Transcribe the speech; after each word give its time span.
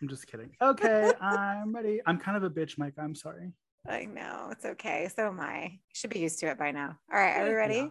I'm 0.00 0.08
just 0.08 0.26
kidding. 0.26 0.50
Okay, 0.60 1.12
I'm 1.20 1.74
ready. 1.74 2.00
I'm 2.06 2.18
kind 2.18 2.36
of 2.36 2.42
a 2.42 2.50
bitch, 2.50 2.78
Mike. 2.78 2.94
I'm 2.98 3.14
sorry. 3.14 3.52
I 3.88 4.04
know 4.04 4.48
it's 4.50 4.64
okay. 4.64 5.08
So 5.14 5.28
am 5.28 5.40
I. 5.40 5.64
You 5.72 5.78
should 5.94 6.10
be 6.10 6.18
used 6.18 6.38
to 6.40 6.46
it 6.48 6.58
by 6.58 6.70
now. 6.72 6.98
All 7.12 7.18
right, 7.18 7.36
are 7.40 7.48
we 7.48 7.54
ready? 7.54 7.74
Yeah. 7.76 7.88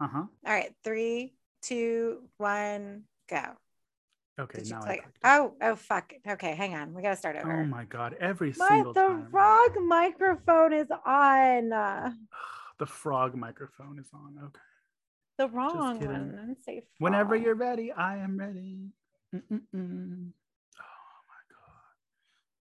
Uh 0.00 0.08
huh. 0.08 0.24
All 0.46 0.52
right, 0.52 0.72
three, 0.84 1.34
two, 1.62 2.22
one, 2.38 3.04
go. 3.28 3.42
Okay, 4.40 4.58
Did 4.60 4.70
now 4.70 4.78
I 4.78 4.84
play? 4.86 4.96
clicked 4.96 5.16
it. 5.18 5.20
Oh, 5.24 5.54
oh, 5.60 5.76
fuck. 5.76 6.12
Okay, 6.26 6.54
hang 6.54 6.74
on. 6.74 6.94
We 6.94 7.02
gotta 7.02 7.16
start 7.16 7.36
over. 7.36 7.60
Oh 7.60 7.64
my 7.64 7.84
god! 7.84 8.16
Every 8.20 8.54
My 8.58 8.68
single 8.68 8.92
the 8.94 9.00
time. 9.00 9.28
wrong 9.30 9.86
microphone 9.86 10.72
is 10.72 10.88
on. 11.06 11.72
The 12.78 12.86
frog 12.86 13.34
microphone 13.34 13.98
is 13.98 14.08
on. 14.14 14.38
Okay. 14.42 14.60
The 15.36 15.48
wrong 15.48 16.00
one. 16.00 16.56
Say 16.64 16.84
Whenever 16.98 17.36
you're 17.36 17.54
ready, 17.54 17.92
I 17.92 18.16
am 18.16 18.38
ready. 18.38 18.88
Mm-mm-mm. 19.34 20.30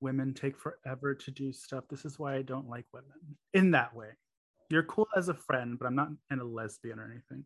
My 0.00 0.06
god. 0.08 0.12
Women 0.12 0.34
take 0.34 0.56
forever 0.58 1.14
to 1.14 1.30
do 1.30 1.52
stuff. 1.52 1.84
This 1.88 2.04
is 2.04 2.18
why 2.18 2.36
I 2.36 2.42
don't 2.42 2.68
like 2.68 2.86
women 2.92 3.36
in 3.54 3.70
that 3.72 3.94
way. 3.94 4.08
You're 4.70 4.84
cool 4.84 5.08
as 5.16 5.28
a 5.28 5.34
friend, 5.34 5.78
but 5.78 5.86
I'm 5.86 5.96
not 5.96 6.08
in 6.30 6.40
a 6.40 6.44
lesbian 6.44 6.98
or 6.98 7.04
anything. 7.04 7.44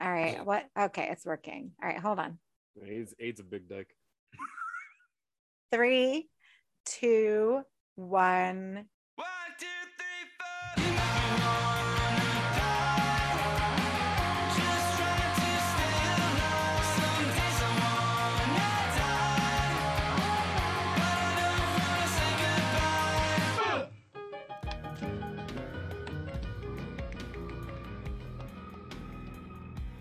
All 0.00 0.10
right. 0.10 0.44
What? 0.44 0.66
Okay, 0.78 1.08
it's 1.10 1.24
working. 1.26 1.72
All 1.82 1.88
right, 1.88 1.98
hold 1.98 2.18
on. 2.18 2.38
AIDS, 2.86 3.14
AIDS 3.18 3.40
a 3.40 3.44
big 3.44 3.68
dick. 3.68 3.88
Three, 5.72 6.28
two, 6.84 7.62
one. 7.94 8.86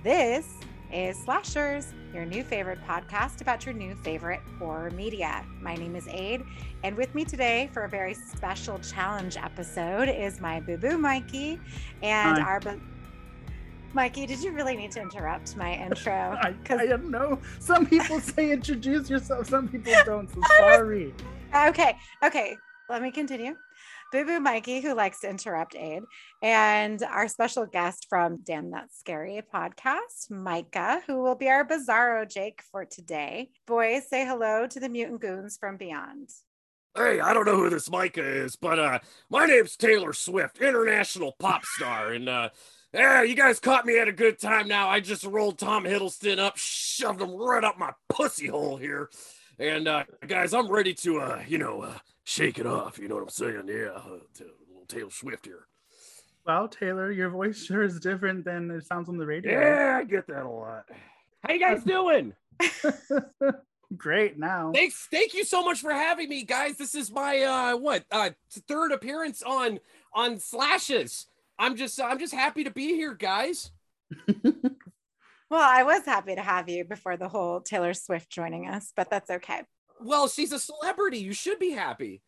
This 0.05 0.45
is 0.93 1.17
Slashers, 1.17 1.91
your 2.13 2.25
new 2.25 2.43
favorite 2.43 2.77
podcast 2.87 3.41
about 3.41 3.65
your 3.65 3.73
new 3.73 3.95
favorite 3.95 4.39
horror 4.59 4.91
media. 4.91 5.43
My 5.59 5.73
name 5.73 5.95
is 5.95 6.07
Aid, 6.07 6.43
and 6.83 6.95
with 6.95 7.15
me 7.15 7.25
today 7.25 7.71
for 7.73 7.85
a 7.85 7.89
very 7.89 8.13
special 8.13 8.77
challenge 8.77 9.35
episode 9.35 10.07
is 10.07 10.39
my 10.39 10.59
boo 10.59 10.77
boo 10.77 10.99
Mikey 10.99 11.59
and 12.03 12.37
Hi. 12.37 12.39
our. 12.39 12.59
Bu- 12.59 12.79
Mikey, 13.93 14.27
did 14.27 14.43
you 14.43 14.51
really 14.51 14.75
need 14.77 14.91
to 14.91 15.01
interrupt 15.01 15.57
my 15.57 15.73
intro? 15.85 16.13
I, 16.13 16.53
I 16.69 16.85
don't 16.85 17.09
know. 17.09 17.39
Some 17.57 17.87
people 17.87 18.19
say 18.35 18.51
introduce 18.51 19.09
yourself, 19.09 19.49
some 19.49 19.67
people 19.67 19.91
don't. 20.05 20.31
So 20.31 20.39
sorry. 20.59 21.15
Okay, 21.51 21.97
okay, 22.23 22.59
let 22.89 23.01
me 23.01 23.09
continue. 23.09 23.55
Boo 24.15 24.23
Boo 24.23 24.39
Mikey, 24.39 24.79
who 24.79 24.93
likes 24.93 25.19
to 25.19 25.29
interrupt 25.29 25.75
Aid, 25.75 26.03
and 26.41 27.03
our 27.03 27.27
special 27.27 27.65
guest 27.65 28.07
from 28.07 28.37
Damn 28.45 28.71
That's 28.71 28.97
Scary 28.97 29.41
podcast, 29.53 30.31
Micah, 30.31 31.01
who 31.05 31.21
will 31.21 31.35
be 31.35 31.49
our 31.49 31.67
Bizarro 31.67 32.25
Jake 32.25 32.61
for 32.71 32.85
today. 32.85 33.49
Boys, 33.67 34.07
say 34.07 34.25
hello 34.25 34.67
to 34.67 34.79
the 34.79 34.87
mutant 34.87 35.19
goons 35.19 35.57
from 35.59 35.75
beyond. 35.75 36.29
Hey, 36.95 37.19
I 37.19 37.33
don't 37.33 37.45
know 37.45 37.57
who 37.57 37.69
this 37.69 37.91
Micah 37.91 38.23
is, 38.23 38.55
but 38.55 38.79
uh, 38.79 38.99
my 39.29 39.47
name's 39.47 39.75
Taylor 39.75 40.13
Swift, 40.13 40.61
international 40.61 41.35
pop 41.37 41.65
star, 41.65 42.13
and 42.13 42.29
uh, 42.29 42.51
yeah, 42.93 43.23
you 43.23 43.35
guys 43.35 43.59
caught 43.59 43.85
me 43.85 43.99
at 43.99 44.07
a 44.07 44.13
good 44.13 44.39
time. 44.39 44.69
Now 44.69 44.87
I 44.87 45.01
just 45.01 45.25
rolled 45.25 45.59
Tom 45.59 45.83
Hiddleston 45.83 46.39
up, 46.39 46.53
shoved 46.55 47.19
him 47.19 47.35
right 47.35 47.65
up 47.65 47.77
my 47.77 47.91
pussy 48.07 48.47
hole 48.47 48.77
here, 48.77 49.09
and 49.59 49.87
uh, 49.87 50.03
guys, 50.27 50.53
I'm 50.53 50.69
ready 50.69 50.93
to 50.95 51.19
uh, 51.19 51.41
you 51.47 51.57
know, 51.57 51.81
uh, 51.81 51.97
shake 52.23 52.59
it 52.59 52.65
off. 52.65 52.97
You 52.97 53.07
know 53.07 53.15
what 53.15 53.23
I'm 53.23 53.29
saying? 53.29 53.63
Yeah, 53.67 53.91
uh, 53.95 54.19
t- 54.33 54.45
little 54.67 54.85
Taylor 54.87 55.11
Swift 55.11 55.45
here. 55.45 55.67
Well, 56.45 56.67
Taylor, 56.67 57.11
your 57.11 57.29
voice 57.29 57.65
sure 57.65 57.83
is 57.83 57.99
different 57.99 58.45
than 58.45 58.69
it 58.69 58.85
sounds 58.85 59.09
on 59.09 59.17
the 59.17 59.25
radio. 59.25 59.59
Yeah, 59.59 59.97
I 59.97 60.03
get 60.03 60.27
that 60.27 60.43
a 60.43 60.49
lot. 60.49 60.85
How 61.43 61.53
you 61.53 61.59
guys 61.59 61.83
doing? 61.85 62.33
Great 63.97 64.37
now. 64.37 64.71
Thanks, 64.73 65.07
thank 65.11 65.33
you 65.33 65.43
so 65.43 65.63
much 65.63 65.79
for 65.79 65.91
having 65.91 66.29
me, 66.29 66.43
guys. 66.43 66.77
This 66.77 66.95
is 66.95 67.11
my 67.11 67.41
uh 67.41 67.77
what 67.77 68.03
uh 68.11 68.31
third 68.67 68.91
appearance 68.91 69.41
on 69.43 69.79
on 70.13 70.39
Slashers. 70.39 71.27
I'm 71.57 71.75
just 71.75 71.99
I'm 72.01 72.19
just 72.19 72.33
happy 72.33 72.63
to 72.63 72.71
be 72.71 72.87
here, 72.95 73.13
guys. 73.13 73.71
Well, 75.55 75.63
I 75.63 75.83
was 75.83 76.03
happy 76.05 76.35
to 76.35 76.41
have 76.41 76.67
you 76.67 76.83
before 76.83 77.15
the 77.15 77.29
whole 77.29 77.61
Taylor 77.61 77.93
Swift 77.93 78.29
joining 78.29 78.67
us, 78.67 78.91
but 78.93 79.09
that's 79.09 79.29
okay. 79.29 79.61
Well, 80.01 80.27
she's 80.27 80.51
a 80.51 80.59
celebrity. 80.59 81.19
You 81.19 81.31
should 81.31 81.59
be 81.59 81.71
happy. 81.71 82.21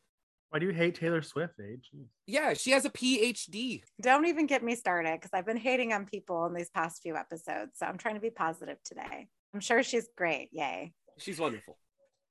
Why 0.50 0.60
do 0.60 0.66
you 0.66 0.72
hate 0.72 0.96
Taylor 0.96 1.22
Swift, 1.22 1.56
Aid? 1.60 1.82
Yeah, 2.26 2.54
she 2.54 2.72
has 2.72 2.86
a 2.86 2.90
PhD. 2.90 3.82
Don't 4.02 4.28
even 4.28 4.46
get 4.46 4.64
me 4.64 4.76
started 4.76 5.16
because 5.16 5.32
I've 5.34 5.46
been 5.46 5.58
hating 5.58 5.92
on 5.92 6.06
people 6.06 6.46
in 6.46 6.54
these 6.54 6.70
past 6.70 7.02
few 7.02 7.18
episodes. 7.18 7.72
So 7.76 7.86
I'm 7.86 7.98
trying 7.98 8.16
to 8.16 8.22
be 8.22 8.30
positive 8.30 8.78
today. 8.86 9.28
I'm 9.54 9.60
sure 9.60 9.84
she's 9.84 10.08
great. 10.16 10.48
Yay. 10.54 10.94
She's 11.18 11.38
wonderful. 11.38 11.78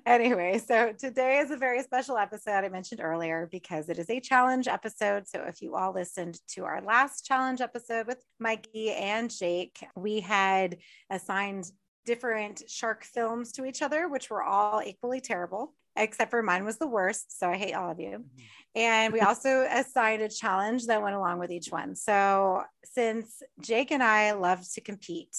Anyway, 0.06 0.62
so 0.64 0.92
today 0.92 1.38
is 1.38 1.50
a 1.50 1.56
very 1.56 1.82
special 1.82 2.16
episode 2.16 2.64
I 2.64 2.68
mentioned 2.68 3.00
earlier 3.02 3.48
because 3.50 3.88
it 3.88 3.98
is 3.98 4.08
a 4.08 4.20
challenge 4.20 4.68
episode. 4.68 5.26
So 5.26 5.42
if 5.48 5.60
you 5.60 5.74
all 5.74 5.92
listened 5.92 6.38
to 6.50 6.62
our 6.64 6.80
last 6.80 7.26
challenge 7.26 7.60
episode 7.60 8.06
with 8.06 8.22
Mikey 8.38 8.92
and 8.92 9.28
Jake, 9.28 9.84
we 9.96 10.20
had 10.20 10.76
assigned 11.10 11.72
different 12.04 12.62
shark 12.68 13.02
films 13.02 13.50
to 13.52 13.64
each 13.64 13.82
other, 13.82 14.08
which 14.08 14.30
were 14.30 14.44
all 14.44 14.80
equally 14.80 15.20
terrible, 15.20 15.74
except 15.96 16.30
for 16.30 16.40
mine 16.40 16.64
was 16.64 16.78
the 16.78 16.86
worst. 16.86 17.36
So 17.36 17.50
I 17.50 17.56
hate 17.56 17.74
all 17.74 17.90
of 17.90 17.98
you. 17.98 18.10
Mm-hmm. 18.10 18.76
And 18.76 19.12
we 19.12 19.20
also 19.22 19.66
assigned 19.68 20.22
a 20.22 20.28
challenge 20.28 20.86
that 20.86 21.02
went 21.02 21.16
along 21.16 21.40
with 21.40 21.50
each 21.50 21.72
one. 21.72 21.96
So 21.96 22.62
since 22.84 23.42
Jake 23.60 23.90
and 23.90 24.04
I 24.04 24.34
love 24.34 24.64
to 24.74 24.80
compete, 24.80 25.36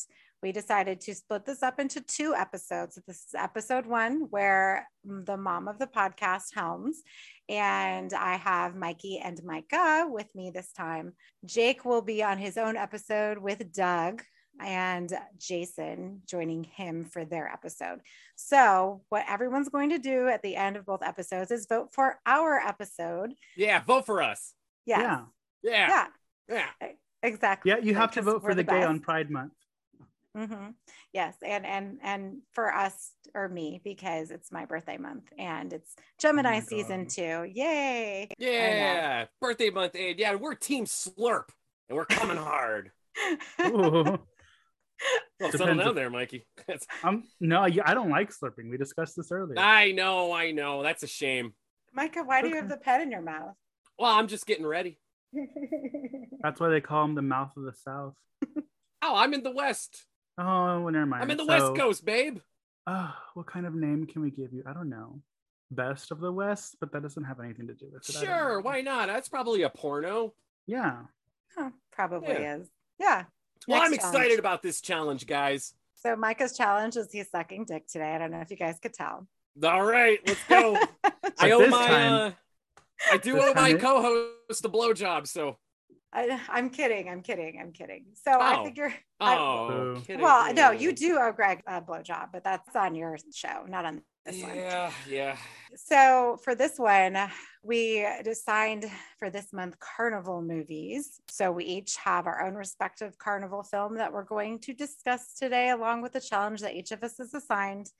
we 0.47 0.53
decided 0.53 1.01
to 1.01 1.13
split 1.13 1.45
this 1.45 1.61
up 1.61 1.77
into 1.77 1.99
two 1.99 2.33
episodes. 2.33 2.97
This 3.05 3.17
is 3.17 3.35
episode 3.35 3.85
one, 3.85 4.27
where 4.29 4.87
the 5.03 5.35
mom 5.35 5.67
of 5.67 5.77
the 5.77 5.87
podcast 5.87 6.55
helms, 6.55 7.01
and 7.49 8.13
I 8.13 8.37
have 8.37 8.73
Mikey 8.73 9.19
and 9.21 9.37
Micah 9.43 10.07
with 10.09 10.33
me 10.35 10.49
this 10.49 10.71
time. 10.71 11.11
Jake 11.43 11.83
will 11.83 12.01
be 12.01 12.23
on 12.23 12.37
his 12.37 12.57
own 12.57 12.77
episode 12.77 13.39
with 13.39 13.73
Doug 13.73 14.23
and 14.61 15.11
Jason 15.37 16.21
joining 16.25 16.63
him 16.63 17.03
for 17.03 17.25
their 17.25 17.49
episode. 17.51 17.99
So, 18.37 19.01
what 19.09 19.25
everyone's 19.27 19.67
going 19.67 19.89
to 19.89 19.99
do 19.99 20.29
at 20.29 20.43
the 20.43 20.55
end 20.55 20.77
of 20.77 20.85
both 20.85 21.03
episodes 21.03 21.51
is 21.51 21.65
vote 21.67 21.89
for 21.91 22.21
our 22.25 22.57
episode. 22.57 23.33
Yeah, 23.57 23.83
vote 23.83 24.05
for 24.05 24.21
us. 24.21 24.53
Yes. 24.85 25.01
Yeah. 25.01 25.25
Yeah. 25.61 26.07
Yeah, 26.47 26.65
Yeah. 26.79 26.87
exactly. 27.21 27.69
Yeah, 27.69 27.79
you 27.79 27.95
have 27.95 28.11
to 28.11 28.21
vote 28.21 28.43
for 28.43 28.55
the, 28.55 28.63
gay 28.63 28.83
on 28.83 29.01
Pride 29.01 29.29
Month. 29.29 29.51
Hmm 30.37 30.67
Yes, 31.13 31.35
and 31.43 31.65
and 31.65 31.99
and 32.03 32.37
for 32.53 32.73
us 32.73 33.11
or 33.33 33.49
me 33.49 33.81
because 33.83 34.29
it's 34.31 34.51
my 34.51 34.65
birthday 34.65 34.97
month 34.97 35.23
and 35.37 35.73
it's 35.73 35.95
Gemini 36.19 36.55
my 36.55 36.59
season 36.61 37.03
God. 37.03 37.09
two. 37.09 37.51
Yay! 37.53 38.29
Yeah. 38.37 39.25
Birthday 39.41 39.69
month 39.71 39.95
aid. 39.95 40.19
Yeah, 40.19 40.35
we're 40.35 40.53
team 40.55 40.85
slurp. 40.85 41.49
And 41.89 41.97
we're 41.97 42.05
coming 42.05 42.37
hard. 42.37 42.91
Ooh. 43.61 44.19
Well, 45.39 45.51
settle 45.51 45.75
down 45.75 45.89
if- 45.89 45.95
there, 45.95 46.09
Mikey. 46.09 46.43
That's- 46.67 46.87
um, 47.03 47.23
no, 47.39 47.59
I 47.59 47.69
I 47.85 47.93
don't 47.93 48.09
like 48.09 48.31
slurping. 48.31 48.71
We 48.71 48.77
discussed 48.77 49.15
this 49.15 49.31
earlier. 49.31 49.59
I 49.59 49.91
know, 49.91 50.31
I 50.33 50.49
know. 50.49 50.81
That's 50.81 51.03
a 51.03 51.07
shame. 51.07 51.53
Micah, 51.93 52.23
why 52.23 52.41
do 52.41 52.49
you 52.49 52.55
have 52.55 52.67
the 52.67 52.77
pet 52.77 53.01
in 53.01 53.11
your 53.11 53.21
mouth? 53.21 53.53
Well, 53.99 54.11
I'm 54.11 54.27
just 54.27 54.47
getting 54.47 54.65
ready. 54.65 54.97
That's 56.41 56.59
why 56.59 56.69
they 56.69 56.81
call 56.81 57.05
him 57.05 57.13
the 57.13 57.21
mouth 57.21 57.51
of 57.57 57.63
the 57.63 57.73
South. 57.73 58.15
Oh, 59.03 59.15
I'm 59.15 59.35
in 59.35 59.43
the 59.43 59.51
West. 59.51 60.03
Oh, 60.37 60.81
well, 60.81 60.91
never 60.91 61.05
mind. 61.05 61.23
I'm 61.23 61.31
in 61.31 61.37
the 61.37 61.45
So, 61.45 61.49
West 61.71 61.75
Coast, 61.81 62.05
babe. 62.05 62.39
Uh, 62.85 63.11
what 63.33 63.47
kind 63.47 63.65
of 63.65 63.73
name 63.75 64.05
can 64.05 64.21
we 64.21 64.29
give 64.31 64.53
you? 64.53 64.63
I 64.65 64.73
don't 64.73 64.89
know. 64.89 65.21
Best 65.71 66.11
of 66.11 66.19
the 66.19 66.31
West, 66.31 66.77
but 66.79 66.91
that 66.93 67.01
doesn't 67.01 67.23
have 67.25 67.39
anything 67.39 67.67
to 67.67 67.73
do 67.73 67.87
with 67.91 68.07
it. 68.07 68.13
Sure, 68.15 68.61
why 68.61 68.81
not? 68.81 69.07
That's 69.07 69.27
probably 69.27 69.63
a 69.63 69.69
porno. 69.69 70.33
Yeah. 70.65 70.99
Huh, 71.57 71.71
probably 71.91 72.29
Yeah. 72.29 72.55
is. 72.57 72.69
Yeah. 72.99 73.23
Well, 73.67 73.81
I'm 73.81 73.91
Next 73.91 74.05
excited 74.05 74.19
challenge. 74.21 74.39
about 74.39 74.61
this 74.61 74.79
challenge, 74.79 75.27
guys. 75.27 75.73
So 75.95 76.15
Micah's 76.15 76.55
challenge 76.55 76.95
is 76.95 77.11
he's 77.11 77.29
sucking 77.29 77.65
dick 77.65 77.87
today. 77.87 78.13
I 78.13 78.17
don't 78.19 78.31
know 78.31 78.39
if 78.39 78.51
you 78.51 78.55
guys 78.57 78.79
could 78.79 78.93
tell. 78.93 79.27
All 79.63 79.83
right, 79.83 80.19
let's 80.25 80.43
go. 80.47 80.77
I 81.39 81.51
owe 81.51 81.67
my 81.67 81.87
time- 81.87 82.13
uh, 82.13 82.31
I 83.11 83.17
do 83.17 83.37
owe 83.41 83.47
my 83.53 83.53
time 83.53 83.75
it- 83.77 83.81
co-host 83.81 84.63
a 84.63 84.69
blowjob, 84.69 85.27
so 85.27 85.57
I, 86.13 86.39
I'm 86.49 86.69
kidding. 86.69 87.09
I'm 87.09 87.21
kidding. 87.21 87.59
I'm 87.61 87.71
kidding. 87.71 88.05
So 88.13 88.31
I 88.31 88.57
Oh. 88.59 88.63
figure. 88.65 88.93
I- 89.19 89.37
oh, 89.37 89.67
Boo. 89.95 90.01
kidding. 90.05 90.21
well, 90.21 90.53
no, 90.53 90.69
Oh. 90.69 90.71
you 90.71 90.93
do 90.93 91.17
owe 91.19 91.31
Greg 91.31 91.61
a 91.67 91.81
blowjob, 91.81 92.29
but 92.31 92.43
that's 92.43 92.75
on 92.75 92.95
your 92.95 93.17
show, 93.33 93.65
not 93.67 93.83
on 93.85 94.01
this 94.25 94.41
one. 94.41 94.55
Yeah, 94.55 94.91
yeah. 95.07 95.37
So 95.75 96.37
for 96.43 96.55
this 96.55 96.77
one, 96.77 97.17
we 97.63 98.03
assigned 98.05 98.85
for 99.19 99.29
this 99.29 99.51
month 99.51 99.75
carnival 99.79 100.41
movies. 100.41 101.19
So 101.29 101.51
we 101.51 101.65
each 101.65 101.97
have 101.97 102.25
our 102.25 102.41
own 102.45 102.55
respective 102.55 103.17
carnival 103.17 103.63
film 103.63 103.95
that 103.97 104.13
we're 104.13 104.23
going 104.23 104.59
to 104.59 104.73
discuss 104.73 105.33
today, 105.35 105.69
along 105.71 106.01
with 106.03 106.13
the 106.13 106.21
challenge 106.21 106.61
that 106.61 106.75
each 106.75 106.91
of 106.91 107.03
us 107.03 107.19
is 107.19 107.33
assigned. 107.33 107.91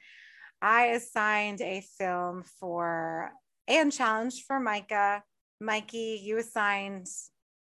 I 0.62 0.88
assigned 0.88 1.62
a 1.62 1.82
film 1.98 2.44
for 2.60 3.32
and 3.68 3.92
challenge 3.92 4.44
for 4.46 4.60
Micah. 4.60 5.24
Mikey, 5.60 6.22
you 6.24 6.38
assigned 6.38 7.08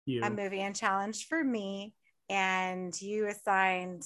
You 0.07 0.23
a 0.23 0.31
movie 0.31 0.61
and 0.61 0.75
challenge 0.75 1.27
for 1.29 1.43
me, 1.45 1.93
and 2.31 2.99
you 3.03 3.27
assigned. 3.27 4.05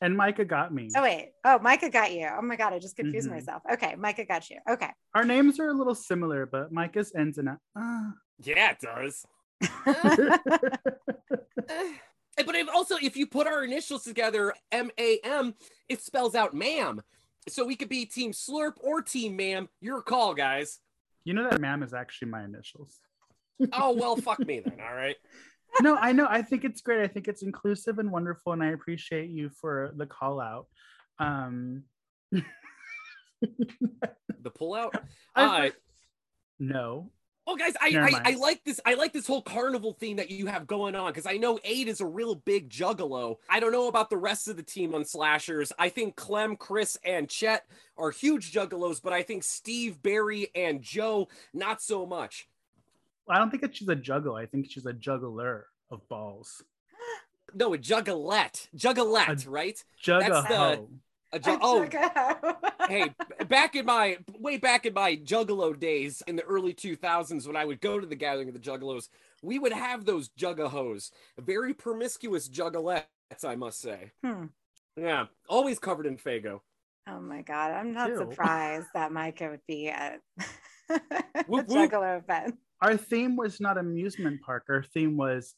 and 0.00 0.16
Micah 0.16 0.44
got 0.44 0.72
me. 0.72 0.88
Oh 0.96 1.02
wait, 1.02 1.32
oh 1.44 1.58
Micah 1.60 1.90
got 1.90 2.12
you. 2.12 2.28
Oh 2.36 2.42
my 2.42 2.56
god, 2.56 2.72
I 2.72 2.78
just 2.78 2.96
confused 2.96 3.28
Mhm. 3.28 3.32
myself. 3.32 3.62
Okay, 3.70 3.94
Micah 3.96 4.24
got 4.24 4.48
you. 4.50 4.58
Okay. 4.68 4.90
Our 5.14 5.24
names 5.24 5.60
are 5.60 5.68
a 5.68 5.72
little 5.74 5.94
similar, 5.94 6.46
but 6.46 6.72
Micah's 6.72 7.12
ends 7.14 7.38
in 7.38 7.48
a. 7.48 7.58
Uh. 7.76 8.10
Yeah, 8.42 8.70
it 8.72 8.78
does. 8.80 9.26
But 12.46 12.54
if 12.54 12.68
also, 12.72 12.94
if 13.02 13.16
you 13.16 13.26
put 13.26 13.48
our 13.48 13.64
initials 13.64 14.04
together, 14.04 14.54
M 14.70 14.92
A 14.96 15.18
M, 15.24 15.54
it 15.88 16.00
spells 16.00 16.36
out 16.36 16.54
ma'am. 16.54 17.02
So 17.48 17.64
we 17.64 17.74
could 17.74 17.88
be 17.88 18.04
Team 18.06 18.30
Slurp 18.30 18.74
or 18.80 19.02
Team 19.02 19.34
Ma'am. 19.36 19.68
Your 19.80 20.02
call, 20.02 20.34
guys. 20.34 20.78
you 21.24 21.34
know 21.34 21.48
that 21.50 21.60
ma'am 21.60 21.82
is 21.82 21.92
actually 21.92 22.28
my 22.30 22.44
initials. 22.44 23.00
Oh 23.72 23.92
well, 23.92 24.16
fuck 24.16 24.38
me 24.40 24.60
then. 24.60 24.78
All 24.80 24.94
right. 24.94 25.16
no, 25.82 25.96
I 25.96 26.12
know. 26.12 26.26
I 26.28 26.42
think 26.42 26.64
it's 26.64 26.80
great. 26.80 27.02
I 27.02 27.08
think 27.08 27.28
it's 27.28 27.42
inclusive 27.42 27.98
and 27.98 28.10
wonderful, 28.10 28.52
and 28.52 28.62
I 28.62 28.68
appreciate 28.68 29.30
you 29.30 29.50
for 29.50 29.92
the 29.96 30.06
call 30.06 30.40
out. 30.40 30.66
Um, 31.18 31.84
The 33.40 34.50
pullout. 34.50 34.90
I- 35.34 35.68
Uh, 35.68 35.70
no, 36.60 37.10
Well, 37.46 37.56
guys, 37.56 37.74
I, 37.80 37.88
I. 37.96 38.32
I 38.32 38.34
like 38.34 38.62
this. 38.64 38.80
I 38.84 38.94
like 38.94 39.12
this 39.12 39.26
whole 39.26 39.42
carnival 39.42 39.92
theme 39.92 40.16
that 40.16 40.30
you 40.30 40.46
have 40.46 40.66
going 40.66 40.94
on 40.96 41.10
because 41.12 41.24
I 41.26 41.36
know 41.36 41.58
Aid 41.64 41.86
is 41.88 42.00
a 42.00 42.06
real 42.06 42.34
big 42.34 42.68
juggalo. 42.68 43.36
I 43.48 43.60
don't 43.60 43.70
know 43.72 43.86
about 43.88 44.10
the 44.10 44.16
rest 44.16 44.48
of 44.48 44.56
the 44.56 44.62
team 44.64 44.94
on 44.94 45.04
slashers. 45.04 45.72
I 45.78 45.88
think 45.88 46.16
Clem, 46.16 46.56
Chris, 46.56 46.98
and 47.04 47.28
Chet 47.28 47.64
are 47.96 48.10
huge 48.10 48.52
juggalos, 48.52 49.00
but 49.02 49.12
I 49.12 49.22
think 49.22 49.44
Steve, 49.44 50.02
Barry, 50.02 50.48
and 50.54 50.82
Joe 50.82 51.28
not 51.54 51.80
so 51.80 52.04
much. 52.06 52.48
I 53.30 53.38
don't 53.38 53.50
think 53.50 53.62
that 53.62 53.76
she's 53.76 53.88
a 53.88 53.96
juggle. 53.96 54.34
I 54.34 54.46
think 54.46 54.70
she's 54.70 54.86
a 54.86 54.92
juggler 54.92 55.66
of 55.90 56.06
balls. 56.08 56.62
No, 57.54 57.72
a 57.74 57.78
juggalette, 57.78 58.68
juggalette, 58.76 59.46
right? 59.48 59.82
Juggaho. 60.04 60.88
A 61.30 61.38
ju- 61.38 61.50
I 61.50 61.58
oh, 61.60 62.86
hey, 62.88 63.14
back 63.48 63.74
in 63.76 63.84
my 63.84 64.16
way 64.38 64.56
back 64.56 64.86
in 64.86 64.94
my 64.94 65.14
juggalo 65.16 65.78
days 65.78 66.22
in 66.26 66.36
the 66.36 66.42
early 66.44 66.72
2000s 66.72 67.46
when 67.46 67.54
I 67.56 67.66
would 67.66 67.82
go 67.82 68.00
to 68.00 68.06
the 68.06 68.16
gathering 68.16 68.48
of 68.48 68.54
the 68.54 68.60
juggalos, 68.60 69.08
we 69.42 69.58
would 69.58 69.72
have 69.74 70.06
those 70.06 70.30
juggahos, 70.30 71.10
very 71.38 71.74
promiscuous 71.74 72.48
juggalettes, 72.48 73.04
I 73.44 73.56
must 73.56 73.80
say. 73.80 74.12
Hmm. 74.24 74.46
Yeah, 74.96 75.26
always 75.50 75.78
covered 75.78 76.06
in 76.06 76.16
Faygo. 76.16 76.60
Oh 77.06 77.20
my 77.20 77.42
god, 77.42 77.72
I'm 77.72 77.92
not 77.92 78.08
Ew. 78.08 78.16
surprised 78.16 78.88
that 78.94 79.12
Micah 79.12 79.50
would 79.50 79.66
be 79.68 79.88
at 79.90 80.20
a 80.90 81.00
Whoop, 81.46 81.66
whoop. 81.68 81.90
juggalo 81.90 82.18
event. 82.18 82.56
Our 82.80 82.96
theme 82.96 83.36
was 83.36 83.60
not 83.60 83.78
amusement 83.78 84.40
park. 84.42 84.64
Our 84.68 84.82
theme 84.82 85.16
was 85.16 85.54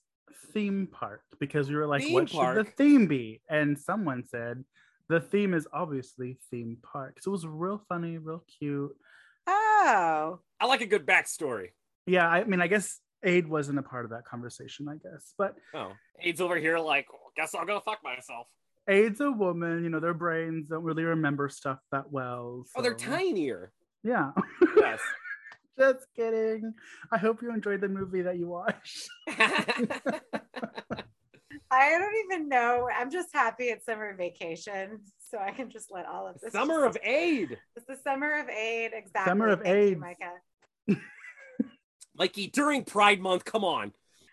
theme 0.52 0.88
park 0.90 1.22
because 1.38 1.68
we 1.68 1.76
were 1.76 1.86
like, 1.86 2.02
Theme 2.02 2.14
what 2.14 2.28
should 2.30 2.56
the 2.56 2.64
theme 2.64 3.06
be? 3.06 3.42
And 3.48 3.78
someone 3.78 4.24
said, 4.26 4.64
the 5.08 5.20
theme 5.20 5.54
is 5.54 5.66
obviously 5.72 6.38
theme 6.50 6.78
park. 6.82 7.18
So 7.20 7.30
it 7.30 7.32
was 7.32 7.46
real 7.46 7.82
funny, 7.88 8.18
real 8.18 8.44
cute. 8.58 8.96
Oh, 9.46 10.40
I 10.60 10.66
like 10.66 10.80
a 10.80 10.86
good 10.86 11.06
backstory. 11.06 11.68
Yeah, 12.06 12.28
I 12.28 12.44
mean, 12.44 12.60
I 12.60 12.68
guess 12.68 12.98
Aid 13.24 13.48
wasn't 13.48 13.78
a 13.78 13.82
part 13.82 14.04
of 14.04 14.12
that 14.12 14.24
conversation, 14.24 14.88
I 14.88 14.94
guess. 14.94 15.34
But 15.36 15.56
Oh, 15.74 15.92
Aid's 16.20 16.40
over 16.40 16.56
here 16.56 16.78
like, 16.78 17.06
guess 17.36 17.54
I'll 17.54 17.66
go 17.66 17.80
fuck 17.80 17.98
myself. 18.02 18.46
Aid's 18.88 19.20
a 19.20 19.30
woman, 19.30 19.84
you 19.84 19.90
know, 19.90 20.00
their 20.00 20.14
brains 20.14 20.68
don't 20.68 20.82
really 20.82 21.04
remember 21.04 21.48
stuff 21.48 21.78
that 21.92 22.10
well. 22.10 22.64
Oh, 22.76 22.82
they're 22.82 22.94
tinier. 22.94 23.72
Yeah. 24.02 24.30
Yes. 24.76 25.00
Just 25.78 26.06
kidding. 26.14 26.74
I 27.10 27.18
hope 27.18 27.42
you 27.42 27.52
enjoyed 27.52 27.80
the 27.80 27.88
movie 27.88 28.22
that 28.22 28.38
you 28.38 28.48
watched. 28.48 29.08
I 31.72 31.90
don't 31.98 32.16
even 32.24 32.48
know. 32.48 32.88
I'm 32.94 33.10
just 33.10 33.28
happy 33.32 33.64
it's 33.64 33.86
summer 33.86 34.14
vacation, 34.16 35.00
so 35.18 35.38
I 35.38 35.52
can 35.52 35.70
just 35.70 35.90
let 35.90 36.06
all 36.06 36.26
of 36.26 36.40
this. 36.40 36.52
Summer 36.52 36.84
of 36.84 36.96
Aid. 37.02 37.56
It's 37.76 37.86
the 37.86 37.96
summer 37.96 38.38
of 38.40 38.48
aid. 38.48 38.90
Exactly. 38.92 39.30
Summer 39.30 39.48
of 39.48 39.62
Thank 39.62 39.90
you, 39.90 39.96
Micah. 39.96 41.00
Like 42.16 42.34
during 42.52 42.84
Pride 42.84 43.20
Month, 43.20 43.46
come 43.46 43.64
on. 43.64 43.92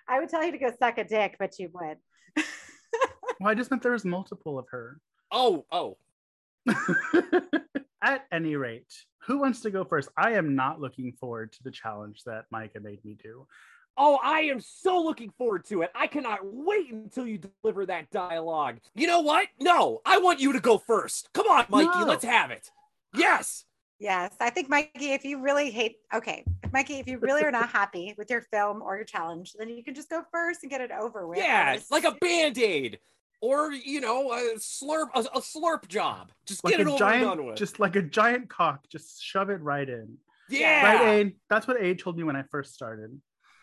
I 0.10 0.20
would 0.20 0.28
tell 0.28 0.44
you 0.44 0.52
to 0.52 0.58
go 0.58 0.70
suck 0.78 0.98
a 0.98 1.06
dick, 1.06 1.38
but 1.40 1.58
you 1.58 1.70
would. 1.74 1.98
Well, 3.40 3.50
I 3.50 3.54
just 3.54 3.70
meant 3.70 3.84
there 3.84 3.92
was 3.92 4.06
multiple 4.06 4.58
of 4.58 4.68
her. 4.70 5.00
Oh, 5.32 5.66
oh. 5.72 5.98
At 8.02 8.26
any 8.32 8.56
rate, 8.56 8.94
who 9.24 9.40
wants 9.40 9.62
to 9.62 9.72
go 9.72 9.84
first? 9.84 10.10
I 10.16 10.34
am 10.34 10.56
not 10.56 10.80
looking 10.80 11.12
forward 11.14 11.52
to 11.54 11.64
the 11.64 11.72
challenge 11.72 12.24
that 12.26 12.46
Micah 12.52 12.80
made 12.80 13.04
me 13.04 13.16
do. 13.22 13.48
Oh, 13.98 14.20
I 14.24 14.42
am 14.42 14.60
so 14.60 15.02
looking 15.02 15.32
forward 15.40 15.66
to 15.66 15.82
it. 15.82 15.90
I 15.96 16.06
cannot 16.06 16.42
wait 16.44 16.92
until 16.92 17.26
you 17.26 17.40
deliver 17.64 17.88
that 17.88 18.12
dialogue. 18.12 18.78
You 18.94 19.08
know 19.08 19.22
what? 19.22 19.48
No, 19.60 20.02
I 20.06 20.20
want 20.20 20.40
you 20.40 20.54
to 20.54 20.60
go 20.60 20.78
first. 20.78 21.30
Come 21.34 21.48
on, 21.48 21.66
Mikey, 21.70 22.00
No. 22.00 22.06
let's 22.06 22.24
have 22.24 22.52
it. 22.52 22.70
Yes. 23.16 23.66
Yes, 24.00 24.32
I 24.40 24.52
think 24.52 24.70
Mikey, 24.70 25.14
if 25.14 25.26
you 25.26 25.42
really 25.42 25.72
hate, 25.72 25.96
okay, 26.14 26.46
Mikey, 26.72 27.00
if 27.00 27.08
you 27.08 27.18
really 27.18 27.42
are 27.42 27.52
not 27.52 27.70
happy 27.74 28.14
with 28.16 28.30
your 28.30 28.42
film 28.42 28.84
or 28.84 28.96
your 28.96 29.06
challenge, 29.06 29.54
then 29.58 29.70
you 29.70 29.84
can 29.84 29.96
just 29.96 30.10
go 30.12 30.22
first 30.32 30.62
and 30.62 30.70
get 30.70 30.82
it 30.82 30.92
over 30.92 31.28
with. 31.28 31.40
Yeah, 31.40 31.72
It's- 31.74 31.90
like 31.90 32.04
a 32.04 32.12
band-aid. 32.12 33.00
Or, 33.42 33.72
you 33.72 34.02
know, 34.02 34.32
a 34.32 34.56
slurp 34.58 35.10
a, 35.14 35.20
a 35.20 35.42
slurp 35.42 35.88
job. 35.88 36.32
Just 36.48 36.64
Like 36.64 36.72
get 36.72 36.80
it 36.82 36.88
a 36.88 36.92
over 36.92 37.04
and 37.06 37.24
done 37.24 37.46
with. 37.46 37.56
just 37.56 37.80
like 37.80 37.96
a 37.96 38.02
giant 38.02 38.50
cock, 38.50 38.88
just 38.90 39.22
shove 39.24 39.50
it 39.52 39.62
right 39.62 39.88
in. 39.88 40.18
yeah. 40.50 40.84
Right, 40.84 41.08
Aid? 41.20 41.36
That's 41.50 41.68
what 41.68 41.80
Aid 41.82 42.00
told 42.00 42.18
me 42.18 42.24
when 42.24 42.36
I 42.36 42.44
first 42.50 42.74
started. 42.74 43.20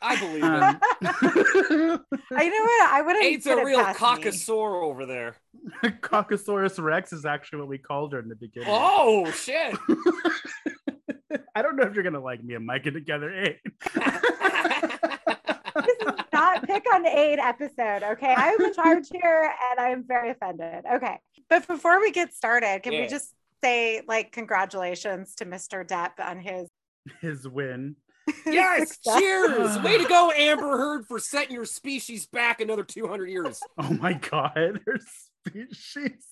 I 0.06 0.16
believe 0.20 0.44
it. 0.44 0.44
Um, 0.44 0.80
I 2.36 2.48
know 2.48 2.62
what 2.62 2.90
I 2.92 3.02
would 3.04 3.16
have. 3.16 3.24
Aid's 3.24 3.46
a 3.46 3.64
real 3.64 3.82
cockasaur 3.84 4.82
over 4.84 5.06
there. 5.06 5.36
Caucasaurus 6.02 6.78
Rex 6.78 7.12
is 7.14 7.24
actually 7.24 7.60
what 7.60 7.68
we 7.68 7.78
called 7.78 8.12
her 8.12 8.18
in 8.18 8.28
the 8.28 8.36
beginning. 8.36 8.68
Oh 8.70 9.30
shit. 9.30 9.74
I 11.56 11.62
don't 11.62 11.76
know 11.76 11.84
if 11.84 11.94
you're 11.94 12.04
gonna 12.04 12.20
like 12.20 12.44
me 12.44 12.54
and 12.54 12.66
Micah 12.66 12.90
together, 12.90 13.32
Aid. 13.34 13.58
This 16.54 16.62
is 16.62 16.68
not 16.68 16.82
pick 16.84 16.94
on 16.94 17.06
aid 17.06 17.38
episode. 17.38 18.02
Okay, 18.12 18.34
I'm 18.36 18.60
in 18.60 18.74
charge 18.74 19.06
here, 19.12 19.52
and 19.70 19.80
I'm 19.80 20.04
very 20.06 20.30
offended. 20.30 20.84
Okay, 20.94 21.18
but 21.48 21.66
before 21.66 22.00
we 22.00 22.10
get 22.10 22.32
started, 22.34 22.80
can 22.82 22.92
Yeah. 22.92 23.02
we 23.02 23.06
just 23.08 23.32
say 23.62 24.02
like 24.06 24.32
congratulations 24.32 25.34
to 25.36 25.46
Mr. 25.46 25.86
Depp 25.86 26.18
on 26.24 26.40
his 26.40 26.68
His 27.20 27.46
win. 27.48 27.96
yes, 28.46 28.98
cheers. 29.18 29.78
Way 29.82 29.98
to 29.98 30.04
go, 30.08 30.30
Amber 30.32 30.76
Heard, 30.78 31.06
for 31.06 31.18
setting 31.18 31.54
your 31.54 31.64
species 31.66 32.26
back 32.26 32.60
another 32.60 32.82
200 32.84 33.26
years. 33.28 33.60
Oh 33.78 33.92
my 34.00 34.14
god, 34.14 34.80
her 34.86 34.98
species. 35.46 36.24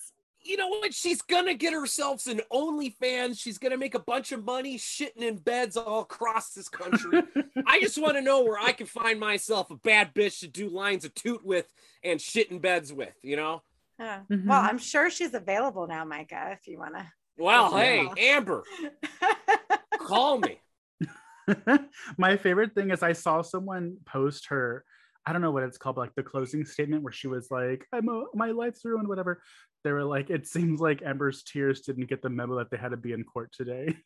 You 0.45 0.57
know 0.57 0.69
what? 0.69 0.93
She's 0.95 1.23
gonna 1.23 1.55
get 1.55 1.73
herself 1.73 2.27
an 2.27 2.41
OnlyFans. 2.53 3.39
She's 3.39 3.59
gonna 3.59 3.77
make 3.77 3.95
a 3.95 4.01
bunch 4.01 4.33
of 4.33 4.45
money 4.45 4.79
shitting 4.79 5.23
in 5.23 5.37
beds 5.37 5.77
all 5.77 6.01
across 6.01 6.53
this 6.53 6.69
country. 6.69 7.23
I 7.67 7.81
just 7.81 8.01
want 8.01 8.15
to 8.15 8.23
know 8.23 8.43
where 8.43 8.59
I 8.59 8.73
can 8.73 8.87
find 8.87 9.19
myself 9.21 9.71
a 9.71 9.77
bad 9.77 10.15
bitch 10.15 10.41
to 10.41 10.49
do 10.49 10.69
lines 10.69 11.05
of 11.05 11.15
toot 11.15 11.45
with 11.45 11.67
and 12.03 12.21
shit 12.21 12.51
in 12.51 12.59
beds 12.59 12.93
with, 12.93 13.15
you 13.23 13.37
know? 13.37 13.63
Mhm. 14.01 14.47
Well, 14.47 14.61
I'm 14.61 14.79
sure 14.79 15.11
she's 15.11 15.35
available 15.35 15.87
now, 15.87 16.05
Micah, 16.05 16.51
if 16.59 16.67
you 16.67 16.79
want 16.79 16.95
to. 16.97 17.07
Well, 17.39 17.77
hey, 17.77 18.09
Amber, 18.19 18.65
call 19.99 20.39
me. 20.39 20.61
my 22.19 22.37
favorite 22.37 22.75
thing 22.75 22.91
is 22.91 23.03
I 23.03 23.13
saw 23.13 23.43
someone 23.43 23.97
post 24.05 24.47
her. 24.49 24.85
I 25.25 25.33
don't 25.33 25.43
know 25.43 25.51
what 25.51 25.63
it's 25.63 25.79
called, 25.79 25.97
but 25.97 26.03
like 26.03 26.15
the 26.15 26.23
closing 26.23 26.65
statement 26.65 27.03
where 27.05 27.13
she 27.13 27.29
was 27.29 27.51
like, 27.51 27.87
"I'm 27.93 28.09
a, 28.09 28.25
my 28.35 28.51
life's 28.51 28.85
ruined," 28.85 29.09
whatever. 29.09 29.41
They 29.85 29.93
were 29.93 30.05
like, 30.05 30.31
"It 30.31 30.47
seems 30.47 30.81
like 30.81 31.03
Amber's 31.03 31.43
tears 31.43 31.81
didn't 31.81 32.07
get 32.07 32.23
the 32.23 32.31
memo 32.31 32.57
that 32.59 32.71
they 32.71 32.77
had 32.77 32.91
to 32.91 32.97
be 32.97 33.13
in 33.13 33.25
court 33.25 33.53
today." 33.53 33.97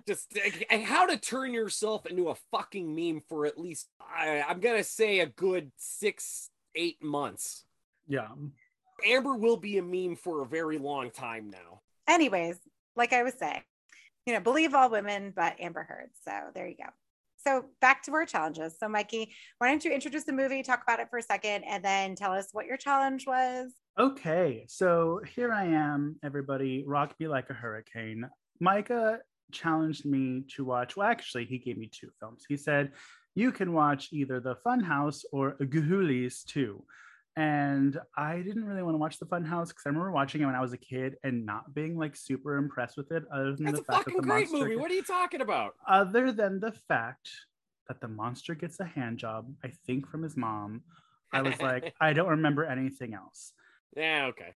Just 0.07 0.37
uh, 0.37 0.79
how 0.79 1.07
to 1.07 1.17
turn 1.17 1.51
yourself 1.53 2.05
into 2.05 2.29
a 2.29 2.35
fucking 2.51 2.93
meme 2.95 3.21
for 3.27 3.47
at 3.47 3.57
least, 3.57 3.87
I, 3.99 4.43
I'm 4.47 4.59
gonna 4.59 4.83
say, 4.83 5.19
a 5.19 5.25
good 5.25 5.71
six, 5.77 6.49
eight 6.75 7.03
months. 7.03 7.63
Yeah. 8.07 8.27
Amber 9.05 9.35
will 9.35 9.57
be 9.57 9.77
a 9.77 9.81
meme 9.81 10.15
for 10.15 10.41
a 10.41 10.45
very 10.45 10.77
long 10.77 11.09
time 11.11 11.49
now. 11.49 11.81
Anyways, 12.07 12.57
like 12.95 13.13
I 13.13 13.23
was 13.23 13.33
saying, 13.33 13.63
you 14.25 14.33
know, 14.33 14.39
believe 14.39 14.73
all 14.73 14.89
women, 14.89 15.33
but 15.35 15.59
Amber 15.59 15.83
Heard. 15.83 16.09
So 16.23 16.31
there 16.53 16.67
you 16.67 16.75
go. 16.77 16.89
So 17.45 17.65
back 17.79 18.01
to 18.03 18.13
our 18.13 18.25
challenges. 18.25 18.75
So 18.79 18.89
Mikey, 18.89 19.31
why 19.59 19.69
don't 19.69 19.85
you 19.85 19.91
introduce 19.91 20.23
the 20.23 20.33
movie, 20.33 20.63
talk 20.63 20.81
about 20.81 20.99
it 20.99 21.09
for 21.09 21.19
a 21.19 21.21
second, 21.21 21.63
and 21.63 21.83
then 21.83 22.15
tell 22.15 22.31
us 22.31 22.47
what 22.53 22.65
your 22.65 22.77
challenge 22.77 23.27
was? 23.27 23.71
Okay, 23.99 24.65
so 24.67 25.21
here 25.35 25.53
I 25.53 25.65
am, 25.65 26.15
everybody. 26.23 26.83
Rock 26.87 27.13
me 27.19 27.27
like 27.27 27.49
a 27.51 27.53
hurricane. 27.53 28.27
Micah 28.59 29.19
challenged 29.51 30.05
me 30.05 30.43
to 30.55 30.65
watch. 30.65 30.97
Well, 30.97 31.07
actually, 31.07 31.45
he 31.45 31.59
gave 31.59 31.77
me 31.77 31.87
two 31.87 32.09
films. 32.19 32.45
He 32.49 32.57
said, 32.57 32.91
You 33.35 33.51
can 33.51 33.73
watch 33.73 34.09
either 34.11 34.39
The 34.39 34.55
Funhouse 34.65 35.23
or 35.31 35.55
Ghoulies 35.61 36.43
2. 36.45 36.83
And 37.37 37.99
I 38.15 38.37
didn't 38.37 38.63
really 38.63 38.81
want 38.81 38.93
to 38.93 38.97
watch 38.97 39.19
the 39.19 39.25
Funhouse 39.25 39.67
because 39.67 39.83
I 39.85 39.89
remember 39.89 40.11
watching 40.11 40.41
it 40.41 40.45
when 40.45 40.55
I 40.55 40.61
was 40.61 40.71
a 40.71 40.77
kid 40.77 41.17
and 41.23 41.45
not 41.45 41.73
being 41.73 41.97
like 41.97 42.15
super 42.15 42.55
impressed 42.55 42.95
with 42.95 43.11
it, 43.11 43.23
other 43.33 43.55
than 43.55 43.65
That's 43.65 43.79
the 43.79 43.83
fact 43.83 44.05
that 44.05 44.15
the 44.15 44.21
great 44.21 44.49
monster 44.49 44.57
movie. 44.57 44.75
What 44.77 44.89
are 44.89 44.95
you 44.95 45.03
talking 45.03 45.41
about? 45.41 45.73
other 45.87 46.31
than 46.31 46.59
the 46.61 46.71
fact 46.71 47.29
that 47.87 47.99
the 47.99 48.07
monster 48.07 48.55
gets 48.55 48.79
a 48.79 48.85
hand 48.85 49.17
job, 49.17 49.51
I 49.63 49.71
think 49.85 50.07
from 50.07 50.23
his 50.23 50.37
mom, 50.37 50.81
I 51.33 51.41
was 51.41 51.59
like, 51.61 51.93
I 52.01 52.13
don't 52.13 52.29
remember 52.29 52.63
anything 52.63 53.13
else. 53.13 53.51
Yeah, 53.95 54.27
okay. 54.27 54.53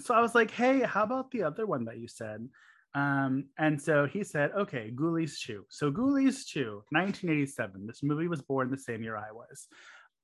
So 0.00 0.14
I 0.14 0.20
was 0.20 0.34
like, 0.34 0.50
hey, 0.50 0.80
how 0.80 1.04
about 1.04 1.30
the 1.30 1.42
other 1.42 1.66
one 1.66 1.84
that 1.84 1.98
you 1.98 2.08
said? 2.08 2.48
Um, 2.94 3.46
and 3.58 3.80
so 3.80 4.06
he 4.06 4.24
said, 4.24 4.52
okay, 4.52 4.90
Ghoulies 4.94 5.40
2. 5.40 5.66
So 5.68 5.90
Ghoulies 5.90 6.46
2, 6.46 6.82
1987. 6.90 7.86
This 7.86 8.02
movie 8.02 8.28
was 8.28 8.42
born 8.42 8.70
the 8.70 8.78
same 8.78 9.02
year 9.02 9.16
I 9.16 9.32
was. 9.32 9.68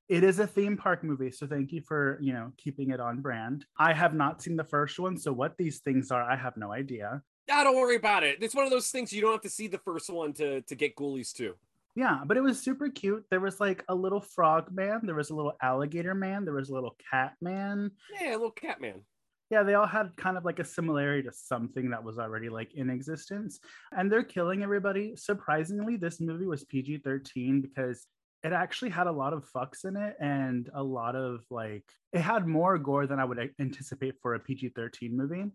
It 0.09 0.23
is 0.23 0.39
a 0.39 0.47
theme 0.47 0.75
park 0.75 1.03
movie, 1.03 1.31
so 1.31 1.47
thank 1.47 1.71
you 1.71 1.81
for, 1.81 2.17
you 2.21 2.33
know, 2.33 2.51
keeping 2.57 2.89
it 2.89 2.99
on 2.99 3.21
brand. 3.21 3.65
I 3.77 3.93
have 3.93 4.13
not 4.13 4.41
seen 4.41 4.57
the 4.57 4.63
first 4.63 4.99
one, 4.99 5.17
so 5.17 5.31
what 5.31 5.57
these 5.57 5.79
things 5.79 6.11
are, 6.11 6.21
I 6.21 6.35
have 6.35 6.57
no 6.57 6.71
idea. 6.73 7.21
Ah, 7.49 7.63
don't 7.63 7.75
worry 7.75 7.95
about 7.95 8.23
it. 8.23 8.41
It's 8.41 8.55
one 8.55 8.65
of 8.65 8.71
those 8.71 8.89
things 8.89 9.11
you 9.13 9.21
don't 9.21 9.31
have 9.31 9.41
to 9.41 9.49
see 9.49 9.67
the 9.67 9.77
first 9.79 10.09
one 10.09 10.33
to 10.33 10.61
to 10.61 10.75
get 10.75 10.95
Ghoulies 10.95 11.33
2. 11.33 11.53
Yeah, 11.95 12.21
but 12.25 12.37
it 12.37 12.41
was 12.41 12.61
super 12.61 12.89
cute. 12.89 13.25
There 13.29 13.41
was 13.41 13.59
like 13.59 13.83
a 13.89 13.95
little 13.95 14.21
frog 14.21 14.71
man, 14.71 15.01
there 15.03 15.15
was 15.15 15.29
a 15.29 15.35
little 15.35 15.53
alligator 15.61 16.15
man, 16.15 16.45
there 16.45 16.53
was 16.53 16.69
a 16.69 16.73
little 16.73 16.95
cat 17.11 17.33
man. 17.41 17.91
Yeah, 18.19 18.31
a 18.31 18.37
little 18.37 18.51
cat 18.51 18.79
man 18.79 19.01
Yeah, 19.49 19.63
they 19.63 19.73
all 19.73 19.87
had 19.87 20.15
kind 20.15 20.37
of 20.37 20.45
like 20.45 20.59
a 20.59 20.65
similarity 20.65 21.23
to 21.27 21.33
something 21.33 21.89
that 21.89 22.03
was 22.03 22.17
already 22.17 22.47
like 22.49 22.73
in 22.73 22.89
existence. 22.89 23.59
And 23.91 24.09
they're 24.09 24.23
killing 24.23 24.63
everybody. 24.63 25.15
Surprisingly, 25.17 25.97
this 25.97 26.21
movie 26.21 26.45
was 26.47 26.63
PG 26.63 26.99
13 26.99 27.59
because 27.61 28.07
it 28.43 28.53
actually 28.53 28.89
had 28.89 29.07
a 29.07 29.11
lot 29.11 29.33
of 29.33 29.45
fucks 29.51 29.85
in 29.85 29.95
it 29.95 30.15
and 30.19 30.69
a 30.73 30.83
lot 30.83 31.15
of 31.15 31.43
like, 31.49 31.83
it 32.11 32.21
had 32.21 32.47
more 32.47 32.77
gore 32.77 33.05
than 33.05 33.19
I 33.19 33.25
would 33.25 33.51
anticipate 33.59 34.15
for 34.21 34.33
a 34.33 34.39
PG 34.39 34.69
13 34.69 35.15
movie. 35.15 35.45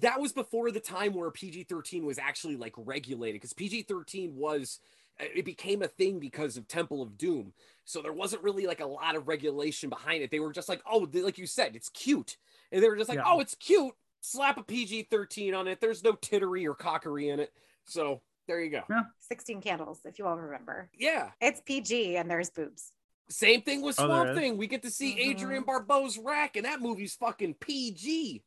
That 0.00 0.20
was 0.20 0.32
before 0.32 0.70
the 0.70 0.80
time 0.80 1.14
where 1.14 1.30
PG 1.30 1.64
13 1.64 2.04
was 2.04 2.18
actually 2.18 2.56
like 2.56 2.74
regulated 2.76 3.40
because 3.40 3.52
PG 3.52 3.82
13 3.82 4.34
was 4.34 4.80
uh, 5.20 5.24
it 5.34 5.44
became 5.44 5.82
a 5.82 5.88
thing 5.88 6.18
because 6.18 6.56
of 6.56 6.68
Temple 6.68 7.02
of 7.02 7.16
Doom. 7.16 7.52
So 7.84 8.02
there 8.02 8.12
wasn't 8.12 8.42
really 8.42 8.66
like 8.66 8.80
a 8.80 8.86
lot 8.86 9.16
of 9.16 9.28
regulation 9.28 9.88
behind 9.88 10.22
it. 10.22 10.30
They 10.30 10.40
were 10.40 10.52
just 10.52 10.68
like, 10.68 10.82
oh, 10.90 11.08
like 11.14 11.38
you 11.38 11.46
said, 11.46 11.76
it's 11.76 11.88
cute. 11.88 12.36
And 12.72 12.82
they 12.82 12.88
were 12.88 12.96
just 12.96 13.08
like, 13.08 13.18
Yeah. 13.18 13.24
oh, 13.26 13.40
it's 13.40 13.54
cute. 13.54 13.94
Slap 14.20 14.58
a 14.58 14.62
PG 14.62 15.04
13 15.04 15.54
on 15.54 15.68
it. 15.68 15.80
There's 15.80 16.02
no 16.02 16.12
tittery 16.12 16.66
or 16.66 16.74
cockery 16.74 17.28
in 17.28 17.40
it. 17.40 17.52
So 17.84 18.22
there 18.46 18.60
you 18.62 18.70
go. 18.70 18.82
16 19.20 19.60
candles, 19.60 20.00
if 20.04 20.18
you 20.18 20.26
all 20.26 20.36
remember. 20.36 20.88
Yeah. 20.96 21.30
It's 21.40 21.60
PG 21.60 22.16
and 22.16 22.30
there's 22.30 22.50
boobs. 22.50 22.92
Same 23.28 23.62
thing 23.62 23.82
with 23.82 23.98
Oh, 23.98 24.06
Swamp 24.06 24.30
is? 24.30 24.36
Thing. 24.38 24.56
We 24.56 24.66
get 24.68 24.82
to 24.82 24.90
see 24.90 25.16
Mhm. 25.16 25.34
Adrienne 25.34 25.62
Barbeau's 25.64 26.16
rack, 26.16 26.56
and 26.56 26.64
that 26.64 26.80
movie's 26.80 27.16
fucking 27.16 27.54
PG. 27.54 28.44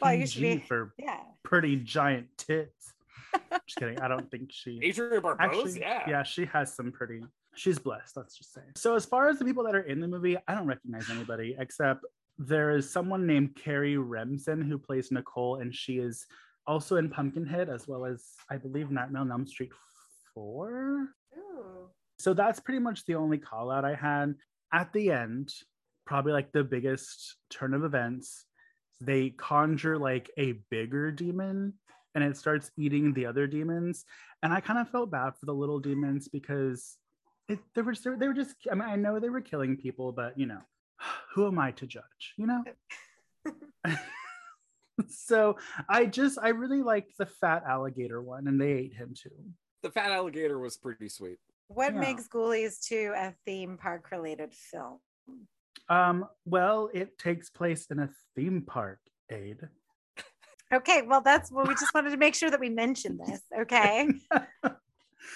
Well, 0.00 0.14
you 0.14 0.26
should 0.26 0.42
PG 0.42 0.54
be- 0.58 0.66
for 0.66 0.92
Yeah. 0.98 1.20
pretty 1.42 1.76
giant 1.76 2.36
tits. 2.36 2.92
Just 3.66 3.78
kidding. 3.78 3.98
I 4.00 4.08
don't 4.08 4.30
think 4.30 4.50
she. 4.52 4.78
Adrienne 4.86 5.22
Barbeau's, 5.22 5.64
Actually, 5.76 5.80
yeah. 5.80 6.08
yeah, 6.10 6.22
she 6.22 6.44
has 6.46 6.74
some 6.74 6.92
pretty. 6.92 7.22
She's 7.56 7.78
blessed. 7.78 8.16
Let's 8.16 8.36
just 8.38 8.52
say. 8.52 8.60
So 8.76 8.94
as 8.94 9.04
far 9.04 9.28
as 9.28 9.38
the 9.40 9.44
people 9.44 9.64
that 9.64 9.74
are 9.74 9.80
in 9.82 9.98
the 10.00 10.06
movie, 10.06 10.36
I 10.46 10.54
don't 10.54 10.66
recognize 10.66 11.10
anybody 11.10 11.56
except 11.58 12.04
there 12.38 12.70
is 12.70 12.88
someone 12.90 13.26
named 13.26 13.56
Kerry 13.56 13.96
Remsen 13.96 14.62
who 14.62 14.78
plays 14.78 15.10
Nicole, 15.10 15.56
and 15.56 15.74
she 15.74 15.98
is 15.98 16.26
also 16.66 16.96
in 16.96 17.10
Pumpkinhead 17.10 17.68
as 17.68 17.88
well 17.88 18.04
as 18.04 18.24
I 18.50 18.56
believe 18.56 18.90
Nightmare 18.90 19.22
on 19.22 19.32
Elm 19.32 19.46
Street 19.46 19.72
four. 20.34 21.08
So 22.18 22.34
that's 22.34 22.60
pretty 22.60 22.80
much 22.80 23.06
the 23.06 23.14
only 23.14 23.38
call 23.38 23.70
out 23.70 23.84
I 23.84 23.94
had. 23.94 24.34
At 24.72 24.92
the 24.92 25.10
end, 25.10 25.52
probably 26.06 26.32
like 26.32 26.52
the 26.52 26.64
biggest 26.64 27.36
turn 27.50 27.72
of 27.74 27.84
events, 27.84 28.44
they 29.00 29.30
conjure 29.30 29.96
like 29.96 30.30
a 30.36 30.52
bigger 30.70 31.10
demon 31.10 31.74
and 32.14 32.24
it 32.24 32.36
starts 32.36 32.70
eating 32.76 33.14
the 33.14 33.26
other 33.26 33.46
demons. 33.46 34.04
And 34.42 34.52
I 34.52 34.60
kind 34.60 34.78
of 34.78 34.90
felt 34.90 35.10
bad 35.10 35.36
for 35.38 35.46
the 35.46 35.54
little 35.54 35.78
demons 35.78 36.28
because 36.28 36.96
it, 37.48 37.58
they 37.74 37.82
were 37.82 37.94
they 37.94 38.28
were 38.28 38.34
just 38.34 38.54
I 38.70 38.74
mean 38.74 38.88
I 38.88 38.96
know 38.96 39.18
they 39.18 39.28
were 39.28 39.40
killing 39.40 39.76
people, 39.76 40.12
but 40.12 40.38
you 40.38 40.46
know, 40.46 40.60
who 41.34 41.46
am 41.46 41.58
I 41.58 41.72
to 41.72 41.86
judge, 41.86 42.34
you 42.36 42.46
know? 42.46 42.64
so 45.08 45.56
I 45.88 46.06
just 46.06 46.38
I 46.40 46.48
really 46.48 46.82
liked 46.82 47.12
the 47.18 47.26
fat 47.26 47.62
alligator 47.66 48.20
one 48.20 48.46
and 48.48 48.60
they 48.60 48.72
ate 48.72 48.94
him 48.94 49.14
too. 49.14 49.30
The 49.82 49.90
fat 49.90 50.10
alligator 50.10 50.58
was 50.58 50.76
pretty 50.76 51.08
sweet. 51.08 51.38
What 51.68 51.94
Yeah. 51.94 52.00
makes 52.00 52.28
Ghoulies 52.28 52.84
2 52.86 53.12
a 53.16 53.34
theme 53.46 53.78
park 53.78 54.10
related 54.10 54.52
film? 54.52 54.98
Um, 55.88 56.26
well, 56.44 56.90
it 56.92 57.18
takes 57.18 57.50
place 57.50 57.86
in 57.90 57.98
a 58.00 58.10
theme 58.36 58.62
park, 58.62 58.98
Aid. 59.30 59.58
Okay, 60.72 61.02
well, 61.02 61.20
that's 61.20 61.50
well, 61.50 61.66
we 61.66 61.74
just 61.74 61.92
wanted 61.94 62.10
to 62.10 62.16
make 62.16 62.34
sure 62.36 62.50
that 62.50 62.60
we 62.60 62.68
mentioned 62.68 63.20
this. 63.26 63.40
Okay. 63.60 64.08
God. 64.26 64.46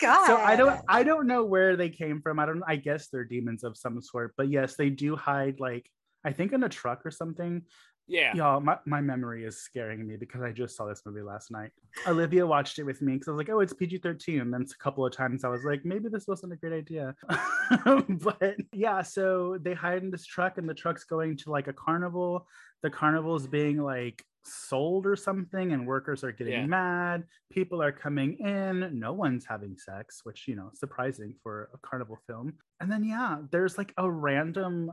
So 0.01 0.37
I 0.37 0.57
don't 0.57 0.81
I 0.89 1.03
don't 1.05 1.27
know 1.27 1.45
where 1.45 1.77
they 1.77 1.89
came 1.89 2.21
from. 2.21 2.39
I 2.41 2.47
don't 2.47 2.63
I 2.67 2.77
guess 2.77 3.09
they're 3.09 3.25
demons 3.25 3.63
of 3.63 3.77
some 3.77 4.01
sort, 4.01 4.35
but 4.37 4.49
yes, 4.49 4.75
they 4.77 4.91
do 4.91 5.15
hide 5.15 5.61
like 5.61 5.89
I 6.25 6.33
think 6.33 6.53
in 6.53 6.65
a 6.65 6.69
truck 6.69 7.05
or 7.05 7.11
something. 7.11 7.63
Yeah. 8.07 8.35
Y'all, 8.35 8.61
my, 8.61 8.79
my 8.85 9.01
memory 9.01 9.45
is 9.45 9.63
scaring 9.63 10.07
me 10.07 10.17
because 10.17 10.43
I 10.43 10.53
just 10.53 10.77
saw 10.77 10.87
this 10.87 11.03
movie 11.07 11.23
last 11.23 11.51
night. 11.51 11.71
Olivia 12.07 12.47
watched 12.47 12.79
it 12.79 12.85
with 12.85 13.01
me 13.01 13.15
because 13.15 13.29
I 13.29 13.31
was 13.33 13.39
like, 13.39 13.49
oh, 13.49 13.61
it's 13.61 13.73
PG 13.73 13.99
13. 13.99 14.41
And 14.41 14.53
then 14.53 14.63
a 14.63 14.83
couple 14.83 15.07
of 15.07 15.13
times 15.13 15.45
I 15.45 15.49
was 15.49 15.65
like, 15.65 15.85
maybe 15.85 16.09
this 16.09 16.27
wasn't 16.27 16.53
a 16.53 16.57
great 16.57 16.75
idea. 16.75 17.15
but 18.09 18.57
yeah, 18.73 19.03
so 19.03 19.59
they 19.61 19.75
hide 19.75 20.03
in 20.03 20.11
this 20.11 20.27
truck 20.27 20.59
and 20.59 20.69
the 20.69 20.75
truck's 20.75 21.05
going 21.05 21.37
to 21.39 21.51
like 21.51 21.69
a 21.69 21.73
carnival. 21.73 22.47
The 22.83 22.91
carnival's 22.91 23.47
being 23.47 23.79
like 23.79 24.23
sold 24.47 25.07
or 25.07 25.17
something, 25.17 25.73
and 25.73 25.87
workers 25.87 26.23
are 26.23 26.33
getting 26.33 26.53
Yeah. 26.53 26.67
mad. 26.67 27.25
People 27.51 27.83
are 27.83 27.93
coming 27.93 28.35
in. 28.35 28.91
No 28.99 29.15
one's 29.15 29.47
having 29.47 29.77
sex, 29.79 30.21
which, 30.25 30.47
you 30.47 30.55
know, 30.55 30.71
surprising 30.75 31.35
for 31.43 31.71
a 31.73 31.79
carnival 31.79 32.19
film. 32.27 32.53
And 32.81 32.93
then, 32.93 33.05
yeah, 33.05 33.39
there's 33.51 33.79
like 33.79 33.95
a 33.97 34.11
random 34.11 34.93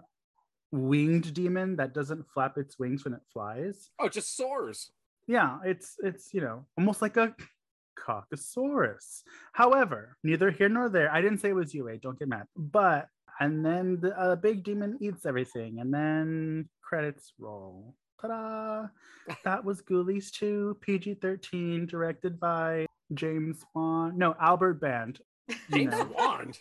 winged 0.72 1.34
demon 1.34 1.76
that 1.76 1.94
doesn't 1.94 2.28
flap 2.34 2.58
its 2.58 2.80
wings 2.80 3.04
when 3.04 3.14
it 3.14 3.22
flies. 3.32 3.90
Oh, 4.00 4.06
it 4.06 4.14
just 4.14 4.36
soars. 4.36 4.92
Yeah, 5.28 5.60
it's 5.64 5.96
it's 6.04 6.34
you 6.34 6.42
know 6.42 6.66
almost 6.78 7.02
like 7.02 7.18
a 7.18 7.36
caucasaurus. 7.98 9.22
However, 9.54 10.18
neither 10.24 10.52
here 10.52 10.70
nor 10.70 10.90
there. 10.90 11.12
I 11.12 11.22
didn't 11.22 11.40
say 11.40 11.50
it 11.50 11.56
was 11.56 11.74
you, 11.74 11.90
Aid. 11.90 12.02
Don't 12.02 12.18
get 12.18 12.28
mad. 12.28 12.48
But 12.56 13.08
and 13.40 13.66
then 13.66 14.00
the 14.00 14.18
uh, 14.20 14.36
big 14.36 14.64
demon 14.64 14.98
eats 15.02 15.26
everything, 15.26 15.80
and 15.80 15.94
then 15.94 16.70
credits 16.82 17.34
roll. 17.40 17.96
Ta-da! 18.22 18.88
That 19.44 19.66
was 19.66 19.82
Ghoulies 19.82 20.32
2, 20.32 20.78
PG-13, 20.82 21.88
directed 21.88 22.40
by 22.40 22.86
James 23.14 23.64
Wan. 23.74 24.18
No, 24.18 24.36
Albert 24.40 24.80
Band. 24.80 25.20
You 25.48 25.56
James 25.72 25.94
know. 25.94 26.52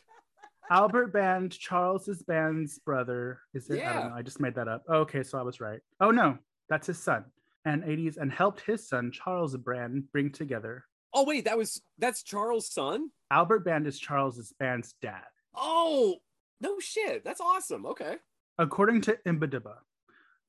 Albert 0.71 1.09
Band, 1.13 1.51
Charles's 1.53 2.23
band's 2.23 2.79
brother. 2.79 3.41
Is 3.55 3.69
it? 3.71 3.75
I 3.75 3.77
Yeah. 3.79 3.93
don't 3.95 4.11
know. 4.11 4.17
I 4.17 4.23
just 4.23 4.41
made 4.41 4.55
that 4.55 4.69
up. 4.69 4.85
Okay, 4.89 5.23
so 5.23 5.39
I 5.39 5.43
was 5.43 5.61
right. 5.61 5.81
Oh 6.01 6.11
no, 6.11 6.39
that's 6.69 6.87
his 6.87 6.99
son. 6.99 7.25
And 7.65 7.83
80s 7.85 8.17
and 8.17 8.33
helped 8.33 8.61
his 8.61 8.89
son, 8.89 9.11
Charles 9.13 9.57
Band, 9.57 10.11
bring 10.13 10.31
together. 10.33 10.87
Oh 11.13 11.25
wait, 11.25 11.45
that 11.47 11.59
was 11.59 11.83
that's 11.99 12.23
Charles' 12.23 12.71
son. 12.73 13.11
Albert 13.31 13.65
Band 13.65 13.87
is 13.87 13.99
Charles's 13.99 14.53
band's 14.59 14.95
dad. 15.03 15.27
Oh 15.55 16.17
no 16.61 16.79
shit, 16.79 17.25
that's 17.25 17.41
awesome. 17.41 17.85
Okay. 17.87 18.17
According 18.59 19.01
to 19.03 19.19
Imbidiba, 19.27 19.79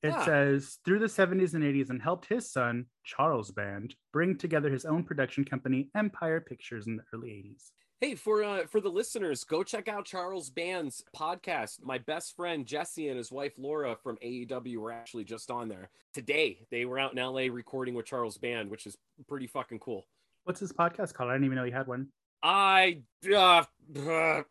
it 0.02 0.08
Yeah. 0.10 0.24
says 0.24 0.78
through 0.84 1.00
the 1.00 1.08
70s 1.08 1.54
and 1.54 1.64
80s 1.64 1.90
and 1.90 2.00
helped 2.00 2.26
his 2.26 2.50
son, 2.50 2.86
Charles 3.02 3.50
Band, 3.50 3.96
bring 4.12 4.36
together 4.38 4.70
his 4.70 4.84
own 4.84 5.02
production 5.04 5.44
company, 5.44 5.90
Empire 5.96 6.40
Pictures, 6.40 6.86
in 6.86 6.96
the 6.96 7.04
early 7.12 7.30
80s. 7.30 7.72
Hey, 8.02 8.16
for 8.16 8.42
uh, 8.42 8.66
for 8.66 8.80
the 8.80 8.88
listeners, 8.88 9.44
go 9.44 9.62
check 9.62 9.86
out 9.86 10.06
Charles 10.06 10.50
Band's 10.50 11.04
podcast. 11.16 11.84
My 11.84 11.98
best 11.98 12.34
friend 12.34 12.66
Jesse 12.66 13.06
and 13.06 13.16
his 13.16 13.30
wife 13.30 13.52
Laura 13.58 13.94
from 14.02 14.16
AEW 14.16 14.78
were 14.78 14.90
actually 14.90 15.22
just 15.22 15.52
on 15.52 15.68
there 15.68 15.88
today. 16.12 16.66
They 16.72 16.84
were 16.84 16.98
out 16.98 17.16
in 17.16 17.24
LA 17.24 17.42
recording 17.42 17.94
with 17.94 18.06
Charles 18.06 18.38
Band, 18.38 18.72
which 18.72 18.88
is 18.88 18.98
pretty 19.28 19.46
fucking 19.46 19.78
cool. 19.78 20.08
What's 20.42 20.58
his 20.58 20.72
podcast 20.72 21.14
called? 21.14 21.30
I 21.30 21.34
didn't 21.34 21.44
even 21.44 21.58
know 21.58 21.64
he 21.64 21.70
had 21.70 21.86
one. 21.86 22.08
I, 22.42 23.02
uh, 23.32 23.36
uh, 23.36 23.64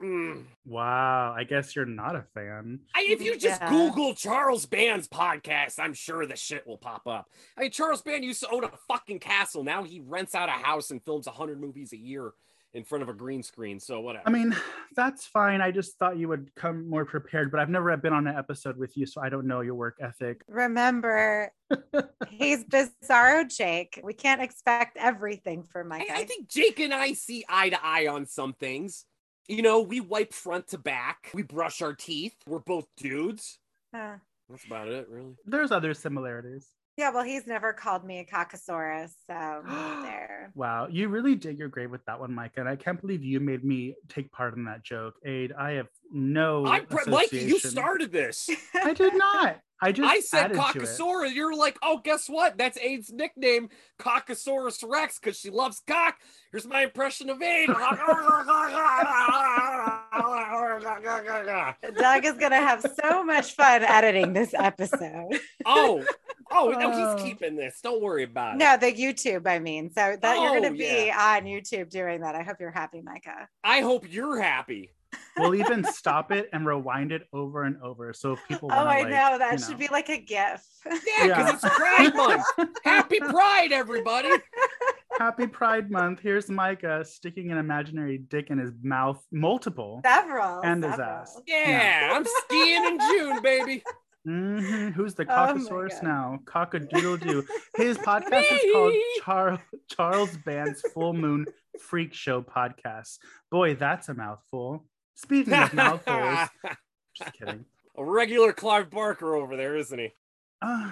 mm. 0.02 0.46
Wow, 0.66 1.36
I 1.38 1.44
guess 1.44 1.76
you're 1.76 1.86
not 1.86 2.16
a 2.16 2.24
fan. 2.34 2.80
I, 2.96 3.06
if 3.10 3.22
you 3.22 3.38
just 3.38 3.60
Yeah. 3.60 3.70
Google 3.70 4.16
Charles 4.16 4.66
Band's 4.66 5.10
podcast, 5.10 5.78
I'm 5.78 5.94
sure 5.94 6.26
the 6.26 6.38
shit 6.38 6.66
will 6.66 6.78
pop 6.78 7.06
up. 7.06 7.30
I 7.58 7.64
mean, 7.64 7.72
Charles 7.72 8.02
Band 8.02 8.24
used 8.24 8.40
to 8.44 8.50
own 8.50 8.64
a 8.64 8.72
fucking 8.88 9.20
castle. 9.20 9.66
Now 9.66 9.84
he 9.84 10.00
rents 10.00 10.36
out 10.36 10.48
a 10.48 10.54
house 10.54 10.90
and 10.92 11.04
films 11.04 11.26
100 11.26 11.60
movies 11.60 11.92
a 11.92 11.98
year 11.98 12.32
in 12.74 12.84
front 12.84 13.02
of 13.02 13.10
a 13.10 13.14
green 13.14 13.44
screen. 13.44 13.80
So 13.80 14.00
whatever. 14.00 14.24
I 14.28 14.32
mean, 14.32 14.56
that's 14.96 15.26
fine. 15.26 15.62
I 15.62 15.72
just 15.72 15.98
thought 15.98 16.18
you 16.18 16.28
would 16.30 16.54
come 16.56 16.90
more 16.90 17.06
prepared, 17.06 17.52
but 17.52 17.60
I've 17.60 17.70
never 17.70 17.96
been 17.98 18.14
on 18.14 18.28
an 18.28 18.36
episode 18.36 18.78
with 18.78 18.96
you, 18.98 19.06
so 19.06 19.22
I 19.22 19.30
don't 19.30 19.46
know 19.46 19.62
your 19.62 19.76
work 19.76 19.98
ethic. 20.00 20.42
remember 20.48 21.52
he's 22.30 22.64
bizarro 22.66 23.50
Jake. 23.50 24.00
We 24.04 24.14
can't 24.14 24.42
expect 24.42 24.98
everything 24.98 25.64
from 25.64 25.92
I, 25.92 26.00
Mike. 26.00 26.10
I 26.12 26.24
think 26.24 26.48
Jake 26.48 26.80
and 26.80 26.94
I 26.94 27.14
see 27.14 27.46
eye 27.50 27.70
to 27.70 27.86
eye 27.86 28.08
on 28.08 28.26
some 28.26 28.54
things. 28.54 29.06
You 29.48 29.62
know, 29.62 29.82
we 29.82 30.00
wipe 30.00 30.34
front 30.34 30.70
to 30.70 30.78
back, 30.78 31.30
we 31.34 31.44
brush 31.44 31.82
our 31.82 31.94
teeth. 31.94 32.36
We're 32.48 32.60
both 32.60 32.86
dudes. 32.96 33.60
Uh, 33.94 34.16
That's 34.50 34.66
about 34.66 34.88
it, 34.88 35.10
really. 35.10 35.36
There's 35.46 35.72
other 35.72 35.94
similarities. 35.94 36.68
Yeah, 36.98 37.12
well, 37.12 37.24
he's 37.24 37.48
never 37.48 37.74
called 37.74 38.04
me 38.04 38.20
a 38.20 38.26
cockosaurus. 38.26 39.12
So 39.28 39.64
there. 40.04 40.52
Wow, 40.56 40.88
you 40.90 41.08
really 41.08 41.36
dig 41.36 41.58
your 41.58 41.70
grave 41.70 41.90
with 41.90 42.06
that 42.06 42.20
one, 42.20 42.34
Micah. 42.34 42.62
And 42.62 42.70
I 42.70 42.76
can't 42.76 43.00
believe 43.00 43.24
you 43.24 43.40
made 43.40 43.64
me 43.64 43.96
take 44.10 44.32
part 44.32 44.56
in 44.56 44.66
that 44.66 44.84
joke. 44.84 45.16
Aid, 45.26 45.54
I 45.54 45.72
have 45.72 45.88
no. 46.12 46.66
I, 46.66 46.82
Mikey, 47.08 47.40
you 47.40 47.60
started 47.60 48.12
this. 48.12 48.50
I 48.76 48.94
did 48.94 49.16
not. 49.16 49.60
I 49.82 49.92
just 49.92 50.10
I 50.10 50.20
said 50.20 50.46
added 50.46 50.56
to 50.56 50.60
it. 50.60 50.84
Cockosaurus. 50.84 51.34
You're 51.34 51.56
like, 51.56 51.78
oh, 51.82 52.00
guess 52.04 52.28
what? 52.28 52.58
That's 52.58 52.78
Aid's 52.78 53.12
nickname, 53.12 53.70
Cockosaurus 54.00 54.84
Rex, 54.88 55.20
because 55.20 55.38
she 55.38 55.50
loves 55.50 55.82
cock. 55.88 56.18
Here's 56.52 56.68
my 56.68 56.84
impression 56.84 57.30
of 57.30 57.42
Aid. 57.42 57.70
Doug 61.98 62.26
is 62.26 62.34
going 62.34 62.52
to 62.52 62.58
have 62.58 62.86
so 63.02 63.24
much 63.24 63.54
fun 63.54 63.84
editing 63.84 64.34
this 64.34 64.54
episode. 64.54 65.40
oh, 65.66 66.04
oh, 66.52 66.70
no, 66.78 66.92
Oh. 66.92 67.16
he's 67.16 67.24
keeping 67.26 67.56
this. 67.56 67.80
Don't 67.82 68.02
worry 68.02 68.24
about 68.24 68.56
it. 68.56 68.58
No, 68.58 68.76
the 68.78 68.92
YouTube, 68.92 69.48
I 69.48 69.60
mean. 69.60 69.90
So 69.92 70.18
that 70.22 70.40
you're 70.40 70.50
going 70.50 70.66
Oh, 70.66 70.70
to 70.70 70.76
be 70.78 71.12
on 71.12 71.44
YouTube 71.44 71.90
doing 71.90 72.22
that. 72.22 72.36
I 72.36 72.44
hope 72.44 72.58
you're 72.60 72.72
happy, 72.72 73.02
Micah. 73.02 73.48
I 73.64 73.82
hope 73.82 74.06
you're 74.12 74.40
happy. 74.42 74.92
We'll 75.38 75.56
even 75.56 75.84
stop 75.86 76.32
it 76.32 76.50
and 76.54 76.66
rewind 76.66 77.12
it 77.12 77.24
over 77.34 77.64
and 77.64 77.78
over. 77.82 78.14
So 78.14 78.34
if 78.34 78.40
people 78.48 78.70
Oh, 78.72 78.76
wanna, 78.76 78.90
I 78.90 79.00
like, 79.02 79.10
know. 79.10 79.38
That 79.38 79.54
you 79.54 79.58
should 79.60 79.72
know. 79.72 79.78
be 79.78 79.88
like 79.88 80.10
a 80.10 80.18
GIF. 80.20 80.62
Yeah, 80.86 80.92
because 81.28 81.28
Yeah. 81.28 81.50
it's 81.54 81.70
Pride 81.78 82.16
Month. 82.16 82.44
Happy 82.84 83.20
Pride, 83.20 83.72
everybody. 83.72 84.30
Happy 85.20 85.48
Pride 85.48 85.92
Month. 85.92 86.20
Here's 86.22 86.50
Micah 86.50 87.06
sticking 87.06 87.52
an 87.52 87.58
imaginary 87.58 88.18
dick 88.18 88.50
in 88.50 88.58
his 88.58 88.72
mouth, 88.82 89.24
multiple. 89.32 90.02
Several. 90.06 90.62
And 90.64 90.84
his 90.84 91.00
ass. 91.00 91.40
Yeah, 91.48 92.10
I'm 92.14 92.26
skiing 92.26 92.86
in 92.86 93.00
June, 93.00 93.42
baby. 93.42 93.84
hmm 94.26 94.90
Who's 94.90 95.14
the 95.16 95.24
Oh 95.24 95.28
my 95.28 95.54
cockosaurus 95.54 96.02
God. 96.02 96.04
now? 96.04 96.40
Cockadoodle 96.46 97.22
doo. 97.22 97.46
His 97.76 97.98
podcast 98.10 98.52
is 98.52 98.72
called 98.74 98.94
Me. 98.94 99.04
Charles 99.24 99.60
Charles 99.90 100.38
Band's 100.46 100.82
Full 100.94 101.14
Moon 101.14 101.46
Freak 101.80 102.14
Show 102.14 102.42
Podcast. 102.42 103.18
Boy, 103.50 103.76
that's 103.76 104.10
a 104.10 104.14
mouthful. 104.14 104.86
Speaking 105.16 105.54
of 105.54 105.74
mouthfuls, 105.74 106.50
just 107.16 107.34
kidding. 107.34 107.66
A 107.98 108.06
regular 108.06 108.54
Clive 108.54 108.90
Barker 108.90 109.36
over 109.36 109.58
there, 109.58 109.76
isn't 109.76 110.00
he? 110.00 110.14
Uh, 110.62 110.92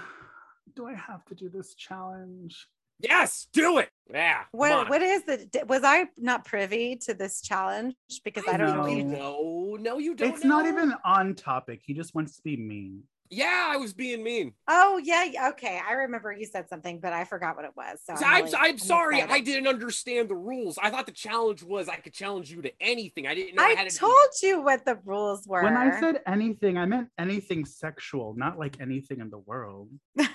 do 0.75 0.85
I 0.85 0.93
have 0.93 1.23
to 1.25 1.35
do 1.35 1.47
this 1.47 1.73
challenge? 1.73 2.67
Yes, 2.99 3.47
do 3.53 3.77
it. 3.77 3.89
Yeah. 4.11 4.43
What 4.51 4.89
what 4.89 5.01
is 5.01 5.23
the 5.23 5.47
was 5.67 5.83
I 5.85 6.07
not 6.17 6.43
privy 6.43 6.97
to 6.97 7.13
this 7.13 7.41
challenge 7.41 7.95
because 8.25 8.43
I 8.47 8.57
don't 8.57 8.75
know. 8.75 8.85
You 8.87 9.05
know, 9.05 9.77
no, 9.79 9.97
you 9.97 10.13
don't. 10.15 10.33
It's 10.33 10.43
not 10.43 10.65
even 10.65 10.93
on 11.05 11.35
topic. 11.35 11.81
He 11.85 11.93
just 11.93 12.13
wants 12.13 12.35
to 12.35 12.41
be 12.43 12.57
mean. 12.57 13.03
Yeah, 13.31 13.67
I 13.69 13.77
was 13.77 13.93
being 13.93 14.23
mean. 14.23 14.53
Oh 14.67 14.99
yeah, 15.03 15.23
yeah, 15.23 15.49
okay. 15.49 15.79
I 15.87 15.93
remember 15.93 16.31
you 16.31 16.45
said 16.45 16.67
something, 16.67 16.99
but 16.99 17.13
I 17.13 17.25
forgot 17.25 17.55
what 17.55 17.65
it 17.65 17.71
was. 17.75 17.99
So 18.03 18.15
So 18.15 18.25
I'm, 18.25 18.45
I'm, 18.45 18.55
I'm 18.55 18.77
sorry, 18.79 19.17
excited. 19.19 19.33
I 19.33 19.39
didn't 19.39 19.67
understand 19.67 20.29
the 20.29 20.35
rules. 20.35 20.79
I 20.81 20.89
thought 20.89 21.05
the 21.05 21.11
challenge 21.11 21.61
was 21.61 21.87
I 21.87 21.97
could 21.97 22.13
challenge 22.13 22.51
you 22.51 22.61
to 22.63 22.71
anything. 22.81 23.27
I 23.27 23.35
didn't 23.35 23.55
know 23.55 23.63
I, 23.63 23.67
I 23.67 23.73
had 23.75 23.89
to. 23.89 23.95
told 23.95 24.29
you 24.41 24.61
what 24.63 24.83
the 24.83 24.97
rules 25.05 25.45
were. 25.47 25.61
When 25.61 25.77
I 25.77 25.99
said 25.99 26.21
anything, 26.25 26.77
I 26.77 26.85
meant 26.85 27.09
anything 27.19 27.65
sexual, 27.65 28.33
not 28.35 28.57
like 28.57 28.81
anything 28.81 29.19
in 29.19 29.29
the 29.29 29.39
world. 29.39 29.89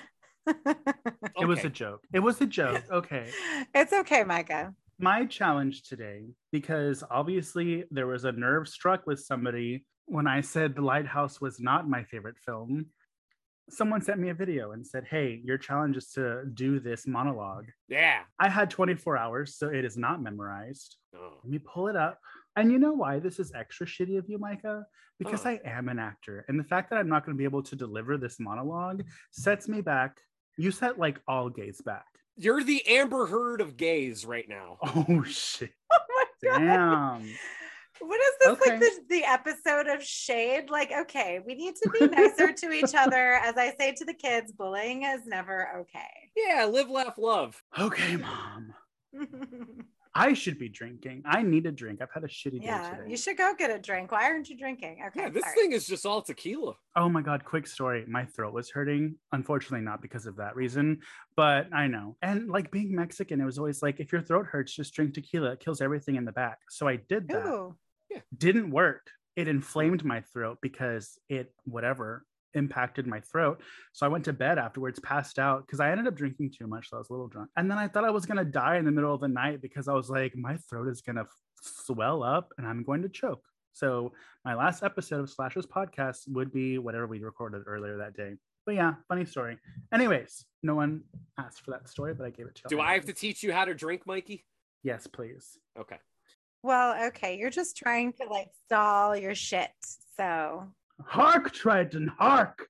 It 0.47 1.47
was 1.47 1.63
a 1.63 1.69
joke. 1.69 2.01
It 2.13 2.19
was 2.19 2.39
a 2.39 2.45
joke. 2.45 2.83
Okay. 2.91 3.29
it's 3.73 3.91
okay, 3.91 4.23
Micah. 4.23 4.73
My 4.99 5.25
challenge 5.25 5.83
today, 5.83 6.25
because 6.51 7.03
obviously 7.09 7.83
there 7.91 8.07
was 8.07 8.25
a 8.25 8.31
nerve 8.31 8.67
struck 8.67 9.05
with 9.07 9.19
somebody 9.19 9.85
when 10.05 10.27
I 10.27 10.41
said 10.41 10.75
The 10.75 10.81
Lighthouse 10.81 11.39
was 11.41 11.59
not 11.59 11.89
my 11.89 12.03
favorite 12.03 12.37
film. 12.45 12.87
Someone 13.69 14.01
sent 14.01 14.19
me 14.19 14.29
a 14.29 14.33
video 14.35 14.71
and 14.73 14.85
said, 14.85 15.05
Hey, 15.09 15.41
your 15.43 15.57
challenge 15.57 15.97
is 15.97 16.11
to 16.11 16.43
do 16.53 16.79
this 16.79 17.07
monologue. 17.07 17.65
yeah. 17.87 18.19
I 18.39 18.47
had 18.49 18.69
24 18.69 19.17
hours, 19.17 19.55
so 19.57 19.69
it 19.69 19.83
is 19.83 19.97
not 19.97 20.21
memorized. 20.21 20.97
Oh. 21.15 21.33
Let 21.43 21.51
me 21.51 21.57
pull 21.59 21.87
it 21.87 21.95
up. 21.95 22.19
And 22.55 22.71
you 22.71 22.77
know 22.77 22.93
why 22.93 23.19
this 23.19 23.39
is 23.39 23.51
extra 23.55 23.87
shitty 23.87 24.17
of 24.19 24.29
you, 24.29 24.37
Micah? 24.37 24.85
Because 25.17 25.41
Huh. 25.43 25.49
I 25.49 25.59
am 25.65 25.89
an 25.89 25.97
actor. 25.97 26.45
And 26.47 26.59
the 26.59 26.63
fact 26.63 26.89
that 26.91 26.99
I'm 26.99 27.09
not 27.09 27.25
going 27.25 27.35
to 27.35 27.39
be 27.39 27.43
able 27.45 27.63
to 27.63 27.75
deliver 27.75 28.17
this 28.17 28.39
monologue 28.39 29.03
sets 29.31 29.67
me 29.67 29.81
back. 29.81 30.17
You 30.57 30.69
set 30.71 30.99
like 30.99 31.19
all 31.27 31.49
gays 31.49 31.81
back. 31.81 32.05
You're 32.37 32.63
the 32.63 32.85
Amber 32.87 33.25
Heard 33.25 33.61
of 33.61 33.77
gays 33.77 34.25
right 34.25 34.47
now. 34.47 34.77
Oh, 34.83 35.23
shit. 35.23 35.71
Oh 35.91 35.97
my 36.09 36.49
god. 36.49 36.59
Damn. 36.59 37.29
What 37.99 38.19
is 38.19 38.31
this 38.39 38.47
Okay. 38.49 38.71
like 38.71 38.79
the, 38.79 38.91
the 39.09 39.23
episode 39.23 39.87
of 39.87 40.03
Shade? 40.03 40.69
Like, 40.69 40.91
okay, 40.91 41.39
we 41.45 41.55
need 41.55 41.75
to 41.83 41.89
be 41.89 42.07
nicer 42.07 42.51
to 42.51 42.71
each 42.71 42.93
other. 42.97 43.33
As 43.35 43.55
I 43.57 43.73
say 43.79 43.93
to 43.93 44.05
the 44.05 44.13
kids, 44.13 44.51
bullying 44.51 45.03
is 45.03 45.25
never 45.25 45.69
okay. 45.81 46.31
Yeah, 46.35 46.65
live, 46.65 46.89
laugh, 46.89 47.17
love. 47.17 47.61
Okay, 47.79 48.17
mom. 48.17 48.73
I 50.17 50.31
should 50.31 50.57
be 50.57 50.69
drinking. 50.69 51.23
I 51.25 51.41
need 51.41 51.65
a 51.65 51.73
drink. 51.73 52.01
I've 52.01 52.11
had 52.13 52.23
a 52.23 52.27
shitty 52.27 52.61
day 52.61 52.67
yeah, 52.67 52.89
today. 52.89 53.09
you 53.09 53.17
should 53.17 53.35
go 53.35 53.53
get 53.57 53.69
a 53.69 53.77
drink. 53.77 54.13
Why 54.13 54.23
aren't 54.23 54.47
you 54.49 54.57
drinking? 54.57 54.99
Okay, 55.07 55.23
Yeah, 55.23 55.29
this 55.29 55.43
sorry. 55.43 55.55
thing 55.57 55.71
is 55.73 55.85
just 55.85 56.05
all 56.05 56.21
tequila. 56.21 56.75
Oh 56.95 57.09
my 57.09 57.21
god, 57.21 57.43
quick 57.43 57.67
story. 57.67 58.05
My 58.07 58.23
throat 58.23 58.53
was 58.53 58.69
hurting. 58.71 59.15
Unfortunately, 59.33 59.81
not 59.83 60.01
because 60.01 60.25
of 60.25 60.37
that 60.37 60.55
reason, 60.55 61.01
but 61.35 61.67
I 61.73 61.87
know. 61.87 62.15
And 62.21 62.47
like 62.49 62.71
being 62.71 62.95
Mexican, 62.95 63.41
it 63.41 63.45
was 63.45 63.57
always 63.57 63.81
like 63.83 63.99
if 63.99 64.13
your 64.13 64.21
throat 64.21 64.45
hurts, 64.45 64.73
just 64.73 64.93
drink 64.93 65.15
tequila. 65.15 65.51
It 65.51 65.59
kills 65.59 65.81
everything 65.81 66.15
in 66.15 66.23
the 66.23 66.31
back. 66.31 66.59
So 66.69 66.87
I 66.87 66.95
did 66.95 67.27
that. 67.27 67.45
Ooh. 67.47 67.75
Didn't 68.37 68.71
work. 68.71 69.09
It 69.35 69.47
inflamed 69.47 70.03
my 70.03 70.21
throat 70.21 70.59
because 70.61 71.17
it 71.29 71.53
whatever 71.65 72.25
impacted 72.53 73.05
my 73.05 73.19
throat. 73.19 73.61
So 73.91 74.05
I 74.05 74.09
went 74.09 74.25
to 74.25 74.33
bed 74.33 74.57
afterwards, 74.57 74.99
passed 74.99 75.39
out 75.39 75.65
because 75.65 75.79
I 75.81 75.91
ended 75.91 76.07
up 76.07 76.15
drinking 76.15 76.53
too 76.57 76.67
much. 76.67 76.89
So 76.89 76.97
I 76.97 76.99
was 76.99 77.09
a 77.09 77.13
little 77.13 77.27
drunk. 77.27 77.49
And 77.57 77.69
then 77.69 77.77
I 77.77 77.87
thought 77.87 78.05
I 78.05 78.11
was 78.11 78.25
gonna 78.25 78.45
die 78.45 78.77
in 78.77 78.85
the 78.85 78.91
middle 78.91 79.13
of 79.13 79.21
the 79.21 79.27
night 79.27 79.61
because 79.61 79.87
I 79.87 79.93
was 79.93 80.09
like, 80.09 80.35
my 80.35 80.57
throat 80.69 80.87
is 80.87 81.01
gonna 81.01 81.25
swell 81.61 82.23
up 82.23 82.53
and 82.57 82.65
I'm 82.65 82.83
going 82.83 83.01
to 83.01 83.09
choke. 83.09 83.43
So 83.73 84.13
my 84.45 84.55
last 84.55 84.83
episode 84.83 85.19
of 85.19 85.29
Slashers 85.29 85.65
podcast 85.65 86.29
would 86.29 86.51
be 86.51 86.77
whatever 86.77 87.07
we 87.07 87.19
recorded 87.19 87.63
earlier 87.67 87.97
that 87.97 88.15
day. 88.15 88.35
But 88.65 88.75
yeah, 88.75 88.93
funny 89.09 89.25
story. 89.25 89.57
Anyways, 89.93 90.45
no 90.63 90.75
one 90.75 91.01
asked 91.37 91.61
for 91.61 91.71
that 91.71 91.89
story, 91.89 92.13
but 92.13 92.25
I 92.25 92.29
gave 92.29 92.47
it 92.47 92.55
to 92.55 92.61
you. 92.65 92.77
Do 92.77 92.81
I 92.81 92.93
have 92.93 93.05
to 93.05 93.13
teach 93.13 93.43
you 93.43 93.51
how 93.51 93.65
to 93.65 93.73
drink, 93.73 94.07
Mikey? 94.07 94.45
Yes, 94.81 95.07
please. 95.07 95.59
Okay. 95.77 95.97
Well, 96.65 97.09
okay, 97.09 97.37
you're 97.37 97.51
just 97.51 97.77
trying 97.77 98.13
to 98.13 98.25
like 98.27 98.49
stall 98.65 99.15
your 99.15 99.35
shit. 99.35 99.69
So 100.17 100.63
Hark, 100.99 101.51
Triton, 101.51 102.07
hark! 102.07 102.67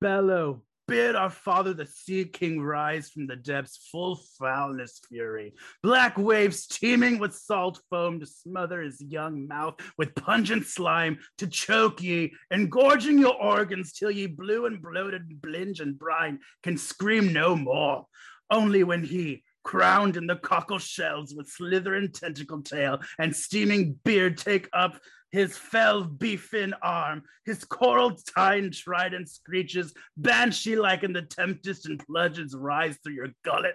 Bellow, 0.00 0.62
bid 0.88 1.14
our 1.14 1.28
father 1.28 1.74
the 1.74 1.84
sea 1.84 2.24
king 2.24 2.62
rise 2.62 3.10
from 3.10 3.26
the 3.26 3.36
depths 3.36 3.90
full 3.92 4.18
foulness 4.38 5.02
fury. 5.06 5.52
Black 5.82 6.16
waves 6.16 6.66
teeming 6.66 7.18
with 7.18 7.34
salt 7.34 7.78
foam 7.90 8.20
to 8.20 8.26
smother 8.26 8.80
his 8.80 9.02
young 9.02 9.46
mouth 9.46 9.74
with 9.98 10.14
pungent 10.14 10.64
slime 10.64 11.18
to 11.36 11.46
choke 11.46 12.02
ye, 12.02 12.32
engorging 12.50 13.18
your 13.18 13.34
organs 13.34 13.92
till 13.92 14.10
ye 14.10 14.26
blue 14.26 14.64
and 14.64 14.80
bloated 14.80 15.42
blinge 15.42 15.80
and 15.80 15.98
brine 15.98 16.38
can 16.62 16.78
scream 16.78 17.34
no 17.34 17.54
more. 17.54 18.06
Only 18.50 18.82
when 18.82 19.04
he, 19.04 19.42
crowned 19.66 20.16
in 20.16 20.28
the 20.28 20.36
cockle 20.36 20.78
shells 20.78 21.34
with 21.34 21.48
slithering 21.48 22.12
tentacle 22.12 22.62
tail 22.62 23.00
and 23.18 23.34
steaming 23.34 23.98
beard, 24.04 24.38
take 24.38 24.68
up 24.72 24.96
his 25.32 25.58
fell 25.58 26.04
beefin 26.04 26.72
arm, 26.82 27.22
his 27.44 27.64
coral 27.64 28.12
tine 28.36 28.70
trident 28.70 29.28
screeches, 29.28 29.92
banshee 30.16 30.76
like 30.76 31.02
in 31.02 31.12
the 31.12 31.22
tempest 31.22 31.86
and 31.86 31.98
plunges 32.06 32.54
rise 32.56 32.96
through 33.02 33.14
your 33.14 33.30
gullet. 33.44 33.74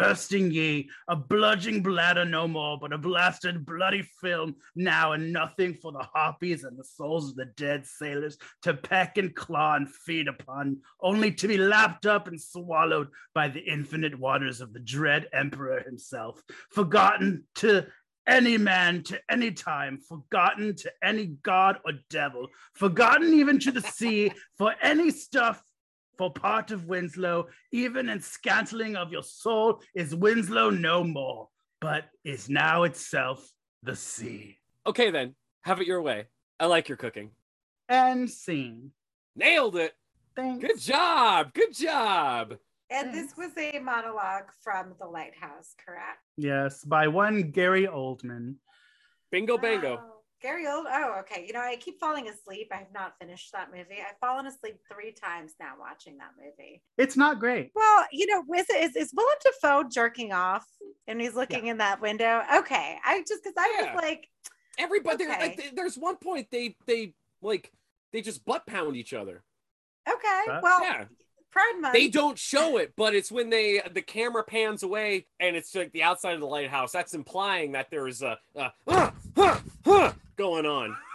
Bursting 0.00 0.50
ye, 0.50 0.88
a 1.08 1.14
bludging 1.14 1.82
bladder 1.82 2.24
no 2.24 2.48
more, 2.48 2.78
but 2.80 2.90
a 2.90 2.96
blasted 2.96 3.66
bloody 3.66 4.00
film 4.00 4.56
now, 4.74 5.12
and 5.12 5.30
nothing 5.30 5.74
for 5.74 5.92
the 5.92 5.98
harpies 6.14 6.64
and 6.64 6.78
the 6.78 6.84
souls 6.84 7.28
of 7.28 7.36
the 7.36 7.44
dead 7.44 7.84
sailors 7.84 8.38
to 8.62 8.72
peck 8.72 9.18
and 9.18 9.34
claw 9.34 9.76
and 9.76 9.92
feed 9.92 10.26
upon, 10.26 10.78
only 11.02 11.30
to 11.32 11.46
be 11.46 11.58
lapped 11.58 12.06
up 12.06 12.28
and 12.28 12.40
swallowed 12.40 13.08
by 13.34 13.48
the 13.48 13.60
infinite 13.60 14.18
waters 14.18 14.62
of 14.62 14.72
the 14.72 14.80
dread 14.80 15.28
emperor 15.34 15.82
himself, 15.82 16.42
forgotten 16.70 17.44
to 17.56 17.86
any 18.26 18.56
man 18.56 19.02
to 19.02 19.20
any 19.28 19.50
time, 19.50 19.98
forgotten 19.98 20.74
to 20.76 20.90
any 21.02 21.26
god 21.42 21.76
or 21.84 21.92
devil, 22.08 22.46
forgotten 22.74 23.34
even 23.34 23.58
to 23.58 23.70
the 23.70 23.82
sea 23.82 24.32
for 24.56 24.74
any 24.80 25.10
stuff. 25.10 25.62
For 26.20 26.30
part 26.30 26.70
of 26.70 26.84
Winslow, 26.84 27.46
even 27.72 28.10
in 28.10 28.20
scantling 28.20 28.94
of 28.94 29.10
your 29.10 29.22
soul, 29.22 29.80
is 29.94 30.14
Winslow 30.14 30.68
no 30.68 31.02
more, 31.02 31.48
but 31.80 32.10
is 32.26 32.50
now 32.50 32.82
itself 32.82 33.50
the 33.82 33.96
sea. 33.96 34.58
Okay, 34.86 35.10
then. 35.10 35.34
Have 35.62 35.80
it 35.80 35.86
your 35.86 36.02
way. 36.02 36.26
I 36.58 36.66
like 36.66 36.90
your 36.90 36.98
cooking. 36.98 37.30
And 37.88 38.28
scene. 38.28 38.90
Nailed 39.34 39.76
it. 39.76 39.94
Thanks. 40.36 40.60
Good 40.62 40.80
job. 40.80 41.54
Good 41.54 41.72
job. 41.74 42.56
and 42.90 43.14
this 43.14 43.32
was 43.38 43.52
a 43.56 43.78
monologue 43.78 44.50
from 44.62 44.92
the 45.00 45.06
lighthouse, 45.06 45.74
correct? 45.82 46.18
Yes, 46.36 46.84
by 46.84 47.08
one 47.08 47.50
Gary 47.50 47.86
Oldman. 47.86 48.56
Bingo, 49.30 49.56
bango. 49.56 49.94
Wow. 49.94 50.19
Gary 50.40 50.66
Old. 50.66 50.86
Oh, 50.90 51.16
okay. 51.20 51.44
You 51.46 51.52
know, 51.52 51.60
I 51.60 51.76
keep 51.76 52.00
falling 52.00 52.28
asleep. 52.28 52.68
I 52.72 52.76
have 52.76 52.92
not 52.94 53.14
finished 53.20 53.52
that 53.52 53.68
movie. 53.70 53.98
I've 54.00 54.18
fallen 54.20 54.46
asleep 54.46 54.76
three 54.90 55.12
times 55.12 55.52
now 55.60 55.74
watching 55.78 56.16
that 56.18 56.30
movie. 56.42 56.82
It's 56.98 57.16
not 57.16 57.38
great. 57.40 57.70
Well, 57.74 58.06
you 58.12 58.26
know, 58.26 58.42
is 58.56 58.66
is, 58.70 58.96
is 58.96 59.12
Willem 59.14 59.34
Dafoe 59.44 59.84
jerking 59.90 60.32
off 60.32 60.66
and 61.06 61.20
he's 61.20 61.34
looking 61.34 61.66
in 61.66 61.78
that 61.78 62.00
window? 62.00 62.42
Okay, 62.56 62.96
I 63.04 63.22
just 63.26 63.42
because 63.44 63.54
I 63.58 63.78
Yeah. 63.80 63.94
was 63.94 64.02
like, 64.02 64.26
Everybody, 64.78 65.24
there- 65.26 65.38
like, 65.38 65.58
Okay. 65.58 65.70
there's 65.74 65.96
one 65.98 66.16
point 66.16 66.48
they 66.50 66.76
they 66.86 67.14
like 67.42 67.70
they 68.12 68.22
just 68.22 68.44
butt 68.44 68.66
pound 68.66 68.96
each 68.96 69.12
other. 69.12 69.42
okay, 70.08 70.42
That- 70.46 70.62
well, 70.62 70.82
Yeah. 70.82 71.04
Pride 71.50 71.80
Month. 71.80 71.94
They 71.94 72.06
don't 72.06 72.38
show 72.38 72.76
it, 72.76 72.92
but 72.96 73.12
it's 73.12 73.32
when 73.32 73.50
they 73.50 73.82
the 73.92 74.02
camera 74.02 74.44
pans 74.44 74.84
away 74.84 75.26
and 75.40 75.56
it's 75.56 75.74
like 75.74 75.90
the 75.90 76.04
outside 76.04 76.34
of 76.34 76.40
the 76.40 76.46
lighthouse. 76.46 76.92
That's 76.92 77.12
implying 77.12 77.72
that 77.72 77.88
there's 77.90 78.22
a, 78.22 78.38
a 78.54 78.72
uh, 78.86 79.10
huh, 79.36 79.58
huh, 79.84 80.12
going 80.40 80.66
on. 80.66 80.96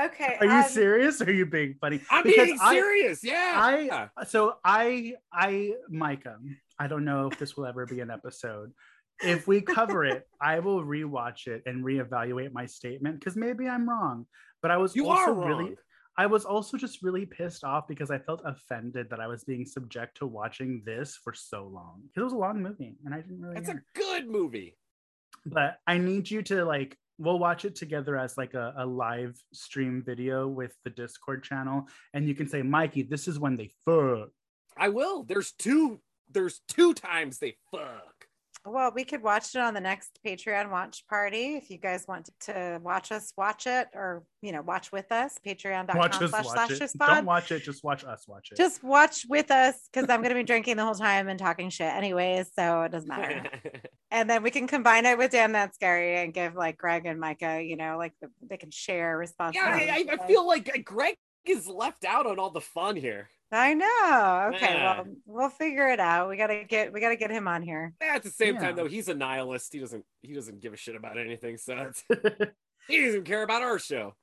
Okay, 0.00 0.36
Are 0.40 0.46
you 0.46 0.50
um, 0.52 0.64
serious? 0.64 1.20
Or 1.22 1.26
are 1.26 1.30
you 1.30 1.46
being 1.46 1.76
funny? 1.80 2.00
I'm 2.10 2.24
Because 2.24 2.46
being 2.48 2.58
I- 2.60 2.74
serious. 2.74 3.22
yeah. 3.22 4.08
I 4.18 4.24
so 4.24 4.56
I 4.64 5.14
I 5.32 5.74
Micah. 5.88 6.38
I 6.80 6.88
don't 6.88 7.04
know 7.04 7.28
if 7.30 7.38
this 7.38 7.56
will 7.56 7.64
ever 7.66 7.86
be 7.86 8.00
an 8.00 8.10
episode. 8.10 8.72
If 9.22 9.46
we 9.46 9.60
cover 9.60 10.04
it, 10.04 10.26
I 10.40 10.58
will 10.58 10.82
rewatch 10.82 11.46
it 11.46 11.62
and 11.66 11.84
reevaluate 11.84 12.50
my 12.52 12.66
statement 12.66 13.20
because 13.20 13.36
maybe 13.36 13.68
I'm 13.68 13.88
wrong. 13.88 14.26
But 14.62 14.72
I 14.72 14.78
was 14.78 14.96
you 14.96 15.06
also 15.08 15.30
are 15.30 15.32
wrong. 15.34 15.46
really 15.48 15.76
I 16.18 16.26
was 16.26 16.44
also 16.44 16.76
just 16.76 17.00
really 17.04 17.24
pissed 17.24 17.62
off 17.62 17.86
because 17.86 18.10
I 18.10 18.18
felt 18.18 18.42
offended 18.44 19.10
that 19.10 19.20
I 19.20 19.28
was 19.28 19.44
being 19.44 19.64
subject 19.64 20.16
to 20.16 20.26
watching 20.26 20.82
this 20.84 21.16
for 21.22 21.32
so 21.34 21.70
long. 21.72 22.02
Because 22.08 22.22
it 22.22 22.24
was 22.24 22.32
a 22.32 22.36
long 22.46 22.60
movie 22.60 22.96
and 23.04 23.14
I 23.14 23.20
didn't 23.20 23.40
really 23.40 23.58
It's 23.58 23.68
a 23.68 23.80
good 23.94 24.26
movie. 24.28 24.76
but 25.46 25.78
I 25.86 25.98
need 25.98 26.28
you 26.28 26.42
to 26.50 26.64
like 26.64 26.98
we'll 27.18 27.38
watch 27.38 27.64
it 27.64 27.74
together 27.74 28.16
as 28.16 28.36
like 28.36 28.54
a, 28.54 28.74
a 28.78 28.86
live 28.86 29.36
stream 29.52 30.02
video 30.04 30.48
with 30.48 30.74
the 30.84 30.90
Discord 30.90 31.42
channel 31.42 31.88
and 32.12 32.26
you 32.26 32.34
can 32.34 32.48
say, 32.48 32.62
Mikey, 32.62 33.02
this 33.02 33.28
is 33.28 33.38
when 33.38 33.56
they 33.56 33.70
fuck. 33.84 34.30
I 34.76 34.88
will. 34.88 35.22
There's 35.24 35.52
two. 35.52 36.00
There's 36.30 36.60
two 36.66 36.94
times 36.94 37.38
they 37.38 37.56
fuck. 37.70 38.23
Well, 38.66 38.92
we 38.94 39.04
could 39.04 39.22
watch 39.22 39.54
it 39.54 39.58
on 39.58 39.74
the 39.74 39.80
next 39.80 40.18
Patreon 40.26 40.70
watch 40.70 41.06
party 41.06 41.56
if 41.56 41.70
you 41.70 41.76
guys 41.76 42.06
want 42.08 42.30
to 42.40 42.80
watch 42.82 43.12
us 43.12 43.32
watch 43.36 43.66
it 43.66 43.88
or 43.94 44.24
you 44.40 44.52
know 44.52 44.62
watch 44.62 44.90
with 44.90 45.12
us. 45.12 45.38
Patreon.com 45.46 45.98
Watch 45.98 46.22
us 46.22 46.30
slash 46.30 46.44
watch 46.46 46.54
slash 46.54 46.80
it. 46.80 46.98
Don't 46.98 47.26
watch 47.26 47.52
it, 47.52 47.62
just 47.62 47.84
watch 47.84 48.04
us 48.04 48.24
watch 48.26 48.48
it. 48.52 48.56
Just 48.56 48.82
watch 48.82 49.26
with 49.28 49.50
us 49.50 49.88
because 49.92 50.08
I'm 50.08 50.22
gonna 50.22 50.34
be 50.34 50.44
drinking 50.44 50.76
the 50.76 50.84
whole 50.84 50.94
time 50.94 51.28
and 51.28 51.38
talking 51.38 51.68
shit 51.68 51.92
anyways, 51.92 52.52
so 52.58 52.82
it 52.82 52.92
doesn't 52.92 53.08
matter. 53.08 53.42
and 54.10 54.30
then 54.30 54.42
we 54.42 54.50
can 54.50 54.66
combine 54.66 55.04
it 55.04 55.18
with 55.18 55.32
Damn 55.32 55.52
That's 55.52 55.74
Scary 55.74 56.22
and 56.22 56.32
give 56.32 56.54
like 56.54 56.78
Greg 56.78 57.04
and 57.04 57.20
Micah, 57.20 57.62
you 57.62 57.76
know, 57.76 57.98
like 57.98 58.14
the, 58.22 58.30
they 58.48 58.56
can 58.56 58.70
share 58.70 59.10
yeah, 59.10 59.18
responsibility. 59.18 59.90
I, 59.90 60.06
I 60.10 60.26
feel 60.26 60.46
like 60.46 60.70
uh, 60.74 60.78
Greg 60.82 61.16
is 61.44 61.66
left 61.66 62.06
out 62.06 62.26
on 62.26 62.38
all 62.38 62.50
the 62.50 62.62
fun 62.62 62.96
here. 62.96 63.28
I 63.54 63.74
know. 63.74 64.50
Okay, 64.56 64.74
Yeah. 64.74 64.96
well, 65.02 65.06
we'll 65.26 65.48
figure 65.50 65.88
it 65.88 66.00
out. 66.00 66.28
We 66.28 66.36
gotta 66.36 66.64
get 66.64 66.92
we 66.92 67.00
gotta 67.00 67.16
get 67.16 67.30
him 67.30 67.46
on 67.48 67.62
here. 67.62 67.92
At 68.00 68.22
the 68.22 68.30
same 68.30 68.54
Yeah. 68.56 68.60
time, 68.60 68.76
though, 68.76 68.88
he's 68.88 69.08
a 69.08 69.14
nihilist. 69.14 69.72
He 69.72 69.78
doesn't. 69.80 70.04
He 70.22 70.32
doesn't 70.34 70.60
give 70.60 70.72
a 70.72 70.76
shit 70.76 70.96
about 70.96 71.18
anything. 71.18 71.56
So 71.58 71.90
he 72.88 73.04
doesn't 73.04 73.24
care 73.24 73.42
about 73.42 73.62
our 73.62 73.78
show. 73.78 74.14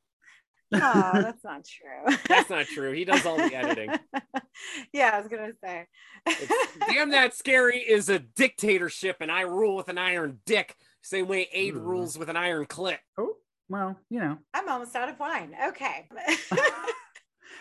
Oh, 0.73 0.79
that's 1.13 1.43
not 1.43 1.65
true. 1.65 2.15
That's 2.27 2.49
not 2.49 2.65
true. 2.65 2.93
He 2.93 3.03
does 3.03 3.25
all 3.25 3.35
the 3.37 3.53
editing. 3.53 3.91
yeah, 4.93 5.11
I 5.13 5.19
was 5.19 5.27
gonna 5.27 5.51
say. 5.63 5.85
It's, 6.25 6.77
Damn, 6.87 7.09
that 7.11 7.33
scary 7.33 7.79
is 7.79 8.07
a 8.09 8.19
dictatorship, 8.19 9.17
and 9.19 9.31
I 9.31 9.41
rule 9.41 9.75
with 9.75 9.89
an 9.89 9.97
iron 9.97 10.39
dick. 10.45 10.75
Same 11.01 11.27
way 11.27 11.49
Aid 11.51 11.75
Ooh. 11.75 11.79
rules 11.79 12.17
with 12.17 12.29
an 12.29 12.37
iron 12.37 12.65
clit. 12.65 12.97
oh, 13.17 13.33
well, 13.69 13.97
you 14.09 14.19
know. 14.19 14.37
I'm 14.53 14.69
almost 14.69 14.95
out 14.95 15.09
of 15.09 15.19
wine. 15.19 15.55
Okay. 15.69 16.07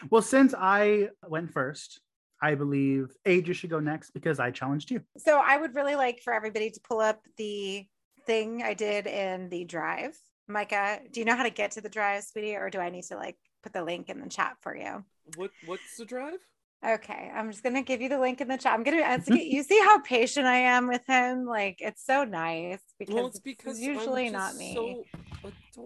Well, 0.09 0.23
since 0.23 0.55
I 0.57 1.09
went 1.29 1.53
first, 1.53 2.01
I 2.43 2.55
believe 2.55 3.13
Aid 3.27 3.55
should 3.55 3.71
go 3.71 3.81
next 3.81 4.13
because 4.13 4.41
I 4.41 4.51
challenged 4.51 4.91
you. 4.91 5.03
so 5.19 5.43
I 5.45 5.57
would 5.57 5.75
really 5.75 5.95
like 5.95 6.21
for 6.21 6.33
everybody 6.33 6.71
to 6.71 6.81
pull 6.81 7.01
up 7.01 7.21
the 7.37 7.87
thing 8.27 8.63
I 8.63 8.75
did 8.75 9.07
in 9.07 9.49
the 9.51 9.65
drive. 9.65 10.17
Micah, 10.49 11.01
do 11.13 11.21
you 11.21 11.27
know 11.27 11.37
how 11.37 11.43
to 11.43 11.51
get 11.51 11.73
to 11.73 11.81
the 11.81 11.89
drive, 11.89 12.25
sweetie, 12.25 12.57
or 12.57 12.71
do 12.71 12.79
I 12.79 12.91
need 12.91 13.05
to 13.05 13.17
like 13.17 13.37
put 13.63 13.73
the 13.73 13.85
link 13.85 14.09
in 14.09 14.21
the 14.21 14.29
chat 14.29 14.57
for 14.61 14.75
you? 14.75 15.05
What? 15.37 15.51
What's 15.67 15.97
the 15.97 16.05
drive? 16.05 16.39
Okay, 16.87 17.31
I'm 17.35 17.51
just 17.51 17.63
gonna 17.63 17.83
give 17.83 18.01
you 18.01 18.09
the 18.09 18.19
link 18.19 18.41
in 18.41 18.49
the 18.49 18.57
chat. 18.57 18.73
I'm 18.73 18.83
gonna 18.83 19.03
ask 19.03 19.29
you, 19.29 19.37
you 19.37 19.63
see 19.63 19.79
how 19.81 19.99
patient 20.01 20.47
I 20.47 20.57
am 20.57 20.89
with 20.89 21.07
him. 21.07 21.45
Like 21.45 21.77
it's 21.81 22.07
so 22.07 22.25
nice 22.25 22.81
because, 22.99 23.15
well, 23.15 23.27
it's 23.27 23.37
it's 23.37 23.43
because 23.43 23.77
I'm 23.79 23.85
usually 23.85 24.31
not 24.31 24.57
me. 24.57 24.75
so 24.75 25.05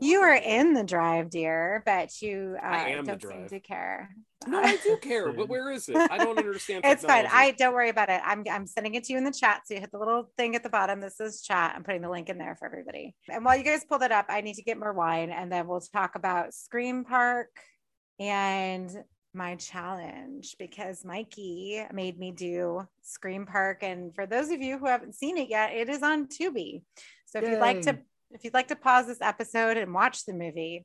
you 0.00 0.20
are 0.20 0.35
in 0.35 0.72
the 0.72 0.85
drive, 0.85 1.30
dear, 1.30 1.83
but 1.85 2.22
you 2.22 2.57
uh, 2.62 2.66
I 2.66 2.88
am 2.90 3.04
the 3.04 3.16
don't 3.16 3.33
seem 3.33 3.48
to 3.48 3.59
care. 3.59 4.14
No, 4.46 4.61
I 4.61 4.76
do 4.76 4.96
care, 5.02 5.33
but 5.33 5.48
where 5.48 5.72
is 5.72 5.88
it? 5.88 5.96
I 5.96 6.18
don't 6.18 6.38
understand. 6.38 6.85
it's 6.85 7.04
fine. 7.04 7.26
I 7.28 7.50
don't 7.52 7.74
worry 7.74 7.90
about 7.90 8.09
it. 8.09 8.20
I'm 8.24 8.44
I'm 8.48 8.68
sending 8.68 8.94
it 8.94 9.02
to 9.04 9.12
you 9.14 9.18
in 9.18 9.24
the 9.24 9.33
chat. 9.33 9.62
So 9.66 9.74
you 9.74 9.80
hit 9.80 9.90
the 9.90 9.98
little 9.98 10.30
thing 10.37 10.54
at 10.54 10.62
the 10.62 10.68
bottom. 10.68 11.00
This 11.00 11.18
is 11.18 11.42
chat. 11.42 11.72
I'm 11.74 11.83
putting 11.83 12.02
the 12.02 12.11
link 12.11 12.28
in 12.28 12.38
there 12.38 12.54
for 12.57 12.66
everybody. 12.66 13.16
And 13.28 13.44
while 13.44 13.57
you 13.57 13.64
guys 13.64 13.85
pull 13.88 13.98
that 13.98 14.12
up, 14.12 14.26
I 14.28 14.42
need 14.42 14.54
to 14.54 14.62
get 14.62 14.78
more 14.78 14.92
wine, 14.92 15.30
and 15.30 15.50
then 15.50 15.66
we'll 15.66 15.80
talk 15.80 16.14
about 16.14 16.54
Scream 16.54 17.04
Park 17.04 17.48
and 18.20 18.96
my 19.35 19.57
challenge 19.57 20.57
because 20.59 21.05
Mikey 21.05 21.85
made 21.92 22.18
me 22.18 22.31
do 22.33 22.87
Scream 23.03 23.47
Park. 23.47 23.83
And 23.83 24.14
for 24.14 24.27
those 24.27 24.51
of 24.51 24.61
you 24.61 24.79
who 24.79 24.87
haven't 24.87 25.14
seen 25.14 25.37
it 25.38 25.49
yet, 25.49 25.73
it 25.75 25.88
is 25.88 26.03
on 26.03 26.27
Tubi. 26.27 26.83
So 27.27 27.38
if 27.38 27.49
you'd 27.49 27.59
like 27.61 27.83
to 27.83 27.99
if 28.31 28.44
you'd 28.44 28.55
like 28.55 28.68
to 28.68 28.77
pause 28.77 29.07
this 29.07 29.20
episode 29.20 29.77
and 29.77 29.94
watch 29.94 30.25
the 30.25 30.33
movie, 30.33 30.85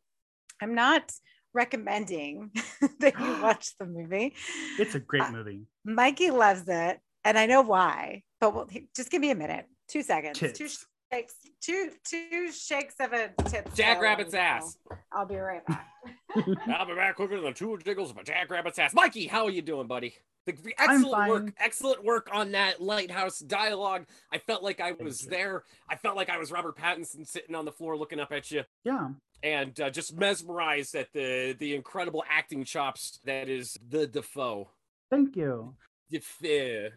I'm 0.62 0.76
not 0.76 1.12
recommending 1.54 2.52
that 3.00 3.20
you 3.20 3.42
watch 3.42 3.78
the 3.80 3.86
movie. 3.86 4.36
It's 4.78 4.96
a 4.96 5.00
great 5.00 5.24
Uh, 5.24 5.32
movie. 5.32 5.62
Mikey 5.86 6.32
loves 6.32 6.64
it, 6.68 7.00
and 7.24 7.38
I 7.38 7.46
know 7.48 7.62
why. 7.62 8.24
But 8.40 8.54
we'll, 8.54 8.68
just 8.96 9.10
give 9.10 9.22
me 9.22 9.32
a 9.32 9.36
minute, 9.36 9.66
two 9.88 10.04
seconds, 10.04 10.38
two. 10.40 10.68
Shakes, 11.12 11.36
two 11.62 11.92
two 12.04 12.52
shakes 12.52 12.96
of 13.00 13.14
a 13.14 13.30
tip. 13.46 13.74
Jackrabbit's 13.74 14.34
ass. 14.34 14.78
I'll 15.12 15.26
be 15.26 15.36
right 15.38 15.66
back. 15.66 15.88
I'll 16.68 16.86
be 16.86 16.96
back 16.96 17.16
quicker 17.16 17.40
than 17.42 17.54
two 17.54 17.78
jiggles 17.84 18.12
of 18.12 18.18
a 18.18 18.24
jackrabbit's 18.24 18.80
ass. 18.80 18.94
Mikey, 18.94 19.28
how 19.28 19.46
are 19.46 19.50
you 19.52 19.62
doing, 19.62 19.88
buddy? 19.88 20.16
The, 20.46 20.54
the 20.54 20.74
excellent 20.80 21.30
work, 21.30 21.54
excellent 21.60 22.04
work 22.04 22.30
on 22.32 22.52
that 22.54 22.82
lighthouse 22.82 23.40
dialogue. 23.40 24.06
I 24.32 24.38
felt 24.38 24.64
like 24.64 24.80
I 24.80 24.94
was 24.94 25.22
there. 25.22 25.64
I 25.90 25.96
felt 25.96 26.16
like 26.16 26.30
I 26.30 26.38
was 26.38 26.52
Robert 26.52 26.78
Pattinson 26.78 27.28
sitting 27.28 27.56
on 27.56 27.66
the 27.66 27.72
floor 27.72 27.98
looking 27.98 28.20
up 28.20 28.32
at 28.32 28.50
you. 28.50 28.64
Yeah. 28.84 29.10
and 29.44 29.80
uh, 29.80 29.90
just 29.90 30.16
mesmerized 30.18 30.96
at 30.96 31.12
the 31.14 31.56
the 31.60 31.76
incredible 31.76 32.24
acting 32.30 32.64
chops 32.64 33.20
that 33.26 33.50
is 33.50 33.78
the 33.90 34.08
Defoe. 34.08 34.70
Thank 35.12 35.36
you. 35.36 35.76
Defoe. 36.10 36.90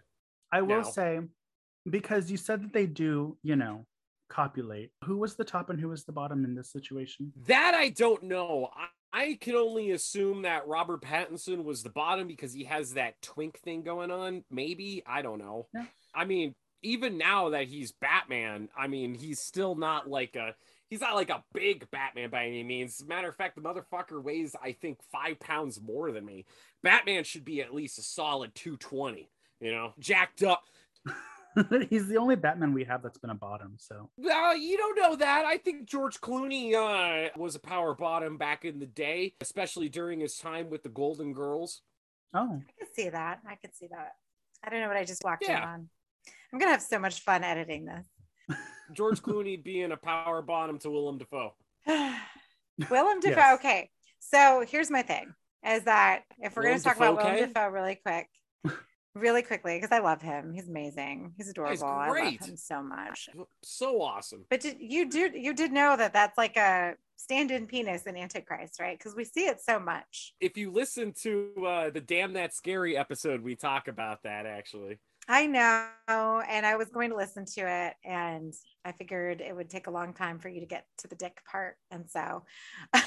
I 0.52 0.60
will 0.62 0.82
No. 0.82 0.90
say, 0.90 1.20
because 1.88 2.30
you 2.30 2.36
said 2.36 2.62
that 2.62 2.72
they 2.72 2.86
do, 2.86 3.36
you 3.42 3.56
know, 3.56 3.86
copulate. 4.32 4.90
Who 5.04 5.18
was 5.18 5.36
the 5.36 5.44
top 5.44 5.70
and 5.70 5.78
who 5.78 5.88
was 5.88 6.04
the 6.04 6.12
bottom 6.12 6.44
in 6.44 6.54
this 6.54 6.72
situation? 6.72 7.32
That 7.46 7.74
I 7.74 7.90
don't 7.90 8.24
know. 8.24 8.70
I, 8.74 8.86
I 9.12 9.38
can 9.40 9.54
only 9.54 9.90
assume 9.90 10.42
that 10.42 10.66
Robert 10.66 11.02
Pattinson 11.02 11.64
was 11.64 11.82
the 11.82 11.90
bottom 11.90 12.26
because 12.26 12.52
he 12.52 12.64
has 12.64 12.94
that 12.94 13.20
twink 13.20 13.58
thing 13.60 13.82
going 13.82 14.10
on. 14.10 14.44
Maybe 14.50 15.02
I 15.06 15.22
don't 15.22 15.38
know. 15.38 15.68
Yeah. 15.74 15.84
I 16.14 16.24
mean, 16.24 16.54
even 16.82 17.18
now 17.18 17.50
that 17.50 17.68
he's 17.68 17.92
Batman, 17.92 18.68
I 18.76 18.88
mean, 18.88 19.14
he's 19.14 19.40
still 19.40 19.74
not 19.74 20.08
like 20.08 20.34
a 20.34 20.54
he's 20.88 21.02
not 21.02 21.14
like 21.14 21.30
a 21.30 21.44
big 21.52 21.90
Batman 21.90 22.30
by 22.30 22.46
any 22.46 22.62
means. 22.62 23.04
Matter 23.06 23.28
of 23.28 23.36
fact, 23.36 23.54
the 23.54 23.62
motherfucker 23.62 24.22
weighs 24.22 24.56
I 24.60 24.72
think 24.72 24.98
five 25.12 25.38
pounds 25.40 25.80
more 25.80 26.10
than 26.10 26.24
me. 26.24 26.46
Batman 26.82 27.24
should 27.24 27.44
be 27.44 27.60
at 27.60 27.74
least 27.74 27.98
a 27.98 28.02
solid 28.02 28.54
two 28.54 28.78
twenty. 28.78 29.30
You 29.60 29.72
know, 29.72 29.92
jacked 29.98 30.42
up. 30.42 30.62
He's 31.90 32.08
the 32.08 32.16
only 32.16 32.36
Batman 32.36 32.72
we 32.72 32.84
have 32.84 33.02
that's 33.02 33.18
been 33.18 33.30
a 33.30 33.34
bottom. 33.34 33.74
So 33.78 34.10
Well, 34.16 34.56
you 34.56 34.76
don't 34.76 34.98
know 34.98 35.16
that. 35.16 35.44
I 35.44 35.58
think 35.58 35.88
George 35.88 36.20
Clooney 36.20 36.74
uh, 36.74 37.30
was 37.36 37.54
a 37.54 37.60
power 37.60 37.94
bottom 37.94 38.38
back 38.38 38.64
in 38.64 38.78
the 38.78 38.86
day, 38.86 39.34
especially 39.40 39.88
during 39.88 40.20
his 40.20 40.36
time 40.36 40.70
with 40.70 40.82
the 40.82 40.88
Golden 40.88 41.32
Girls. 41.32 41.82
oh, 42.34 42.62
I 42.66 42.72
can 42.78 42.94
see 42.94 43.08
that. 43.08 43.40
I 43.46 43.56
can 43.56 43.72
see 43.72 43.88
that. 43.90 44.12
I 44.64 44.70
don't 44.70 44.80
know 44.80 44.88
what 44.88 44.96
I 44.96 45.04
just 45.04 45.24
walked 45.24 45.44
in 45.44 45.54
on. 45.54 45.88
I'm 46.52 46.58
gonna 46.58 46.72
have 46.72 46.82
so 46.82 46.98
much 46.98 47.20
fun 47.20 47.44
editing 47.44 47.84
this. 47.86 48.06
George 48.92 49.20
Clooney 49.20 49.62
being 49.62 49.92
a 49.92 49.96
power 49.96 50.42
bottom 50.42 50.78
to 50.80 50.90
Willem 50.90 51.18
Dafoe. 51.18 51.54
Willem 51.86 53.20
Dafoe. 53.20 53.36
Yes. 53.36 53.54
Okay, 53.54 53.90
so 54.20 54.64
here's 54.66 54.90
my 54.90 55.02
thing: 55.02 55.34
is 55.66 55.84
that 55.84 56.22
if 56.38 56.56
we're 56.56 56.62
Willem 56.62 56.72
going 56.72 56.78
to 56.78 56.84
talk 56.84 56.96
about 56.96 57.16
Dafoe, 57.16 57.24
Willem 57.24 57.36
okay? 57.36 57.52
Dafoe 57.52 57.68
really 57.68 57.94
quick, 57.96 58.28
really 59.14 59.42
quickly, 59.42 59.76
because 59.76 59.92
I 59.92 60.00
love 60.00 60.22
him. 60.22 60.52
He's 60.52 60.68
amazing. 60.68 61.32
He's 61.36 61.48
adorable. 61.48 61.84
I 61.84 62.08
love 62.08 62.48
him 62.48 62.56
so 62.56 62.82
much. 62.82 63.28
So 63.62 64.00
awesome. 64.00 64.44
But 64.50 64.60
did, 64.60 64.76
you 64.80 65.08
did 65.08 65.34
you 65.34 65.54
did 65.54 65.72
know 65.72 65.96
that 65.96 66.12
that's 66.12 66.38
like 66.38 66.56
a 66.56 66.94
stand-in 67.16 67.66
penis 67.66 68.02
in 68.04 68.16
Antichrist, 68.16 68.80
right? 68.80 68.98
Because 68.98 69.14
we 69.14 69.24
see 69.24 69.46
it 69.46 69.60
so 69.60 69.78
much. 69.78 70.34
If 70.40 70.56
you 70.56 70.70
listen 70.70 71.12
to 71.22 71.50
uh, 71.66 71.90
the 71.90 72.00
Damn 72.00 72.32
That 72.32 72.54
Scary 72.54 72.96
episode, 72.96 73.42
we 73.42 73.54
talk 73.54 73.88
about 73.88 74.22
that 74.24 74.46
actually. 74.46 74.98
I 75.28 75.46
know. 75.46 76.42
And 76.48 76.66
I 76.66 76.76
was 76.76 76.88
going 76.88 77.10
to 77.10 77.16
listen 77.16 77.44
to 77.54 77.60
it 77.60 77.94
and 78.04 78.52
I 78.84 78.92
figured 78.92 79.40
it 79.40 79.54
would 79.54 79.70
take 79.70 79.86
a 79.86 79.90
long 79.90 80.14
time 80.14 80.40
for 80.40 80.48
you 80.48 80.60
to 80.60 80.66
get 80.66 80.86
to 80.98 81.08
the 81.08 81.14
dick 81.14 81.42
part. 81.50 81.76
And 81.90 82.10
so 82.10 82.42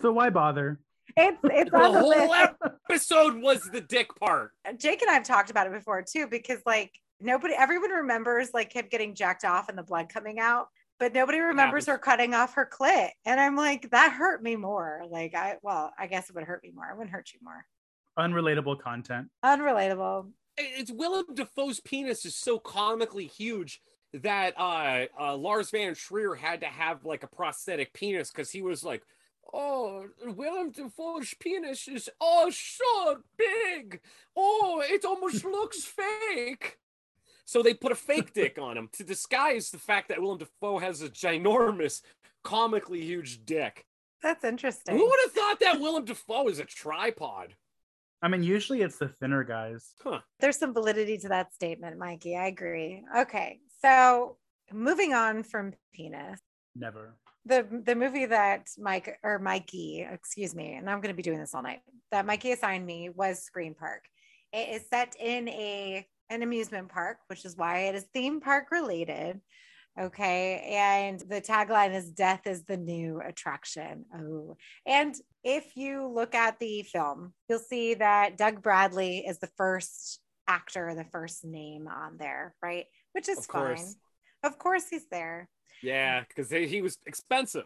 So 0.00 0.12
why 0.12 0.30
bother? 0.30 0.80
It's 1.16 1.38
it's 1.44 1.70
The 1.70 1.78
whole 1.78 2.28
list. 2.28 2.54
episode 2.90 3.36
was 3.36 3.62
the 3.70 3.80
dick 3.80 4.08
part. 4.16 4.52
Jake 4.78 5.02
and 5.02 5.10
I 5.10 5.14
have 5.14 5.24
talked 5.24 5.50
about 5.50 5.66
it 5.66 5.72
before 5.72 6.02
too, 6.02 6.26
because 6.26 6.60
like 6.66 6.90
nobody, 7.20 7.54
everyone 7.54 7.90
remembers 7.90 8.50
like 8.52 8.72
him 8.72 8.86
getting 8.90 9.14
jacked 9.14 9.44
off 9.44 9.68
and 9.68 9.78
the 9.78 9.82
blood 9.82 10.08
coming 10.08 10.38
out, 10.38 10.68
but 10.98 11.12
nobody 11.14 11.38
remembers 11.38 11.86
her 11.86 11.98
cutting 11.98 12.34
off 12.34 12.54
her 12.54 12.68
clit. 12.70 13.10
And 13.24 13.40
I'm 13.40 13.56
like, 13.56 13.90
that 13.90 14.12
hurt 14.12 14.42
me 14.42 14.56
more. 14.56 15.02
Like, 15.08 15.34
I, 15.34 15.56
well, 15.62 15.92
I 15.98 16.06
guess 16.06 16.28
it 16.28 16.34
would 16.34 16.44
hurt 16.44 16.62
me 16.62 16.72
more. 16.74 16.88
It 16.90 16.96
wouldn't 16.96 17.14
hurt 17.14 17.30
you 17.32 17.40
more. 17.42 17.64
Unrelatable 18.18 18.80
content. 18.80 19.28
Unrelatable. 19.44 20.30
It's 20.56 20.92
Willem 20.92 21.34
Dafoe's 21.34 21.80
penis 21.80 22.24
is 22.24 22.36
so 22.36 22.58
comically 22.58 23.26
huge 23.26 23.80
that 24.12 24.54
uh, 24.56 25.06
uh 25.18 25.36
Lars 25.36 25.70
von 25.70 25.94
Trier 25.94 26.36
had 26.36 26.60
to 26.60 26.66
have 26.66 27.04
like 27.04 27.24
a 27.24 27.26
prosthetic 27.26 27.92
penis 27.92 28.30
because 28.30 28.50
he 28.50 28.62
was 28.62 28.84
like, 28.84 29.02
"Oh, 29.54 30.06
Willem 30.24 30.72
Dafoe's 30.72 31.34
penis 31.38 31.86
is 31.86 32.10
oh 32.20 32.50
so 32.50 33.22
big. 33.36 34.00
Oh, 34.36 34.82
it 34.84 35.04
almost 35.04 35.44
looks 35.56 35.84
fake." 35.84 36.78
So 37.44 37.62
they 37.62 37.74
put 37.74 37.92
a 37.92 37.96
fake 37.96 38.32
dick 38.32 38.58
on 38.58 38.76
him 38.76 38.88
to 38.94 39.04
disguise 39.04 39.70
the 39.70 39.78
fact 39.78 40.08
that 40.08 40.20
Willem 40.20 40.38
Dafoe 40.38 40.78
has 40.78 41.02
a 41.02 41.08
ginormous, 41.08 42.00
comically 42.42 43.02
huge 43.02 43.44
dick. 43.44 43.86
That's 44.22 44.44
interesting. 44.44 44.96
Who 44.96 45.04
would 45.04 45.20
have 45.24 45.32
thought 45.32 45.60
that 45.60 45.80
Willem 45.80 46.06
Dafoe 46.06 46.48
is 46.48 46.58
a 46.58 46.64
tripod? 46.64 47.54
I 48.22 48.28
mean, 48.28 48.42
usually 48.42 48.80
it's 48.80 48.96
the 48.96 49.08
thinner 49.08 49.44
guys. 49.44 49.92
Huh. 50.02 50.20
There's 50.40 50.58
some 50.58 50.72
validity 50.72 51.18
to 51.18 51.28
that 51.28 51.52
statement, 51.52 51.98
Mikey. 51.98 52.34
I 52.34 52.46
agree. 52.46 53.04
Okay. 53.14 53.60
So 53.82 54.38
moving 54.72 55.12
on 55.12 55.42
from 55.42 55.74
penis. 55.92 56.40
Never. 56.74 57.16
The 57.46 57.66
the 57.84 57.94
movie 57.94 58.26
that 58.26 58.68
Mike 58.78 59.18
or 59.22 59.38
Mikey, 59.38 60.06
excuse 60.10 60.54
me, 60.54 60.74
and 60.74 60.88
I'm 60.88 61.00
going 61.00 61.12
to 61.12 61.16
be 61.16 61.22
doing 61.22 61.38
this 61.38 61.54
all 61.54 61.62
night. 61.62 61.80
That 62.10 62.26
Mikey 62.26 62.52
assigned 62.52 62.86
me 62.86 63.10
was 63.10 63.42
Scream 63.42 63.74
Park. 63.74 64.02
It 64.52 64.68
is 64.80 64.88
set 64.88 65.14
in 65.20 65.48
a 65.48 66.06
an 66.30 66.42
amusement 66.42 66.88
park, 66.88 67.18
which 67.26 67.44
is 67.44 67.56
why 67.56 67.80
it 67.80 67.94
is 67.94 68.06
theme 68.14 68.40
park 68.40 68.70
related. 68.70 69.40
Okay, 70.00 70.74
and 70.74 71.20
the 71.20 71.40
tagline 71.40 71.94
is 71.94 72.10
"Death 72.10 72.46
is 72.46 72.64
the 72.64 72.76
new 72.78 73.20
attraction." 73.20 74.06
Oh, 74.16 74.56
and 74.86 75.14
if 75.44 75.76
you 75.76 76.06
look 76.08 76.34
at 76.34 76.58
the 76.58 76.82
film, 76.82 77.34
you'll 77.48 77.58
see 77.58 77.94
that 77.94 78.38
Doug 78.38 78.62
Bradley 78.62 79.18
is 79.26 79.38
the 79.38 79.50
first 79.58 80.20
actor, 80.48 80.94
the 80.94 81.04
first 81.04 81.44
name 81.44 81.88
on 81.88 82.16
there, 82.16 82.54
right? 82.62 82.86
Which 83.12 83.28
is 83.28 83.38
Of 83.38 83.46
fine. 83.46 83.62
course. 83.76 83.96
Of 84.42 84.58
course, 84.58 84.88
he's 84.88 85.06
there. 85.10 85.48
Yeah, 85.82 86.22
because 86.28 86.50
he 86.50 86.82
was 86.82 86.98
expensive. 87.06 87.64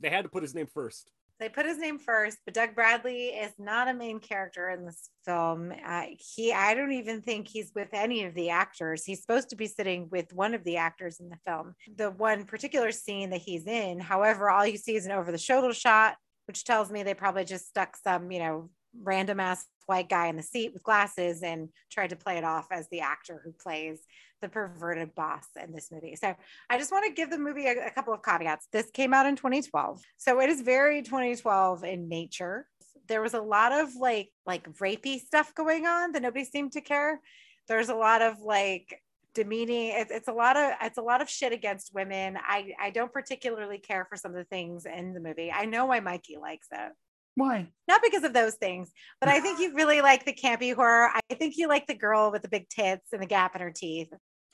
They 0.00 0.10
had 0.10 0.24
to 0.24 0.28
put 0.28 0.42
his 0.42 0.54
name 0.54 0.66
first. 0.72 1.10
they 1.38 1.48
put 1.50 1.66
his 1.66 1.78
name 1.78 1.98
first, 1.98 2.38
but 2.44 2.54
Doug 2.54 2.74
Bradley 2.74 3.26
is 3.26 3.52
not 3.58 3.88
a 3.88 3.94
main 3.94 4.20
character 4.20 4.70
in 4.70 4.86
this 4.86 5.10
film. 5.24 5.72
Uh, 5.84 6.04
he, 6.18 6.52
I 6.52 6.74
don't 6.74 6.92
even 6.92 7.20
think 7.20 7.46
he's 7.48 7.72
with 7.74 7.88
any 7.92 8.24
of 8.24 8.34
the 8.34 8.50
actors. 8.50 9.04
He's 9.04 9.20
supposed 9.20 9.50
to 9.50 9.56
be 9.56 9.66
sitting 9.66 10.08
with 10.10 10.32
one 10.32 10.54
of 10.54 10.64
the 10.64 10.78
actors 10.78 11.20
in 11.20 11.28
the 11.28 11.36
film. 11.46 11.74
The 11.96 12.10
one 12.10 12.44
particular 12.44 12.90
scene 12.90 13.30
that 13.30 13.42
he's 13.42 13.66
in, 13.66 14.00
however, 14.00 14.48
all 14.48 14.66
you 14.66 14.78
see 14.78 14.96
is 14.96 15.04
an 15.04 15.12
over 15.12 15.30
the 15.30 15.36
shoulder 15.38 15.74
shot, 15.74 16.16
which 16.46 16.64
tells 16.64 16.90
me 16.90 17.02
they 17.02 17.12
probably 17.14 17.44
just 17.44 17.68
stuck 17.68 17.96
some, 17.96 18.30
you 18.30 18.38
know, 18.38 18.70
random 19.02 19.40
ass 19.40 19.64
white 19.86 20.08
guy 20.08 20.26
in 20.26 20.36
the 20.36 20.42
seat 20.42 20.72
with 20.72 20.82
glasses 20.82 21.42
and 21.42 21.68
tried 21.90 22.10
to 22.10 22.16
play 22.16 22.36
it 22.36 22.44
off 22.44 22.66
as 22.70 22.88
the 22.88 23.00
actor 23.00 23.40
who 23.44 23.52
plays 23.52 24.00
the 24.42 24.48
perverted 24.48 25.14
boss 25.14 25.46
in 25.62 25.72
this 25.72 25.90
movie. 25.90 26.16
So 26.16 26.34
I 26.68 26.78
just 26.78 26.92
want 26.92 27.06
to 27.06 27.12
give 27.12 27.30
the 27.30 27.38
movie 27.38 27.66
a, 27.66 27.86
a 27.86 27.90
couple 27.90 28.12
of 28.12 28.22
caveats. 28.22 28.68
This 28.72 28.90
came 28.90 29.14
out 29.14 29.26
in 29.26 29.36
2012. 29.36 30.02
So 30.16 30.40
it 30.40 30.50
is 30.50 30.60
very 30.60 31.02
2012 31.02 31.84
in 31.84 32.08
nature. 32.08 32.66
There 33.08 33.22
was 33.22 33.34
a 33.34 33.40
lot 33.40 33.72
of 33.72 33.94
like 33.94 34.30
like 34.44 34.68
rapey 34.78 35.20
stuff 35.20 35.54
going 35.54 35.86
on 35.86 36.12
that 36.12 36.22
nobody 36.22 36.44
seemed 36.44 36.72
to 36.72 36.80
care. 36.80 37.20
There's 37.68 37.88
a 37.88 37.94
lot 37.94 38.22
of 38.22 38.40
like 38.40 39.00
demeaning 39.36 39.92
it's, 39.94 40.10
it's 40.10 40.28
a 40.28 40.32
lot 40.32 40.56
of 40.56 40.72
it's 40.82 40.96
a 40.96 41.02
lot 41.02 41.20
of 41.20 41.28
shit 41.28 41.52
against 41.52 41.92
women 41.92 42.38
i 42.48 42.72
i 42.80 42.88
don't 42.88 43.12
particularly 43.12 43.76
care 43.76 44.06
for 44.08 44.16
some 44.16 44.30
of 44.30 44.38
the 44.38 44.44
things 44.44 44.86
in 44.86 45.12
the 45.12 45.20
movie 45.20 45.52
i 45.52 45.66
know 45.66 45.84
why 45.84 46.00
mikey 46.00 46.38
likes 46.40 46.68
it 46.72 46.92
Why? 47.36 47.68
not 47.86 48.00
because 48.02 48.24
of 48.24 48.32
those 48.32 48.54
things, 48.54 48.90
but 49.20 49.28
I 49.28 49.40
think 49.40 49.60
you 49.60 49.72
really 49.74 50.00
like 50.00 50.24
the 50.24 50.32
campy 50.32 50.74
horror. 50.74 51.10
I 51.30 51.34
think 51.34 51.56
you 51.56 51.68
like 51.68 51.86
the 51.86 51.94
girl 51.94 52.32
with 52.32 52.42
the 52.42 52.48
big 52.48 52.68
tits 52.68 53.12
and 53.12 53.22
the 53.22 53.26
gap 53.26 53.54
in 53.54 53.60
her 53.60 53.70
teeth. 53.70 54.08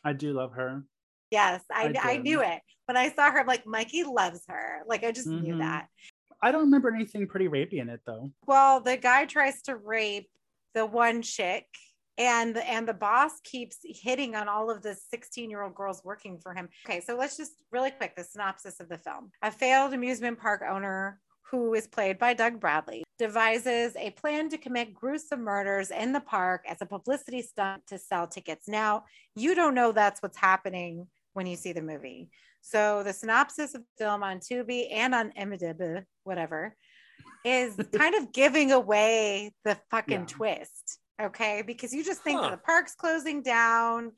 I 0.04 0.12
do 0.12 0.32
love 0.34 0.52
her. 0.52 0.82
Yes, 1.30 1.62
I, 1.72 1.94
I 2.02 2.10
I, 2.12 2.16
knew 2.18 2.42
it. 2.42 2.60
When 2.86 2.96
I 2.98 3.10
saw 3.10 3.30
her, 3.30 3.40
I'm 3.40 3.46
like, 3.46 3.66
Mikey 3.66 4.04
loves 4.04 4.42
her. 4.48 4.82
Like, 4.86 5.02
I 5.02 5.12
just 5.12 5.28
knew 5.28 5.54
Mhm. 5.54 5.60
that. 5.60 5.86
I 6.42 6.52
don't 6.52 6.62
remember 6.64 6.92
anything 6.92 7.26
pretty 7.26 7.48
rapey 7.48 7.74
in 7.80 7.88
it 7.88 8.00
though. 8.04 8.32
Well, 8.46 8.80
the 8.80 8.96
guy 8.98 9.24
tries 9.24 9.62
to 9.62 9.76
rape 9.76 10.28
the 10.74 10.84
one 10.84 11.22
chick. 11.22 11.66
And 12.18 12.58
and 12.58 12.86
the 12.86 12.92
boss 12.92 13.40
keeps 13.42 13.78
hitting 13.82 14.34
on 14.36 14.46
all 14.46 14.70
of 14.70 14.82
the 14.82 14.94
16 14.94 15.48
year 15.48 15.62
old 15.62 15.74
girls 15.74 16.02
working 16.04 16.38
for 16.38 16.52
him. 16.52 16.68
Okay, 16.84 17.00
so 17.00 17.16
let's 17.16 17.38
just 17.38 17.52
really 17.70 17.90
quick 17.90 18.14
the 18.16 18.22
synopsis 18.24 18.80
of 18.80 18.90
the 18.90 18.98
film. 18.98 19.30
A 19.40 19.50
failed 19.50 19.94
amusement 19.94 20.38
park 20.38 20.60
owner 20.68 21.20
who 21.50 21.74
is 21.74 21.86
played 21.86 22.18
by 22.18 22.34
Doug 22.34 22.60
Bradley, 22.60 23.04
devises 23.18 23.94
a 23.96 24.10
plan 24.10 24.48
to 24.48 24.58
commit 24.58 24.94
gruesome 24.94 25.42
murders 25.42 25.90
in 25.90 26.12
the 26.12 26.20
park 26.20 26.64
as 26.68 26.78
a 26.80 26.86
publicity 26.86 27.42
stunt 27.42 27.86
to 27.88 27.98
sell 27.98 28.26
tickets. 28.26 28.68
Now, 28.68 29.04
you 29.36 29.54
don't 29.54 29.74
know 29.74 29.92
that's 29.92 30.22
what's 30.22 30.38
happening 30.38 31.06
when 31.34 31.46
you 31.46 31.56
see 31.56 31.72
the 31.72 31.82
movie. 31.82 32.30
So, 32.62 33.02
the 33.02 33.12
synopsis 33.12 33.74
of 33.74 33.82
the 33.82 34.04
film 34.04 34.22
on 34.22 34.38
Tubi 34.38 34.86
and 34.92 35.14
on 35.14 35.32
IMDb, 35.32 36.04
whatever, 36.24 36.76
is 37.44 37.76
kind 37.94 38.14
of 38.14 38.32
giving 38.32 38.72
away 38.72 39.52
the 39.64 39.76
fucking 39.90 40.20
Yeah. 40.20 40.26
twist. 40.26 40.98
Okay. 41.20 41.62
Because 41.66 41.92
you 41.92 42.04
just 42.04 42.22
think 42.22 42.40
Huh. 42.40 42.50
the 42.50 42.56
park's 42.56 42.94
closing 42.94 43.42
down. 43.42 44.12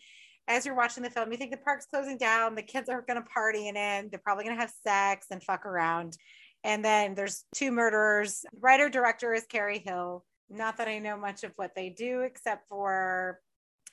As 0.47 0.67
you're 0.67 0.75
watching 0.75 1.03
the 1.03 1.11
film, 1.11 1.33
you 1.33 1.39
think 1.39 1.51
the 1.53 1.57
park's 1.57 1.87
closing 1.87 2.19
down, 2.19 2.55
the 2.55 2.63
kids 2.63 2.91
are 2.91 3.01
going 3.01 3.17
to 3.23 3.29
party 3.29 3.67
in 3.69 3.77
it, 3.77 4.11
they're 4.11 4.21
probably 4.23 4.45
going 4.45 4.57
to 4.57 4.61
have 4.61 4.73
sex 4.87 5.27
and 5.31 5.43
fuck 5.43 5.65
around. 5.65 6.19
And 6.64 6.85
then 6.85 7.14
there's 7.14 7.44
two 7.55 7.70
murderers. 7.70 8.44
Writer 8.59 8.88
director 8.88 9.35
is 9.35 9.44
Cary 9.44 9.79
Hill. 9.79 10.24
Not 10.48 10.79
that 10.79 10.88
I 10.88 10.98
know 10.98 11.16
much 11.16 11.44
of 11.44 11.53
what 11.57 11.74
they 11.74 11.90
do, 11.90 12.22
except 12.22 12.68
for 12.68 13.40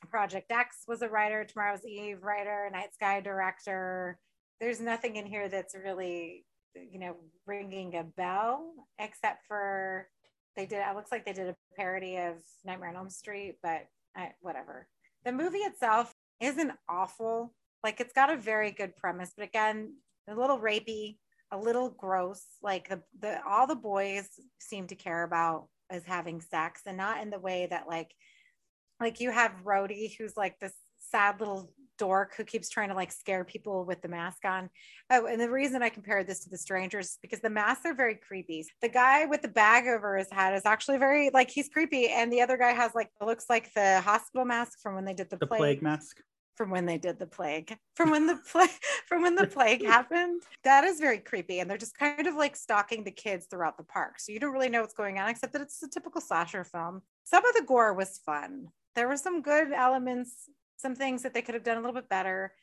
Project 0.09 0.51
X 0.51 0.83
was 0.87 1.01
a 1.01 1.09
writer, 1.09 1.43
Tomorrow's 1.43 1.85
Eve 1.85 2.23
writer, 2.23 2.69
Night 2.71 2.93
Sky 2.93 3.19
director. 3.19 4.17
There's 4.59 4.79
nothing 4.79 5.17
in 5.17 5.25
here 5.25 5.49
that's 5.49 5.75
really, 5.75 6.45
you 6.75 6.99
know, 6.99 7.15
ringing 7.45 7.95
a 7.95 8.03
bell, 8.03 8.73
except 8.99 9.45
for 9.47 10.07
they 10.55 10.65
did. 10.65 10.79
It 10.79 10.95
looks 10.95 11.11
like 11.11 11.25
they 11.25 11.33
did 11.33 11.49
a 11.49 11.55
parody 11.75 12.17
of 12.17 12.35
Nightmare 12.65 12.89
on 12.89 12.95
Elm 12.95 13.09
Street, 13.09 13.55
but 13.61 13.87
I, 14.15 14.31
whatever. 14.41 14.87
The 15.25 15.31
movie 15.31 15.59
itself 15.59 16.13
isn't 16.39 16.71
awful. 16.89 17.53
Like 17.83 17.99
it's 17.99 18.13
got 18.13 18.31
a 18.31 18.37
very 18.37 18.71
good 18.71 18.95
premise, 18.95 19.33
but 19.35 19.45
again, 19.45 19.95
a 20.27 20.35
little 20.35 20.59
rapey, 20.59 21.17
a 21.51 21.57
little 21.57 21.89
gross. 21.89 22.43
Like 22.61 22.89
the 22.89 23.01
the 23.19 23.39
all 23.47 23.67
the 23.67 23.75
boys 23.75 24.27
seem 24.59 24.87
to 24.87 24.95
care 24.95 25.23
about 25.23 25.67
is 25.93 26.03
having 26.05 26.41
sex, 26.41 26.81
and 26.85 26.97
not 26.97 27.21
in 27.21 27.29
the 27.29 27.39
way 27.39 27.67
that 27.69 27.87
like 27.87 28.13
like 28.99 29.19
you 29.19 29.31
have 29.31 29.63
Rhodey, 29.63 30.15
who's 30.17 30.37
like 30.37 30.59
this 30.59 30.73
sad 30.99 31.39
little 31.39 31.73
dork 31.97 32.33
who 32.35 32.43
keeps 32.43 32.67
trying 32.67 32.89
to 32.89 32.95
like 32.95 33.11
scare 33.11 33.43
people 33.43 33.85
with 33.85 34.01
the 34.01 34.07
mask 34.07 34.43
on. 34.43 34.69
Oh, 35.11 35.27
and 35.27 35.39
the 35.39 35.49
reason 35.49 35.83
I 35.83 35.89
compared 35.89 36.25
this 36.25 36.39
to 36.43 36.49
the 36.49 36.57
strangers 36.57 37.05
is 37.07 37.17
because 37.21 37.41
the 37.41 37.49
masks 37.49 37.85
are 37.85 37.93
very 37.93 38.15
creepy. 38.15 38.65
The 38.81 38.89
guy 38.89 39.25
with 39.25 39.43
the 39.43 39.47
bag 39.47 39.87
over 39.87 40.17
his 40.17 40.31
head 40.31 40.55
is 40.55 40.65
actually 40.65 40.97
very 40.97 41.29
like 41.31 41.51
he's 41.51 41.69
creepy, 41.69 42.07
and 42.09 42.31
the 42.31 42.41
other 42.41 42.57
guy 42.57 42.71
has 42.71 42.95
like 42.95 43.11
looks 43.21 43.45
like 43.49 43.73
the 43.73 44.01
hospital 44.01 44.45
mask 44.45 44.79
from 44.81 44.95
when 44.95 45.05
they 45.05 45.13
did 45.13 45.29
the, 45.29 45.37
The 45.37 45.47
plague 45.47 45.81
mask. 45.81 46.21
From 46.61 46.69
when 46.69 46.85
they 46.85 46.99
did 46.99 47.17
the 47.17 47.25
plague. 47.25 47.75
From 47.95 48.11
when 48.11 48.27
the 48.27 48.35
plague 48.35 48.69
from 49.07 49.23
when 49.23 49.33
the 49.33 49.47
plague 49.47 49.83
happened 49.97 50.43
that 50.63 50.83
is 50.83 50.99
very 50.99 51.17
creepy 51.17 51.59
and 51.59 51.67
they're 51.67 51.75
just 51.75 51.97
kind 51.97 52.27
of 52.27 52.35
like 52.35 52.55
stalking 52.55 53.03
the 53.03 53.09
kids 53.09 53.47
throughout 53.47 53.77
the 53.77 53.83
park. 53.83 54.19
So 54.19 54.31
you 54.31 54.39
don't 54.39 54.53
really 54.53 54.69
know 54.69 54.81
what's 54.81 54.93
going 54.93 55.17
on 55.17 55.27
except 55.27 55.53
that 55.53 55.63
it's 55.63 55.81
a 55.81 55.89
typical 55.89 56.21
slasher 56.21 56.63
film. 56.63 57.01
Some 57.23 57.43
of 57.43 57.55
the 57.55 57.63
gore 57.63 57.95
was 57.95 58.19
fun. 58.23 58.67
There 58.93 59.07
were 59.07 59.17
some 59.17 59.41
good 59.41 59.71
elements 59.71 60.49
some 60.77 60.95
things 60.95 61.23
that 61.23 61.33
they 61.33 61.41
could 61.41 61.55
have 61.55 61.63
done 61.63 61.77
a 61.77 61.79
little 61.79 61.95
bit 61.95 62.09
better. 62.09 62.53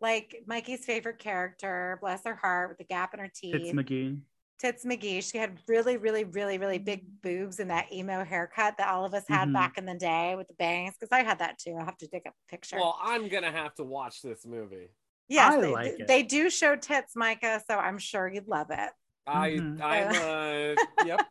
Like 0.00 0.44
mikey's 0.46 0.84
favorite 0.84 1.18
character 1.18 1.98
bless 2.00 2.24
her 2.24 2.36
heart 2.36 2.68
with 2.68 2.78
the 2.78 2.84
gap 2.84 3.12
in 3.12 3.18
her 3.18 3.30
teeth. 3.34 3.56
Tits 3.56 3.72
McGee. 3.72 4.20
Tits 4.58 4.84
McGee. 4.84 5.22
She 5.22 5.38
had 5.38 5.58
really, 5.68 5.96
really, 5.96 6.24
really, 6.24 6.58
really 6.58 6.78
big 6.78 7.04
boobs 7.22 7.60
and 7.60 7.70
that 7.70 7.92
emo 7.92 8.24
haircut 8.24 8.76
that 8.78 8.88
all 8.88 9.04
of 9.04 9.14
us 9.14 9.24
had 9.28 9.48
Mhm. 9.48 9.52
back 9.52 9.78
in 9.78 9.86
the 9.86 9.94
day 9.94 10.34
with 10.36 10.48
the 10.48 10.54
bangs. 10.54 10.94
Because 10.98 11.12
I 11.12 11.22
had 11.22 11.38
that 11.38 11.58
too. 11.58 11.76
I'll 11.78 11.84
have 11.84 11.98
to 11.98 12.08
dig 12.08 12.26
up 12.26 12.34
a 12.34 12.50
picture. 12.50 12.76
Well, 12.76 12.98
I'm 13.00 13.28
gonna 13.28 13.52
have 13.52 13.74
to 13.76 13.84
watch 13.84 14.20
this 14.22 14.44
movie. 14.44 14.88
yes, 15.28 15.60
they, 15.60 15.72
like 15.72 16.06
they 16.06 16.22
do 16.22 16.48
show 16.50 16.74
tits, 16.74 17.14
Micah. 17.14 17.62
So 17.68 17.76
I'm 17.78 17.98
sure 17.98 18.26
you'd 18.28 18.48
love 18.48 18.70
it. 18.70 18.90
I 19.26 19.50
Mhm. 19.50 19.80
I'm 19.80 20.08
uh 20.98 21.04
yep. 21.04 21.26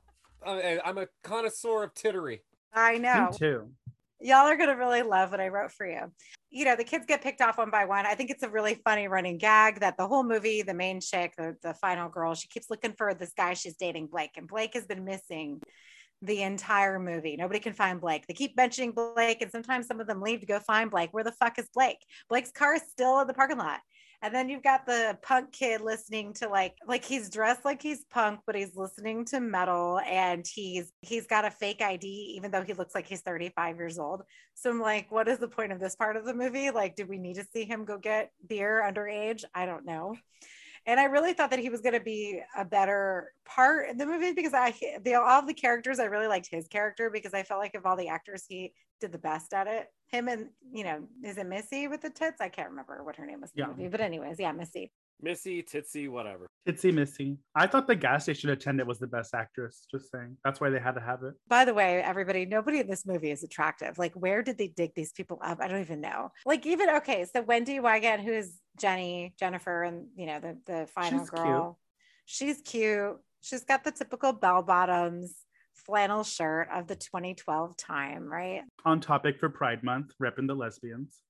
I, 0.46 0.80
I'm 0.86 0.98
a 1.00 1.08
connoisseur 1.24 1.84
of 1.84 1.94
tittery. 1.96 2.44
I 2.72 2.98
know. 3.00 3.32
Me 3.32 3.38
too. 3.38 3.74
Y'all 4.20 4.48
are 4.48 4.56
going 4.56 4.70
to 4.70 4.76
really 4.76 5.04
love 5.04 5.32
what 5.32 5.40
I 5.40 5.50
wrote 5.50 5.72
for 5.72 5.86
you. 5.86 6.12
You 6.50 6.66
know, 6.66 6.76
the 6.76 6.84
kids 6.84 7.06
get 7.06 7.22
picked 7.22 7.42
off 7.42 7.58
one 7.58 7.70
by 7.70 7.86
one. 7.86 8.06
I 8.06 8.16
think 8.16 8.32
it's 8.32 8.44
a 8.44 8.50
really 8.50 8.76
funny 8.84 9.08
running 9.08 9.38
gag 9.38 9.82
that 9.82 9.96
the 9.98 10.08
whole 10.08 10.24
movie, 10.24 10.64
the 10.64 10.74
main 10.74 11.02
chick, 11.02 11.34
the, 11.38 11.56
the 11.62 11.74
final 11.76 12.10
girl, 12.10 12.34
she 12.34 12.48
keeps 12.48 12.70
looking 12.70 12.94
for 12.94 13.14
this 13.14 13.34
guy 13.38 13.54
she's 13.54 13.76
dating, 13.76 14.08
Blake, 14.08 14.32
and 14.38 14.48
Blake 14.48 14.74
has 14.74 14.86
been 14.86 15.04
missing 15.04 15.62
the 16.22 16.42
entire 16.42 17.00
movie. 17.00 17.36
Nobody 17.38 17.60
can 17.60 17.74
find 17.74 18.02
Blake. 18.02 18.26
They 18.26 18.34
keep 18.34 18.58
mentioning 18.58 18.92
Blake, 18.92 19.42
and 19.42 19.52
sometimes 19.52 19.88
some 19.88 20.00
of 20.00 20.08
them 20.08 20.22
leave 20.22 20.40
to 20.40 20.48
go 20.48 20.60
find 20.60 20.90
Blake. 20.90 21.14
Where 21.14 21.24
the 21.24 21.32
fuck 21.32 21.60
is 21.60 21.70
Blake? 21.74 22.04
Blake's 22.30 22.52
car 22.52 22.76
is 22.76 22.82
still 22.90 23.20
in 23.20 23.28
the 23.28 23.34
parking 23.34 23.58
lot. 23.58 23.82
And 24.24 24.34
then 24.34 24.50
you've 24.50 24.64
got 24.64 24.86
the 24.86 25.18
punk 25.22 25.52
kid 25.52 25.82
listening 25.82 26.34
to 26.36 26.50
like 26.50 26.76
like 26.88 27.06
he's 27.06 27.30
dressed 27.30 27.64
like 27.64 27.82
he's 27.82 28.04
punk, 28.06 28.40
but 28.48 28.56
he's 28.56 28.76
listening 28.76 29.26
to 29.26 29.40
metal 29.40 30.00
and 30.00 30.46
he's 30.52 30.92
he's 31.02 31.28
got 31.28 31.46
a 31.46 31.52
fake 31.52 31.82
ID, 31.82 32.08
even 32.36 32.50
though 32.50 32.64
he 32.64 32.74
looks 32.74 32.96
like 32.96 33.06
he's 33.06 33.22
35 33.22 33.78
years 33.78 34.00
old. 34.00 34.24
So 34.56 34.72
I'm 34.72 34.80
like, 34.80 35.12
what 35.12 35.28
is 35.28 35.38
the 35.38 35.48
point 35.48 35.72
of 35.72 35.80
this 35.80 35.96
part 35.96 36.18
of 36.18 36.26
the 36.26 36.34
movie? 36.34 36.72
Like, 36.72 36.96
do 36.96 37.06
we 37.06 37.20
need 37.20 37.36
to 37.36 37.46
see 37.54 37.66
him 37.66 37.86
go 37.86 37.98
get 38.00 38.32
beer 38.48 38.84
underage? 38.84 39.44
I 39.54 39.66
don't 39.68 39.86
know 39.86 40.16
and 40.88 41.00
I 41.02 41.04
really 41.04 41.34
thought 41.34 41.50
that 41.52 41.60
he 41.60 41.70
was 41.70 41.82
going 41.82 41.94
to 41.94 42.00
be 42.00 42.42
a 42.58 42.64
better 42.64 43.34
part 43.46 43.90
in 43.90 43.98
the 43.98 44.06
movie 44.06 44.32
because 44.32 44.54
I 44.54 44.74
the 45.04 45.16
all 45.16 45.46
the 45.46 45.54
characters 45.54 46.00
I 46.00 46.06
really 46.06 46.28
liked 46.28 46.48
his 46.50 46.68
character 46.68 47.10
because 47.10 47.34
I 47.34 47.44
felt 47.44 47.60
like 47.60 47.76
of 47.76 47.86
all 47.86 47.98
the 47.98 48.08
actors 48.08 48.46
he 48.48 48.74
did 49.00 49.12
the 49.12 49.18
best 49.18 49.54
at 49.54 49.68
it. 49.68 49.92
Him 50.08 50.30
and 50.30 50.48
you 50.72 50.86
know 50.86 51.04
is 51.24 51.38
it 51.38 51.46
Missy 51.46 51.88
with 51.88 52.02
the 52.02 52.10
tits? 52.10 52.42
I 52.42 52.50
can't 52.50 52.70
remember 52.70 53.04
what 53.04 53.18
her 53.18 53.26
name 53.26 53.42
was 53.42 53.52
in 53.56 53.62
the 53.62 53.68
movie, 53.68 53.90
but 53.90 54.02
anyways, 54.02 54.40
yeah, 54.40 54.54
Missy. 54.54 54.92
Missy, 55.22 55.64
Titsy, 55.64 56.10
whatever. 56.10 56.48
Itsy 56.68 56.94
Missy. 56.94 57.38
I 57.56 57.68
thought 57.68 57.88
the 57.88 57.96
gas 57.96 58.24
station 58.24 58.50
attendant 58.50 58.88
was 58.88 59.00
the 59.00 59.08
best 59.08 59.34
actress. 59.34 59.86
Just 59.90 60.12
saying. 60.12 60.38
That's 60.44 60.62
why 60.62 60.70
they 60.70 60.80
had 60.80 60.94
to 60.94 61.02
have 61.02 61.24
it. 61.24 61.34
By 61.48 61.66
the 61.66 61.74
way, 61.74 62.02
everybody, 62.04 62.46
nobody 62.46 62.80
in 62.80 62.88
this 62.88 63.06
movie 63.06 63.32
is 63.32 63.44
attractive. 63.44 63.98
Like, 63.98 64.14
where 64.14 64.44
did 64.44 64.58
they 64.58 64.68
dig 64.68 64.94
these 64.96 65.12
people 65.12 65.40
up? 65.44 65.60
I 65.62 65.68
don't 65.68 65.82
even 65.82 66.02
know. 66.02 66.32
Like, 66.46 66.66
even 66.66 66.90
okay, 66.98 67.26
so 67.34 67.42
Wendy 67.42 67.80
Wygant, 67.80 68.22
who 68.22 68.32
is 68.32 68.60
Jenny, 68.80 69.34
Jennifer, 69.40 69.84
and 69.84 70.08
you 70.16 70.28
know 70.28 70.40
the 70.40 70.58
the 70.66 70.88
final 70.88 71.20
She's 71.20 71.30
cute. 71.30 71.76
she's 72.26 72.62
cute. 72.62 73.18
She's 73.42 73.64
got 73.64 73.84
the 73.84 73.92
typical 73.92 74.34
bell 74.34 74.62
bottoms 74.62 75.34
flannel 75.74 76.24
shirt 76.24 76.68
of 76.74 76.88
the 76.88 76.96
2012 76.96 77.78
time, 77.78 78.26
right? 78.26 78.62
On 78.86 79.00
topic 79.00 79.40
for 79.40 79.50
Pride 79.50 79.84
Month, 79.84 80.12
repping 80.22 80.48
the 80.48 80.54
lesbians. 80.54 81.22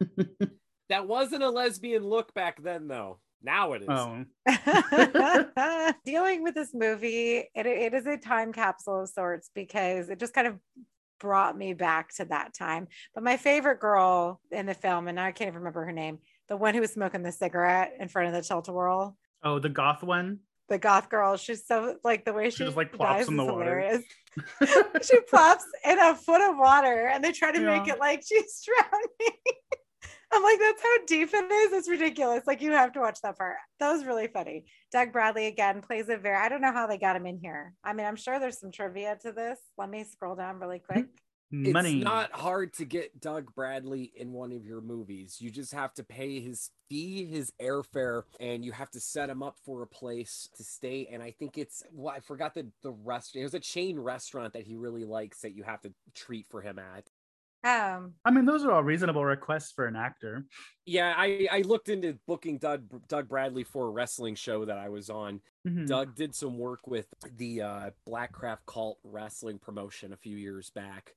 That 0.88 1.06
wasn't 1.08 1.42
a 1.42 1.50
lesbian 1.50 2.04
look 2.04 2.34
back 2.34 2.62
then, 2.62 2.88
though. 2.88 3.18
Now 3.42 3.72
it 3.74 3.82
is. 3.82 3.88
oh, 3.88 4.24
Dealing 6.04 6.42
with 6.42 6.54
this 6.54 6.72
movie, 6.72 7.44
it, 7.54 7.66
it 7.66 7.94
is 7.94 8.06
a 8.06 8.16
time 8.16 8.52
capsule 8.52 9.02
of 9.02 9.08
sorts 9.08 9.50
because 9.54 10.08
it 10.08 10.18
just 10.18 10.32
kind 10.34 10.46
of 10.46 10.58
brought 11.20 11.56
me 11.56 11.74
back 11.74 12.14
to 12.16 12.24
that 12.26 12.54
time. 12.54 12.88
But 13.14 13.24
my 13.24 13.36
favorite 13.36 13.80
girl 13.80 14.40
in 14.50 14.66
the 14.66 14.74
film, 14.74 15.08
and 15.08 15.20
I 15.20 15.32
can't 15.32 15.48
even 15.48 15.60
remember 15.60 15.84
her 15.84 15.92
name, 15.92 16.18
the 16.48 16.56
one 16.56 16.74
who 16.74 16.80
was 16.80 16.92
smoking 16.92 17.22
the 17.22 17.32
cigarette 17.32 17.94
in 18.00 18.08
front 18.08 18.28
of 18.28 18.34
the 18.34 18.42
Tilt-A-Whirl. 18.46 19.16
oh, 19.42 19.58
the 19.58 19.68
goth 19.68 20.02
one. 20.02 20.40
The 20.70 20.78
goth 20.78 21.10
girl, 21.10 21.36
she's 21.36 21.66
so 21.66 21.96
like 22.04 22.24
the 22.24 22.32
way 22.32 22.48
she, 22.48 22.56
She 22.56 22.64
just, 22.64 22.76
like, 22.76 22.92
plops 22.92 23.28
in 23.28 23.36
the 23.36 23.44
water. 23.44 23.78
hilarious. 23.80 24.02
she 25.02 25.20
plops 25.28 25.64
in 25.84 25.98
a 25.98 26.14
foot 26.14 26.40
of 26.40 26.56
water 26.56 27.08
and 27.12 27.22
they 27.22 27.32
try 27.32 27.52
to 27.52 27.60
make 27.60 27.86
it 27.86 27.98
like 28.00 28.22
she's 28.26 28.64
drowning. 28.64 29.38
I'm 30.34 30.42
like, 30.42 30.58
that's 30.58 30.82
how 30.82 31.06
deep 31.06 31.30
it 31.32 31.52
is. 31.52 31.72
It's 31.72 31.88
ridiculous. 31.88 32.42
Like, 32.46 32.60
you 32.60 32.72
have 32.72 32.92
to 32.92 33.00
watch 33.00 33.20
that 33.22 33.38
part. 33.38 33.56
That 33.80 33.92
was 33.92 34.04
really 34.04 34.26
funny. 34.26 34.64
Doug 34.92 35.12
Bradley 35.12 35.46
again 35.46 35.80
plays 35.80 36.08
a 36.08 36.16
very, 36.16 36.36
I 36.36 36.48
don't 36.48 36.60
know 36.60 36.72
how 36.72 36.86
they 36.86 36.98
got 36.98 37.16
him 37.16 37.26
in 37.26 37.38
here. 37.38 37.74
I 37.84 37.92
mean, 37.92 38.06
I'm 38.06 38.16
sure 38.16 38.40
there's 38.40 38.58
some 38.58 38.72
trivia 38.72 39.16
to 39.22 39.32
this. 39.32 39.58
Let 39.78 39.90
me 39.90 40.04
scroll 40.04 40.34
down 40.34 40.58
really 40.58 40.82
hmm. 40.86 40.92
quick. 40.92 41.06
Money. 41.50 41.96
It's 41.96 42.04
not 42.04 42.32
hard 42.32 42.72
to 42.74 42.84
get 42.84 43.20
Doug 43.20 43.54
Bradley 43.54 44.12
in 44.16 44.32
one 44.32 44.50
of 44.50 44.66
your 44.66 44.80
movies. 44.80 45.36
You 45.40 45.50
just 45.50 45.72
have 45.72 45.94
to 45.94 46.02
pay 46.02 46.40
his 46.40 46.70
fee, 46.88 47.26
his 47.26 47.52
airfare, 47.62 48.22
and 48.40 48.64
you 48.64 48.72
have 48.72 48.90
to 48.90 49.00
set 49.00 49.30
him 49.30 49.42
up 49.42 49.56
for 49.64 49.82
a 49.82 49.86
place 49.86 50.48
to 50.56 50.64
stay. 50.64 51.08
And 51.12 51.22
I 51.22 51.30
think 51.30 51.56
it's 51.56 51.84
well, 51.92 52.12
I 52.16 52.20
forgot 52.20 52.54
the 52.54 52.66
the 52.82 52.90
restaurant. 52.90 53.42
It 53.42 53.44
was 53.44 53.54
a 53.54 53.60
chain 53.60 54.00
restaurant 54.00 54.54
that 54.54 54.66
he 54.66 54.74
really 54.74 55.04
likes 55.04 55.42
that 55.42 55.54
you 55.54 55.62
have 55.62 55.80
to 55.82 55.92
treat 56.14 56.46
for 56.50 56.60
him 56.60 56.78
at. 56.78 57.04
Um, 57.64 58.14
I 58.24 58.30
mean, 58.30 58.44
those 58.44 58.64
are 58.64 58.70
all 58.72 58.82
reasonable 58.84 59.24
requests 59.24 59.72
for 59.72 59.86
an 59.86 59.96
actor. 59.96 60.44
Yeah, 60.84 61.14
I 61.16 61.48
I 61.50 61.60
looked 61.62 61.88
into 61.88 62.18
booking 62.26 62.58
Doug 62.58 62.82
Doug 63.08 63.28
Bradley 63.28 63.64
for 63.64 63.86
a 63.86 63.90
wrestling 63.90 64.34
show 64.34 64.66
that 64.66 64.76
I 64.78 64.90
was 64.90 65.08
on. 65.08 65.40
Mhm. 65.66 65.86
Doug 65.86 66.14
did 66.14 66.34
some 66.34 66.58
work 66.58 66.86
with 66.86 67.06
the 67.36 67.62
uh, 67.62 67.90
Blackcraft 68.06 68.66
Cult 68.66 68.98
wrestling 69.02 69.58
promotion 69.58 70.12
a 70.12 70.16
few 70.18 70.36
years 70.36 70.70
back. 70.70 71.14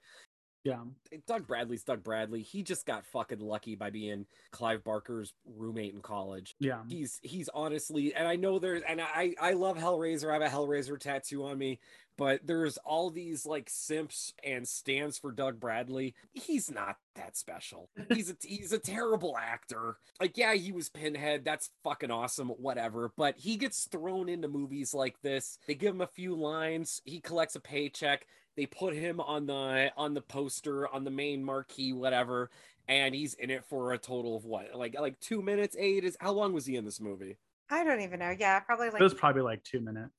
Yeah. 0.67 1.19
Doug 1.25 1.47
Bradley's 1.47 1.83
Doug 1.83 2.03
Bradley. 2.03 2.41
He 2.41 2.61
just 2.61 2.85
got 2.85 3.05
fucking 3.05 3.39
lucky 3.39 3.75
by 3.75 3.89
being 3.89 4.25
Clive 4.51 4.83
Barker's 4.83 5.33
roommate 5.45 5.93
in 5.93 6.01
college. 6.01 6.55
Yeah. 6.59 6.81
He's 6.89 7.19
he's 7.23 7.49
honestly, 7.53 8.13
and 8.13 8.27
I 8.27 8.35
know 8.35 8.59
there's, 8.59 8.81
and 8.87 8.99
I 8.99 9.33
I 9.39 9.53
love 9.53 9.77
Hellraiser. 9.77 10.29
I 10.29 10.33
have 10.33 10.41
a 10.41 10.53
Hellraiser 10.53 10.99
tattoo 10.99 11.45
on 11.45 11.57
me, 11.57 11.79
but 12.17 12.41
there's 12.45 12.77
all 12.79 13.09
these 13.09 13.45
like 13.45 13.69
simps 13.69 14.33
and 14.43 14.67
stands 14.67 15.17
for 15.17 15.31
Doug 15.31 15.57
Bradley. 15.57 16.15
He's 16.33 16.69
not 16.69 16.97
that 17.15 17.37
special. 17.37 17.89
He's 18.13 18.29
a 18.29 18.35
he's 18.41 18.73
a 18.73 18.79
terrible 18.79 19.37
actor. 19.37 19.95
Like 20.19 20.37
yeah, 20.37 20.53
he 20.53 20.73
was 20.73 20.89
Pinhead. 20.89 21.45
That's 21.45 21.69
fucking 21.81 22.11
awesome. 22.11 22.49
Whatever. 22.49 23.13
But 23.15 23.37
he 23.37 23.55
gets 23.55 23.85
thrown 23.85 24.27
into 24.27 24.49
movies 24.49 24.93
like 24.93 25.21
this. 25.21 25.59
They 25.65 25.75
give 25.75 25.95
him 25.95 26.01
a 26.01 26.07
few 26.07 26.35
lines. 26.35 27.01
He 27.05 27.21
collects 27.21 27.55
a 27.55 27.61
paycheck 27.61 28.27
they 28.57 28.65
put 28.65 28.93
him 28.93 29.21
on 29.21 29.45
the 29.45 29.91
on 29.95 30.13
the 30.13 30.21
poster 30.21 30.93
on 30.93 31.05
the 31.05 31.11
main 31.11 31.43
marquee 31.43 31.93
whatever 31.93 32.49
and 32.89 33.15
he's 33.15 33.33
in 33.35 33.49
it 33.49 33.63
for 33.63 33.93
a 33.93 33.97
total 33.97 34.35
of 34.35 34.43
what 34.43 34.75
like 34.75 34.99
like 34.99 35.17
two 35.21 35.41
minutes 35.41 35.75
eight 35.79 36.03
is 36.03 36.17
how 36.19 36.33
long 36.33 36.51
was 36.51 36.65
he 36.65 36.75
in 36.75 36.83
this 36.83 36.99
movie 36.99 37.37
I 37.69 37.83
don't 37.83 38.01
even 38.01 38.19
know. 38.19 38.33
Yeah, 38.37 38.59
probably 38.61 38.89
like 38.89 39.01
It 39.01 39.03
was 39.03 39.13
probably 39.13 39.41
like 39.41 39.63
two 39.63 39.81
minutes. 39.81 40.11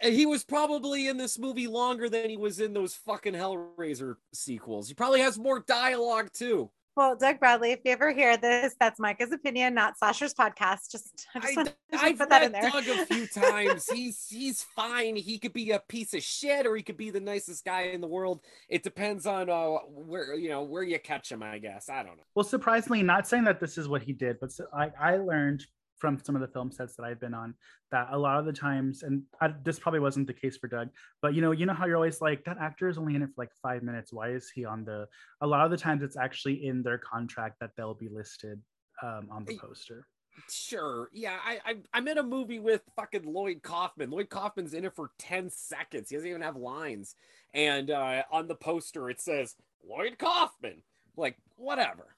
And 0.00 0.14
he 0.14 0.26
was 0.26 0.44
probably 0.44 1.06
in 1.06 1.16
this 1.18 1.38
movie 1.38 1.66
longer 1.66 2.08
than 2.08 2.28
he 2.28 2.36
was 2.36 2.60
in 2.60 2.72
those 2.72 2.94
fucking 2.94 3.34
hellraiser 3.34 4.16
sequels 4.32 4.88
he 4.88 4.94
probably 4.94 5.20
has 5.20 5.38
more 5.38 5.60
dialogue 5.60 6.30
too 6.32 6.68
Well, 6.96 7.16
Doug 7.16 7.40
Bradley, 7.40 7.72
if 7.72 7.80
you 7.84 7.90
ever 7.90 8.12
hear 8.12 8.36
this, 8.36 8.76
that's 8.78 9.00
Micah's 9.00 9.32
opinion, 9.32 9.74
not 9.74 9.98
Slasher's 9.98 10.32
podcast. 10.32 10.92
Just, 10.92 11.26
I 11.34 11.40
just 11.40 11.52
I, 11.52 11.56
want 11.56 11.68
to 11.68 11.98
I've 11.98 12.18
put 12.18 12.28
that 12.28 12.42
in 12.44 12.52
there. 12.52 12.70
Doug 12.70 12.86
a 12.86 13.06
few 13.06 13.26
times. 13.34 13.86
He's 13.92 14.26
he's 14.28 14.62
fine. 14.76 15.16
He 15.16 15.38
could 15.40 15.52
be 15.52 15.72
a 15.72 15.80
piece 15.88 16.14
of 16.14 16.22
shit, 16.22 16.66
or 16.66 16.76
he 16.76 16.84
could 16.84 16.96
be 16.96 17.10
the 17.10 17.18
nicest 17.18 17.64
guy 17.64 17.82
in 17.86 18.00
the 18.00 18.06
world. 18.06 18.42
It 18.68 18.84
depends 18.84 19.26
on 19.26 19.50
uh, 19.50 19.78
where 19.88 20.36
you 20.36 20.48
know 20.48 20.62
where 20.62 20.84
you 20.84 20.98
catch 21.00 21.32
him. 21.32 21.42
I 21.42 21.58
guess 21.58 21.88
I 21.88 22.04
don't 22.04 22.16
know. 22.16 22.24
Well, 22.36 22.44
surprisingly, 22.44 23.02
not 23.02 23.26
saying 23.26 23.44
that 23.44 23.58
this 23.58 23.76
is 23.76 23.88
what 23.88 24.02
he 24.02 24.12
did, 24.12 24.38
but 24.40 24.52
so 24.52 24.66
I, 24.72 24.90
I 25.00 25.16
learned 25.16 25.66
from 25.98 26.18
some 26.22 26.34
of 26.34 26.40
the 26.40 26.48
film 26.48 26.70
sets 26.70 26.96
that 26.96 27.04
I've 27.04 27.20
been 27.20 27.34
on 27.34 27.54
that 27.90 28.08
a 28.10 28.18
lot 28.18 28.38
of 28.38 28.46
the 28.46 28.52
times, 28.52 29.02
and 29.02 29.22
I, 29.40 29.50
this 29.64 29.78
probably 29.78 30.00
wasn't 30.00 30.26
the 30.26 30.34
case 30.34 30.56
for 30.56 30.68
Doug, 30.68 30.88
but 31.22 31.34
you 31.34 31.40
know, 31.40 31.52
you 31.52 31.66
know 31.66 31.74
how 31.74 31.86
you're 31.86 31.96
always 31.96 32.20
like 32.20 32.44
that 32.44 32.58
actor 32.58 32.88
is 32.88 32.98
only 32.98 33.14
in 33.14 33.22
it 33.22 33.28
for 33.34 33.42
like 33.42 33.52
five 33.62 33.82
minutes. 33.82 34.12
Why 34.12 34.30
is 34.30 34.50
he 34.50 34.64
on 34.64 34.84
the? 34.84 35.06
A 35.40 35.46
lot 35.46 35.64
of 35.64 35.70
the 35.70 35.76
times, 35.76 36.02
it's 36.02 36.16
actually 36.16 36.66
in 36.66 36.82
their 36.82 36.98
contract 36.98 37.60
that 37.60 37.70
they'll 37.76 37.94
be 37.94 38.08
listed 38.08 38.60
um, 39.02 39.28
on 39.30 39.44
the 39.44 39.56
poster. 39.58 40.06
Sure. 40.50 41.08
Yeah, 41.12 41.38
I, 41.44 41.60
I 41.64 41.74
I'm 41.92 42.08
in 42.08 42.18
a 42.18 42.22
movie 42.22 42.58
with 42.58 42.82
fucking 42.96 43.24
Lloyd 43.24 43.62
Kaufman. 43.62 44.10
Lloyd 44.10 44.30
Kaufman's 44.30 44.74
in 44.74 44.84
it 44.84 44.94
for 44.94 45.10
10 45.18 45.50
seconds. 45.50 46.10
He 46.10 46.16
doesn't 46.16 46.28
even 46.28 46.42
have 46.42 46.56
lines. 46.56 47.14
And 47.52 47.90
uh, 47.90 48.22
on 48.32 48.48
the 48.48 48.56
poster 48.56 49.08
it 49.10 49.20
says 49.20 49.54
Lloyd 49.88 50.18
Kaufman. 50.18 50.82
Like, 51.16 51.36
whatever. 51.56 52.16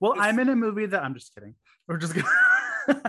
Well, 0.00 0.12
It's- 0.12 0.26
I'm 0.26 0.38
in 0.38 0.48
a 0.48 0.56
movie 0.56 0.86
that 0.86 1.02
I'm 1.02 1.14
just 1.14 1.34
kidding. 1.34 1.54
We're 1.88 1.98
just 1.98 2.14
gonna. 2.14 2.28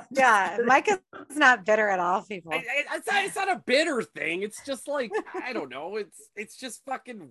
Yeah, 0.09 0.57
Micah's 0.65 0.97
not 1.35 1.63
bitter 1.63 1.87
at 1.87 1.99
all, 1.99 2.23
people. 2.23 2.51
I, 2.51 2.57
I, 2.57 2.95
it's, 2.95 3.05
not, 3.05 3.25
it's 3.25 3.35
not 3.35 3.51
a 3.51 3.61
bitter 3.63 4.01
thing. 4.01 4.41
It's 4.41 4.65
just 4.65 4.87
like 4.87 5.11
I 5.35 5.53
don't 5.53 5.69
know. 5.69 5.97
It's 5.97 6.17
it's 6.35 6.57
just 6.57 6.83
fucking 6.85 7.29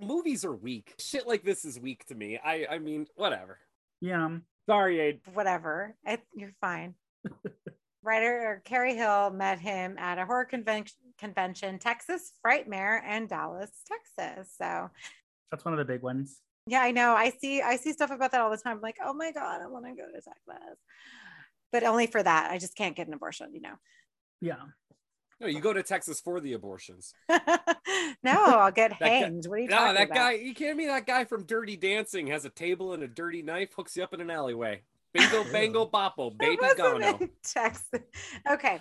movies 0.00 0.42
are 0.46 0.54
weak. 0.56 0.94
Shit 0.98 1.28
like 1.28 1.42
this 1.44 1.66
is 1.66 1.78
weak 1.78 2.06
to 2.06 2.14
me. 2.14 2.38
I 2.42 2.66
I 2.70 2.78
mean, 2.78 3.06
whatever. 3.16 3.58
yeah. 4.00 4.38
Sorry, 4.66 5.00
Aid. 5.00 5.20
Whatever. 5.34 5.94
It, 6.06 6.22
you're 6.34 6.54
fine. 6.62 6.94
Writer 8.02 8.40
or 8.40 8.62
Cary 8.64 8.94
Hill 8.94 9.30
met 9.30 9.58
him 9.58 9.96
at 9.98 10.18
a 10.18 10.24
horror 10.24 10.44
convention, 10.46 10.96
convention, 11.18 11.78
Texas 11.78 12.32
Frightmare, 12.44 13.00
and 13.04 13.28
Dallas, 13.28 13.70
Texas. 13.86 14.54
So 14.56 14.88
That's 15.50 15.64
one 15.64 15.74
of 15.74 15.78
the 15.78 15.84
big 15.84 16.00
ones. 16.02 16.38
Yeah, 16.66 16.80
I 16.82 16.90
know. 16.92 17.14
I 17.14 17.30
see 17.40 17.60
I 17.62 17.76
see 17.76 17.92
stuff 17.92 18.10
about 18.10 18.32
that 18.32 18.40
all 18.40 18.50
the 18.50 18.56
time. 18.56 18.76
I'm 18.76 18.82
like, 18.82 18.96
oh 19.04 19.12
my 19.12 19.32
God, 19.32 19.60
I 19.62 19.66
want 19.66 19.84
to 19.86 19.90
go 19.92 20.06
to 20.06 20.12
Texas. 20.12 20.78
But 21.72 21.84
only 21.84 22.06
for 22.06 22.22
that. 22.22 22.50
I 22.50 22.58
just 22.58 22.76
can't 22.76 22.94
get 22.94 23.08
an 23.08 23.14
abortion, 23.14 23.54
you 23.54 23.60
know. 23.62 23.74
Yeah. 24.40 24.56
No, 25.40 25.46
you 25.48 25.60
go 25.60 25.72
to 25.72 25.82
Texas 25.82 26.20
for 26.20 26.38
the 26.40 26.52
abortions. 26.52 27.14
no, 27.28 27.38
I'll 28.32 28.70
get 28.70 28.96
guy- 29.00 29.08
hanged. 29.08 29.44
what 29.46 29.56
are 29.56 29.58
you 29.62 29.68
No, 29.68 29.76
talking 29.76 29.94
that 29.94 30.04
about? 30.04 30.14
guy, 30.14 30.32
you 30.34 30.54
kidding 30.54 30.76
me? 30.76 30.86
That 30.86 31.06
guy 31.06 31.24
from 31.24 31.44
Dirty 31.46 31.76
Dancing 31.76 32.26
has 32.28 32.44
a 32.44 32.50
table 32.50 32.92
and 32.92 33.02
a 33.02 33.08
dirty 33.08 33.42
knife, 33.42 33.70
hooks 33.74 33.96
you 33.96 34.04
up 34.04 34.14
in 34.14 34.20
an 34.20 34.30
alleyway. 34.30 34.82
Bingo, 35.14 35.42
bango, 35.52 35.86
boppo, 35.86 36.30
It 36.32 36.38
baby 36.38 36.58
wasn't 36.60 36.78
gono. 37.02 37.20
in 37.22 37.30
Texas. 37.44 37.88
Okay. 38.48 38.80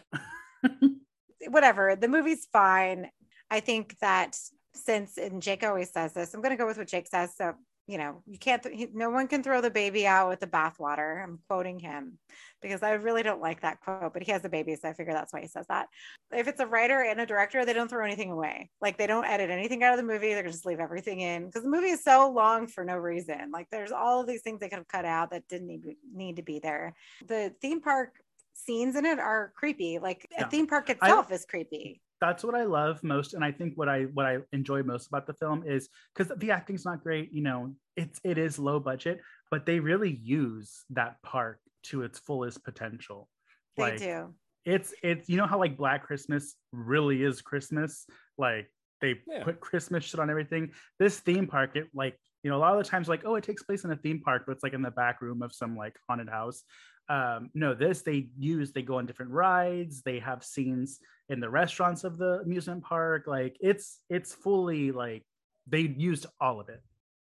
Whatever. 1.48 1.96
The 1.96 2.08
movie's 2.08 2.46
fine. 2.54 3.10
I 3.50 3.60
think 3.60 3.98
that 4.00 4.38
since, 4.76 5.18
and 5.18 5.42
Jake 5.42 5.64
always 5.64 5.92
says 5.92 6.14
this, 6.14 6.34
I'm 6.34 6.42
going 6.42 6.52
to 6.56 6.58
go 6.62 6.68
with 6.68 6.78
what 6.78 6.88
Jake 6.88 7.08
says. 7.08 7.34
So 7.36 7.54
you 7.88 7.98
know, 7.98 8.22
you 8.26 8.38
can't, 8.38 8.62
th- 8.64 8.76
he, 8.78 8.88
no 8.94 9.10
one 9.10 9.28
can 9.28 9.44
throw 9.44 9.60
the 9.60 9.70
baby 9.70 10.06
out 10.08 10.30
with 10.30 10.40
the 10.40 10.48
bathwater. 10.48 11.22
I'm 11.24 11.40
quoting 11.50 11.80
him 11.80 12.18
because 12.62 12.84
I 12.84 12.92
really 12.94 13.24
don't 13.24 13.42
like 13.42 13.62
that 13.62 13.82
quote, 13.82 14.14
but 14.14 14.24
he 14.24 14.32
has 14.32 14.46
a 14.46 14.50
baby. 14.50 14.76
So 14.76 14.88
I 14.88 14.94
figure 14.94 15.14
that's 15.14 15.34
why 15.34 15.42
he 15.42 15.48
says 15.48 15.66
that. 15.68 15.88
If 16.32 16.48
it's 16.48 16.60
a 16.60 16.68
writer 16.68 17.02
and 17.02 17.20
a 17.20 17.26
director, 17.26 17.66
they 17.66 17.74
don't 17.74 17.90
throw 17.90 18.06
anything 18.06 18.32
away. 18.32 18.70
Like 18.82 18.98
they 18.98 19.08
don't 19.08 19.26
edit 19.26 19.50
anything 19.50 19.84
out 19.84 19.94
of 19.94 19.98
the 19.98 20.12
movie. 20.12 20.34
They're 20.34 20.44
just 20.44 20.66
leave 20.66 20.80
everything 20.80 21.22
in 21.22 21.48
because 21.48 21.64
the 21.64 21.70
movie 21.70 21.88
is 21.90 22.04
so 22.04 22.30
long 22.32 22.68
for 22.68 22.86
no 22.86 22.98
reason. 22.98 23.52
Like 23.52 23.68
there's 23.72 23.92
all 23.92 24.22
of 24.22 24.28
these 24.28 24.42
things 24.42 24.60
they 24.60 24.70
could 24.70 24.78
have 24.80 24.88
cut 24.88 25.06
out 25.06 25.32
that 25.32 25.48
didn't 25.48 25.68
need, 25.68 25.96
need 26.14 26.36
to 26.38 26.44
be 26.44 26.60
there. 26.60 26.94
The 27.28 27.54
theme 27.62 27.82
park 27.82 28.14
scenes 28.54 28.96
in 28.96 29.06
it 29.06 29.20
are 29.20 29.52
creepy. 29.56 30.00
Like 30.00 30.28
Yeah. 30.32 30.46
a 30.46 30.50
theme 30.50 30.68
park 30.68 30.90
itself 30.90 31.32
is 31.32 31.46
creepy. 31.46 32.02
That's 32.22 32.44
what 32.44 32.54
I 32.56 32.64
love 32.64 33.04
most, 33.04 33.34
and 33.34 33.44
I 33.44 33.52
think 33.52 33.74
what 33.76 33.90
I 33.90 34.04
what 34.04 34.26
I 34.28 34.38
enjoy 34.54 34.84
most 34.84 35.08
about 35.08 35.26
the 35.26 35.34
film 35.34 35.64
is 35.68 35.90
because 36.16 36.32
the 36.38 36.52
acting's 36.52 36.86
not 36.86 37.04
great. 37.04 37.34
You 37.34 37.42
know, 37.42 37.74
it's 37.98 38.20
it 38.24 38.38
is 38.38 38.60
low 38.60 38.80
budget, 38.80 39.20
but 39.50 39.66
they 39.66 39.80
really 39.80 40.12
use 40.12 40.86
that 40.92 41.22
park 41.24 41.60
to 41.86 42.04
its 42.04 42.20
fullest 42.20 42.64
potential. 42.64 43.28
They 43.76 43.84
Like, 43.84 43.98
do. 44.00 44.36
It's 44.64 44.94
it's 45.02 45.28
you 45.28 45.38
know 45.38 45.48
how 45.48 45.58
like 45.58 45.76
Black 45.76 46.06
Christmas 46.06 46.56
really 46.72 47.24
is 47.24 47.42
Christmas. 47.42 48.06
Like 48.38 48.72
they 49.02 49.20
Yeah. 49.28 49.44
put 49.44 49.60
Christmas 49.60 50.04
shit 50.06 50.20
on 50.20 50.30
everything. 50.30 50.72
This 51.00 51.20
theme 51.20 51.48
park, 51.48 51.76
it 51.76 51.88
like 51.96 52.16
you 52.44 52.52
know 52.52 52.58
a 52.58 52.60
lot 52.60 52.78
of 52.78 52.84
the 52.84 52.88
times 52.90 53.10
like 53.10 53.24
oh 53.26 53.34
it 53.36 53.44
takes 53.44 53.64
place 53.64 53.84
in 53.84 53.92
a 53.92 53.96
theme 53.96 54.22
park, 54.22 54.44
but 54.46 54.52
it's 54.52 54.64
like 54.64 54.74
in 54.74 54.84
the 54.84 54.92
back 54.92 55.22
room 55.22 55.42
of 55.42 55.52
some 55.56 55.76
like 55.76 55.96
haunted 56.08 56.30
house. 56.30 56.64
Um, 57.12 57.50
no, 57.54 57.74
this 57.74 58.04
they 58.04 58.30
use 58.40 58.72
they 58.72 58.84
go 58.84 58.98
on 58.98 59.06
different 59.06 59.32
rides. 59.32 60.02
They 60.02 60.20
have 60.20 60.46
scenes 60.46 61.00
in 61.28 61.42
the 61.42 61.50
restaurants 61.50 62.06
of 62.06 62.18
the 62.18 62.40
amusement 62.40 62.84
park. 62.86 63.26
Like 63.28 63.58
it's 63.60 64.00
it's 64.10 64.34
fully 64.34 64.94
like 64.94 65.26
they 65.68 65.82
used 65.82 66.26
all 66.40 66.62
of 66.62 66.70
it. 66.70 66.82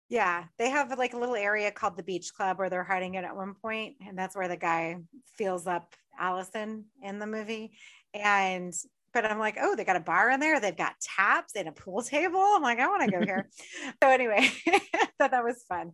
Yeah, 0.09 0.45
they 0.57 0.71
have 0.71 0.97
like 0.97 1.13
a 1.13 1.17
little 1.17 1.35
area 1.35 1.69
called 1.69 1.95
the 1.95 2.01
Beach 2.01 2.33
Club 2.33 2.57
where 2.57 2.71
they're 2.71 2.83
hiding 2.83 3.15
it 3.15 3.23
at 3.23 3.35
one 3.35 3.53
point, 3.53 3.97
and 4.07 4.17
that's 4.17 4.35
where 4.35 4.47
the 4.47 4.57
guy 4.57 4.97
feels 5.37 5.67
up 5.67 5.93
Allison 6.19 6.85
in 7.03 7.19
the 7.19 7.27
movie. 7.27 7.73
And 8.15 8.73
but 9.13 9.25
I'm 9.25 9.39
like, 9.39 9.57
oh, 9.59 9.75
they 9.75 9.83
got 9.83 9.95
a 9.95 10.01
bar 10.01 10.29
in 10.29 10.39
there. 10.39 10.59
They've 10.59 10.75
got 10.75 10.93
taps 11.01 11.55
and 11.55 11.67
a 11.67 11.71
pool 11.71 12.01
table. 12.03 12.39
I'm 12.39 12.61
like, 12.61 12.79
I 12.79 12.87
want 12.87 13.03
to 13.05 13.11
go 13.11 13.23
here. 13.23 13.49
so 14.03 14.09
anyway, 14.09 14.49
thought 15.17 15.31
that 15.31 15.43
was 15.43 15.63
fun. 15.67 15.93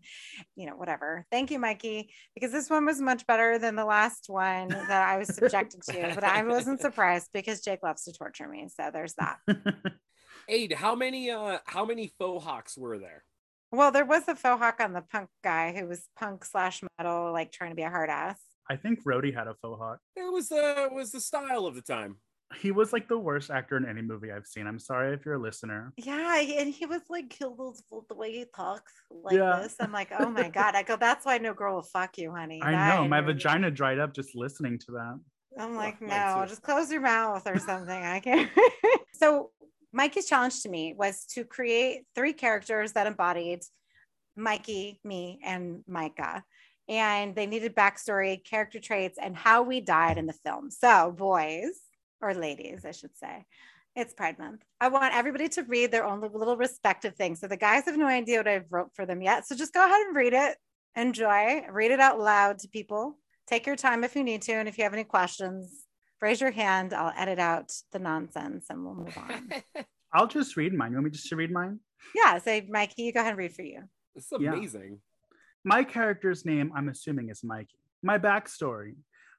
You 0.55 0.67
know, 0.67 0.75
whatever. 0.75 1.25
Thank 1.31 1.51
you, 1.51 1.59
Mikey, 1.59 2.13
because 2.33 2.51
this 2.51 2.69
one 2.69 2.85
was 2.85 3.01
much 3.01 3.25
better 3.27 3.59
than 3.59 3.75
the 3.75 3.85
last 3.85 4.25
one 4.27 4.69
that 4.69 5.09
I 5.09 5.17
was 5.17 5.33
subjected 5.35 5.81
to. 5.89 6.11
But 6.15 6.23
I 6.23 6.43
wasn't 6.43 6.81
surprised 6.81 7.29
because 7.33 7.61
Jake 7.61 7.83
loves 7.83 8.03
to 8.03 8.13
torture 8.13 8.47
me. 8.47 8.67
So 8.69 8.89
there's 8.91 9.13
that. 9.15 9.37
Aid, 10.49 10.73
how 10.73 10.93
many 10.95 11.31
uh 11.31 11.59
how 11.65 11.85
many 11.85 12.11
faux 12.19 12.43
hawks 12.43 12.77
were 12.77 12.99
there? 12.99 13.23
Well, 13.71 13.91
there 13.91 14.05
was 14.05 14.27
a 14.27 14.35
faux 14.35 14.59
hawk 14.59 14.79
on 14.81 14.93
the 14.93 15.01
punk 15.01 15.29
guy 15.43 15.73
who 15.73 15.87
was 15.87 16.07
punk 16.15 16.45
slash 16.45 16.83
metal, 16.97 17.31
like 17.31 17.51
trying 17.51 17.71
to 17.71 17.75
be 17.75 17.81
a 17.81 17.89
hard 17.89 18.09
ass. 18.09 18.39
I 18.69 18.75
think 18.75 19.03
Rhodey 19.03 19.33
had 19.33 19.47
a 19.47 19.55
faux 19.55 19.79
hawk. 19.79 19.99
It 20.15 20.31
was 20.31 20.49
the 20.49 20.85
it 20.85 20.93
was 20.93 21.11
the 21.11 21.21
style 21.21 21.65
of 21.65 21.75
the 21.75 21.81
time. 21.81 22.17
He 22.59 22.71
was 22.71 22.93
like 22.93 23.07
the 23.07 23.17
worst 23.17 23.49
actor 23.49 23.77
in 23.77 23.85
any 23.85 24.01
movie 24.01 24.31
I've 24.31 24.47
seen. 24.47 24.67
I'm 24.67 24.79
sorry 24.79 25.13
if 25.13 25.25
you're 25.25 25.35
a 25.35 25.39
listener. 25.41 25.93
Yeah, 25.97 26.39
and 26.39 26.73
he 26.73 26.85
was 26.85 27.01
like 27.09 27.29
killed 27.29 27.79
the 28.09 28.15
way 28.15 28.31
he 28.31 28.45
talks 28.55 28.93
like 29.09 29.35
Yeah. 29.35 29.59
this. 29.61 29.75
I'm 29.79 29.91
like, 29.91 30.11
oh 30.17 30.29
my 30.29 30.49
god. 30.49 30.75
I 30.75 30.83
go, 30.83 30.95
that's 30.95 31.25
why 31.25 31.37
no 31.37 31.53
girl 31.53 31.75
will 31.75 31.81
fuck 31.83 32.17
you, 32.17 32.31
honey. 32.31 32.61
I 32.61 32.71
That 32.71 32.95
know 32.95 33.07
my 33.07 33.19
and- 33.19 33.27
vagina 33.27 33.71
dried 33.71 33.99
up 33.99 34.13
just 34.13 34.35
listening 34.35 34.79
to 34.79 34.91
that. 34.93 35.19
I'm 35.59 35.75
like, 35.75 36.01
mine 36.01 36.09
no, 36.09 36.45
just 36.47 36.63
close 36.63 36.91
your 36.91 37.01
mouth 37.01 37.43
or 37.45 37.59
something. 37.69 38.03
I 38.03 38.19
can't. 38.19 38.49
so 39.13 39.51
Mikey's 39.91 40.25
challenge 40.25 40.61
to 40.63 40.69
me 40.69 40.95
was 40.97 41.25
to 41.33 41.43
create 41.45 42.01
three 42.15 42.33
characters 42.33 42.93
that 42.93 43.05
embodied 43.07 43.61
Mikey, 44.35 44.99
me, 45.03 45.39
and 45.45 45.83
Micah. 45.87 46.43
And 46.89 47.35
they 47.35 47.45
needed 47.45 47.75
backstory, 47.75 48.43
character 48.43 48.79
traits, 48.79 49.17
and 49.21 49.35
how 49.37 49.61
we 49.63 49.79
died 49.79 50.17
in 50.17 50.25
the 50.25 50.33
film. 50.33 50.69
So, 50.71 51.11
boys 51.15 51.79
or 52.23 52.33
ladies, 52.33 52.85
I 52.85 52.91
should 52.91 53.15
say, 53.17 53.45
it's 53.95 54.13
Pride 54.13 54.39
Month. 54.39 54.63
I 54.79 54.87
want 54.87 55.13
everybody 55.13 55.49
to 55.49 55.63
read 55.63 55.91
their 55.91 56.05
own 56.05 56.21
little 56.21 56.57
respective 56.57 57.15
things. 57.15 57.39
So 57.39 57.47
the 57.47 57.57
guys 57.57 57.85
have 57.85 57.97
no 57.97 58.07
idea 58.07 58.37
what 58.37 58.47
I've 58.47 58.71
wrote 58.71 58.89
for 58.95 59.05
them 59.05 59.21
yet. 59.21 59.45
So 59.45 59.55
just 59.55 59.73
go 59.73 59.85
ahead 59.85 60.07
and 60.07 60.15
read 60.15 60.33
it. 60.33 60.57
Enjoy. 60.95 61.63
Read 61.69 61.91
it 61.91 61.99
out 61.99 62.19
loud 62.19 62.59
to 62.59 62.67
people. 62.67 63.17
Take 63.47 63.67
your 63.67 63.75
time 63.75 64.03
if 64.03 64.15
you 64.15 64.23
need 64.23 64.41
to. 64.43 64.53
And 64.53 64.67
if 64.67 64.77
you 64.77 64.83
have 64.83 64.93
any 64.93 65.03
questions, 65.03 65.85
raise 66.21 66.41
your 66.41 66.51
hand. 66.51 66.93
I'll 66.93 67.13
edit 67.15 67.39
out 67.39 67.71
the 67.91 67.99
nonsense 67.99 68.65
and 68.69 68.83
we'll 68.83 68.95
move 68.95 69.17
on. 69.17 69.85
I'll 70.13 70.27
just 70.27 70.55
read 70.57 70.73
mine. 70.73 70.91
You 70.91 70.97
want 70.97 71.05
me 71.05 71.11
just 71.11 71.29
to 71.29 71.35
read 71.35 71.51
mine? 71.51 71.79
yeah. 72.15 72.37
Say, 72.39 72.65
Mikey, 72.69 73.03
you 73.03 73.13
go 73.13 73.19
ahead 73.19 73.31
and 73.31 73.37
read 73.37 73.53
for 73.53 73.63
you. 73.63 73.81
This 74.15 74.25
is 74.25 74.31
amazing. 74.31 74.99
My 75.63 75.83
character's 75.83 76.45
name, 76.45 76.71
I'm 76.75 76.89
assuming, 76.89 77.29
is 77.29 77.43
Mikey. 77.43 77.77
My 78.01 78.17
backstory 78.19 78.95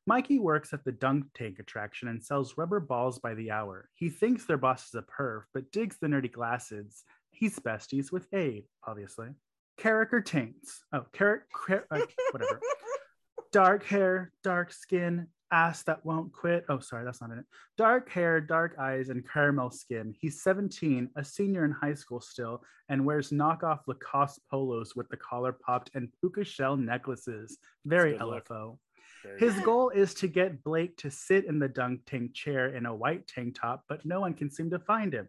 Mikey 0.07 0.39
works 0.39 0.75
at 0.75 0.85
the 0.85 0.93
dunk 0.93 1.27
tank 1.35 1.59
attraction 1.59 2.09
and 2.09 2.23
sells 2.23 2.59
rubber 2.59 2.81
balls 2.81 3.19
by 3.19 3.35
the 3.35 3.51
hour. 3.51 3.89
He 3.95 4.11
thinks 4.11 4.45
their 4.45 4.59
boss 4.59 4.89
is 4.89 4.95
a 4.95 5.03
perv, 5.03 5.43
but 5.55 5.73
digs 5.73 5.97
the 5.99 6.09
nerdy 6.09 6.31
glasses. 6.31 7.05
He's 7.31 7.59
besties 7.59 8.13
with 8.13 8.27
Abe, 8.35 8.65
obviously. 8.87 9.29
Character 9.79 10.21
taints. 10.21 10.85
Oh, 10.93 11.07
char- 11.17 11.47
uh, 11.91 12.01
whatever. 12.33 12.61
dark 13.53 13.85
hair, 13.85 14.33
dark 14.43 14.73
skin, 14.73 15.27
ass 15.51 15.83
that 15.85 16.05
won't 16.05 16.33
quit. 16.33 16.65
Oh, 16.69 16.81
sorry, 16.81 17.05
that's 17.05 17.21
not 17.21 17.31
in 17.31 17.39
it. 17.39 17.47
Dark 17.79 18.11
hair, 18.11 18.41
dark 18.41 18.77
eyes, 18.79 19.09
and 19.09 19.27
caramel 19.29 19.71
skin. 19.71 20.15
He's 20.21 20.43
17, 20.43 21.11
a 21.17 21.25
senior 21.25 21.65
in 21.65 21.73
high 21.73 21.95
school 21.95 22.21
still, 22.21 22.63
and 22.89 23.05
wears 23.07 23.31
knockoff 23.31 23.81
Lacoste 23.87 24.41
polos 24.51 24.95
with 24.95 25.09
the 25.09 25.17
collar 25.17 25.53
popped 25.53 25.91
and 25.95 26.09
puka 26.21 26.45
shell 26.45 26.77
necklaces. 26.77 27.59
Very 27.87 28.19
good 28.19 28.27
look. 28.27 28.49
His 29.39 29.59
goal 29.61 29.91
is 29.91 30.15
to 30.15 30.29
get 30.29 30.63
Blake 30.63 30.97
to 30.99 31.11
sit 31.11 31.45
in 31.47 31.59
the 31.59 31.69
dunk 31.69 32.01
tank 32.07 32.35
chair 32.35 32.75
in 32.75 32.87
a 32.87 32.95
white 32.95 33.27
tank 33.27 33.57
top, 33.61 33.85
but 33.89 34.05
no 34.05 34.21
one 34.21 34.35
can 34.35 34.51
seem 34.51 34.71
to 34.71 34.79
find 34.79 35.13
him. 35.13 35.29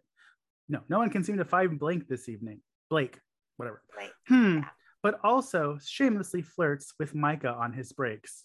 No, 0.68 0.80
no 0.88 0.98
one 0.98 1.10
can 1.10 1.24
seem 1.24 1.36
to 1.38 1.44
find 1.44 1.78
Blake 1.78 2.08
this 2.08 2.28
evening. 2.28 2.60
Blake, 2.90 3.18
whatever. 3.56 3.82
Like, 3.96 4.12
Hmm. 4.28 4.58
Yeah. 4.58 4.68
But 5.02 5.20
also 5.22 5.78
shamelessly 5.84 6.42
flirts 6.42 6.94
with 6.98 7.14
Micah 7.14 7.52
on 7.52 7.72
his 7.72 7.92
breaks. 7.92 8.44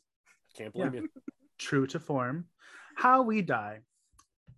Can't 0.55 0.73
blame 0.73 0.93
you. 0.93 1.09
True 1.57 1.87
to 1.87 1.99
form. 1.99 2.45
How 2.95 3.23
we 3.23 3.41
die. 3.41 3.79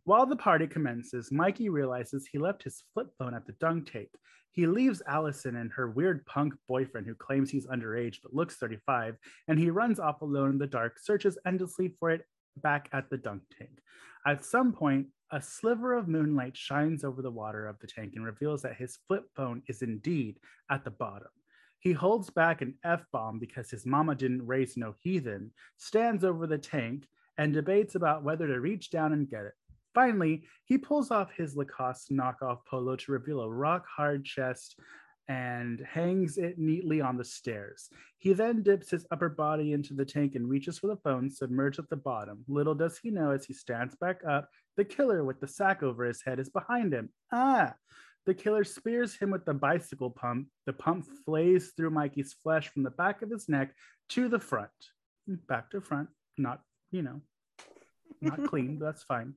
While 0.04 0.26
the 0.26 0.36
party 0.36 0.68
commences, 0.68 1.32
Mikey 1.32 1.70
realizes 1.70 2.28
he 2.28 2.38
left 2.40 2.64
his 2.64 2.84
flip 2.94 3.08
phone 3.18 3.34
at 3.34 3.46
the 3.46 3.54
dunk 3.54 3.90
tank. 3.92 4.10
He 4.54 4.68
leaves 4.68 5.02
Allison 5.08 5.56
and 5.56 5.72
her 5.74 5.90
weird 5.90 6.26
punk 6.28 6.54
boyfriend 6.68 7.08
who 7.08 7.16
claims 7.16 7.50
he's 7.50 7.66
underage 7.66 8.20
but 8.22 8.36
looks 8.36 8.56
35, 8.56 9.18
and 9.48 9.58
he 9.58 9.72
runs 9.72 10.00
off 10.00 10.22
alone 10.22 10.52
in 10.52 10.58
the 10.60 10.68
dark, 10.68 11.00
searches 11.00 11.40
endlessly 11.46 11.94
for 12.00 12.12
it 12.12 12.22
back 12.58 12.88
at 12.94 13.10
the 13.10 13.18
dunk 13.18 13.42
tank. 13.58 13.82
At 14.28 14.46
some 14.46 14.72
point, 14.72 15.08
a 15.32 15.42
sliver 15.42 15.94
of 15.94 16.08
moonlight 16.08 16.56
shines 16.56 17.04
over 17.04 17.24
the 17.24 17.32
water 17.32 17.68
of 17.68 17.80
the 17.80 17.88
tank 17.88 18.14
and 18.16 18.24
reveals 18.24 18.62
that 18.62 18.76
his 18.76 19.00
flip 19.08 19.26
phone 19.36 19.64
is 19.68 19.82
indeed 19.82 20.38
at 20.70 20.84
the 20.86 20.92
bottom. 20.92 21.30
He 21.80 21.92
holds 21.92 22.30
back 22.30 22.62
an 22.62 22.76
F 22.84 23.04
bomb 23.12 23.40
because 23.40 23.72
his 23.72 23.88
mama 23.88 24.14
didn't 24.14 24.46
raise 24.46 24.78
no 24.78 24.94
heathen, 25.02 25.52
stands 25.78 26.24
over 26.24 26.46
the 26.46 26.60
tank, 26.60 27.08
and 27.40 27.52
debates 27.52 27.96
about 27.96 28.24
whether 28.24 28.46
to 28.46 28.60
reach 28.60 28.92
down 28.92 29.14
and 29.14 29.28
get 29.28 29.46
it. 29.46 29.54
Finally, 29.94 30.44
he 30.66 30.78
pulls 30.78 31.12
off 31.12 31.32
his 31.32 31.56
Lacoste 31.56 32.12
knockoff 32.12 32.66
polo 32.66 32.96
to 32.96 33.12
reveal 33.12 33.42
a 33.42 33.50
rock 33.50 33.86
hard 33.88 34.26
chest 34.26 34.80
and 35.30 35.80
hangs 35.90 36.38
it 36.38 36.58
neatly 36.58 37.00
on 37.00 37.18
the 37.18 37.24
stairs. 37.24 37.90
He 38.18 38.34
then 38.34 38.62
dips 38.62 38.90
his 38.90 39.06
upper 39.12 39.30
body 39.30 39.72
into 39.72 39.94
the 39.94 40.06
tank 40.06 40.36
and 40.36 40.50
reaches 40.50 40.80
for 40.80 40.88
the 40.88 40.98
phone 40.98 41.30
submerged 41.30 41.80
at 41.80 41.90
the 41.90 41.96
bottom. 41.96 42.44
Little 42.48 42.76
does 42.76 42.98
he 42.98 43.10
know 43.10 43.32
as 43.32 43.46
he 43.46 43.54
stands 43.54 43.96
back 43.96 44.22
up, 44.28 44.50
the 44.76 44.84
killer 44.84 45.24
with 45.24 45.40
the 45.40 45.48
sack 45.48 45.82
over 45.84 46.04
his 46.04 46.22
head 46.24 46.40
is 46.40 46.50
behind 46.50 46.94
him. 46.94 47.10
Ah! 47.32 47.74
The 48.26 48.34
killer 48.34 48.64
spears 48.64 49.16
him 49.16 49.32
with 49.32 49.46
the 49.46 49.54
bicycle 49.54 50.10
pump. 50.10 50.48
The 50.66 50.74
pump 50.74 51.06
flays 51.26 51.74
through 51.76 51.92
Mikey's 51.92 52.34
flesh 52.34 52.70
from 52.70 52.84
the 52.84 52.90
back 52.90 53.22
of 53.22 53.30
his 53.30 53.50
neck 53.50 53.74
to 54.10 54.30
the 54.30 54.40
front. 54.40 54.72
Back 55.28 55.72
to 55.72 55.82
front, 55.82 56.10
not, 56.38 56.62
you 56.92 57.02
know, 57.02 57.22
not 58.22 58.46
clean, 58.46 58.78
but 58.78 58.86
that's 58.86 59.04
fine. 59.04 59.34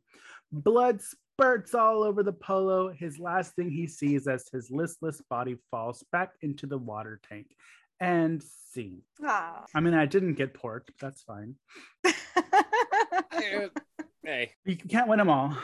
Blood 0.52 1.00
spurts 1.02 1.74
all 1.74 2.02
over 2.02 2.22
the 2.22 2.32
polo. 2.32 2.92
His 2.92 3.18
last 3.18 3.54
thing 3.54 3.70
he 3.70 3.86
sees 3.86 4.26
as 4.26 4.48
his 4.52 4.70
listless 4.70 5.20
body 5.28 5.56
falls 5.70 6.04
back 6.12 6.30
into 6.42 6.66
the 6.66 6.78
water 6.78 7.20
tank. 7.28 7.46
And 7.98 8.42
scene. 8.42 9.00
Aw. 9.24 9.64
I 9.74 9.80
mean, 9.80 9.94
I 9.94 10.04
didn't 10.04 10.34
get 10.34 10.52
porked. 10.52 10.90
but 10.98 11.00
That's 11.00 11.22
fine. 11.22 11.54
Hey, 14.24 14.50
You 14.64 14.76
can't 14.76 15.08
win 15.08 15.18
them 15.18 15.30
all. 15.30 15.56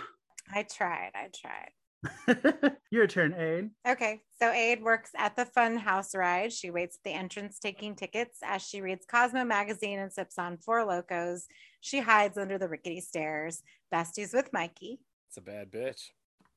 I 0.54 0.62
tried. 0.62 1.10
I 1.14 1.28
tried. 1.34 1.70
Your 2.90 3.07
turn, 3.07 3.34
Aid. 3.34 3.70
Okay, 3.86 4.20
so 4.40 4.50
Aid 4.50 4.82
works 4.82 5.11
at 5.16 5.36
the 5.36 5.44
Fun 5.44 5.76
House 5.76 6.14
Ride. 6.14 6.53
She 6.53 6.70
waits 6.70 6.96
at 6.96 7.05
the 7.05 7.16
entrance 7.16 7.59
taking 7.59 7.94
tickets 7.94 8.38
as 8.44 8.62
she 8.62 8.80
reads 8.80 9.07
Cosmo 9.07 9.44
magazine 9.44 9.98
and 9.98 10.12
sips 10.12 10.38
on 10.38 10.59
Four 10.59 10.84
Lokos. 10.86 11.42
She 11.80 12.00
hides 12.00 12.38
under 12.38 12.59
the 12.59 12.68
rickety 12.68 13.00
stairs, 13.00 13.62
besties 13.92 14.34
with 14.34 14.53
Mikey. 14.53 15.00
it's 15.28 15.36
a 15.36 15.40
bad 15.40 15.70
bitch. 15.70 16.11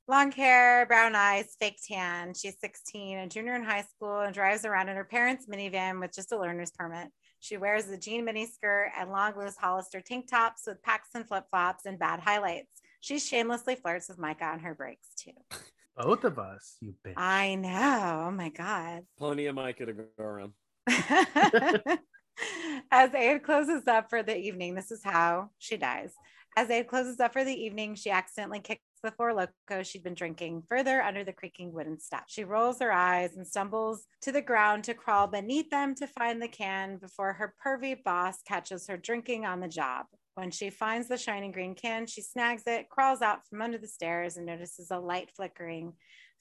Long 0.08 0.32
hair, 0.32 0.86
brown 0.86 1.16
eyes, 1.16 1.56
fake 1.60 1.80
tan. 1.88 2.36
She's 2.36 2.60
16, 2.60 3.18
a 3.18 3.28
junior 3.28 3.56
in 3.56 3.64
high 3.64 3.86
school, 3.96 4.22
and 4.22 4.34
drives 4.34 4.64
around 4.64 4.90
in 4.90 4.96
her 4.96 5.04
parents' 5.04 5.48
minivan 5.48 6.00
with 6.00 6.14
just 6.14 6.32
a 6.32 6.38
learner's 6.38 6.70
permit. 6.70 7.08
She 7.40 7.58
wears 7.58 7.90
a 7.90 7.98
jean 7.98 8.26
miniskirt 8.26 8.90
and 8.98 9.12
long 9.12 9.34
loose 9.36 9.58
Hollister 9.58 10.02
tank 10.02 10.28
tops 10.30 10.64
with 10.68 10.82
packs 10.84 11.10
and 11.16 11.28
flip 11.28 11.46
flops 11.50 11.86
and 11.86 11.98
bad 11.98 12.20
highlights. 12.20 12.82
She 13.06 13.20
shamelessly 13.20 13.76
flirts 13.76 14.10
with 14.10 14.18
Micah 14.18 14.46
on 14.46 14.62
her 14.62 14.74
breaks 14.74 15.10
too. 15.16 15.34
Both 15.96 16.24
of 16.24 16.40
us, 16.40 16.78
you 16.82 16.96
bitch. 17.06 17.14
I 17.16 17.54
know. 17.54 18.26
Oh 18.26 18.32
my 18.32 18.50
God. 18.50 19.04
Plenty 19.16 19.46
of 19.46 19.54
Micah 19.54 19.86
to 19.86 19.94
go 19.94 20.06
around. 20.18 20.54
As 22.92 23.14
Aid 23.14 23.44
closes 23.44 23.88
up 23.88 24.10
for 24.10 24.24
the 24.24 24.36
evening, 24.36 24.74
this 24.74 24.90
is 24.90 25.04
how 25.04 25.52
she 25.60 25.78
dies. 25.78 26.14
As 26.58 26.72
Aid 26.72 26.88
closes 26.88 27.20
up 27.20 27.32
for 27.32 27.44
the 27.44 27.54
evening, 27.54 27.94
she 27.94 28.10
accidentally 28.10 28.60
kicks 28.60 28.82
the 29.04 29.12
Four 29.12 29.34
Loko 29.34 29.86
she'd 29.86 30.02
been 30.02 30.16
drinking 30.16 30.64
further 30.68 31.04
under 31.04 31.24
the 31.24 31.32
creaking 31.32 31.74
wooden 31.74 32.00
steps. 32.00 32.34
She 32.34 32.44
rolls 32.44 32.80
her 32.80 32.92
eyes 32.92 33.38
and 33.38 33.46
stumbles 33.46 34.08
to 34.22 34.32
the 34.32 34.42
ground 34.42 34.84
to 34.86 34.96
crawl 34.96 35.28
beneath 35.28 35.70
them 35.70 35.94
to 35.94 36.08
find 36.08 36.42
the 36.42 36.48
can 36.48 36.98
before 36.98 37.34
her 37.34 37.54
pervy 37.64 38.04
boss 38.04 38.42
catches 38.42 38.88
her 38.88 38.98
drinking 38.98 39.46
on 39.46 39.60
the 39.60 39.68
job. 39.68 40.08
When 40.36 40.52
she 40.52 40.70
finds 40.70 41.08
the 41.08 41.18
shining 41.18 41.54
green 41.54 41.76
can, 41.76 42.06
she 42.06 42.22
snags 42.22 42.64
it, 42.68 42.90
crawls 42.90 43.22
out 43.22 43.48
from 43.48 43.62
under 43.62 43.78
the 43.78 43.88
stairs, 43.88 44.36
and 44.36 44.46
notices 44.46 44.92
a 44.92 45.00
light 45.00 45.32
flickering 45.34 45.94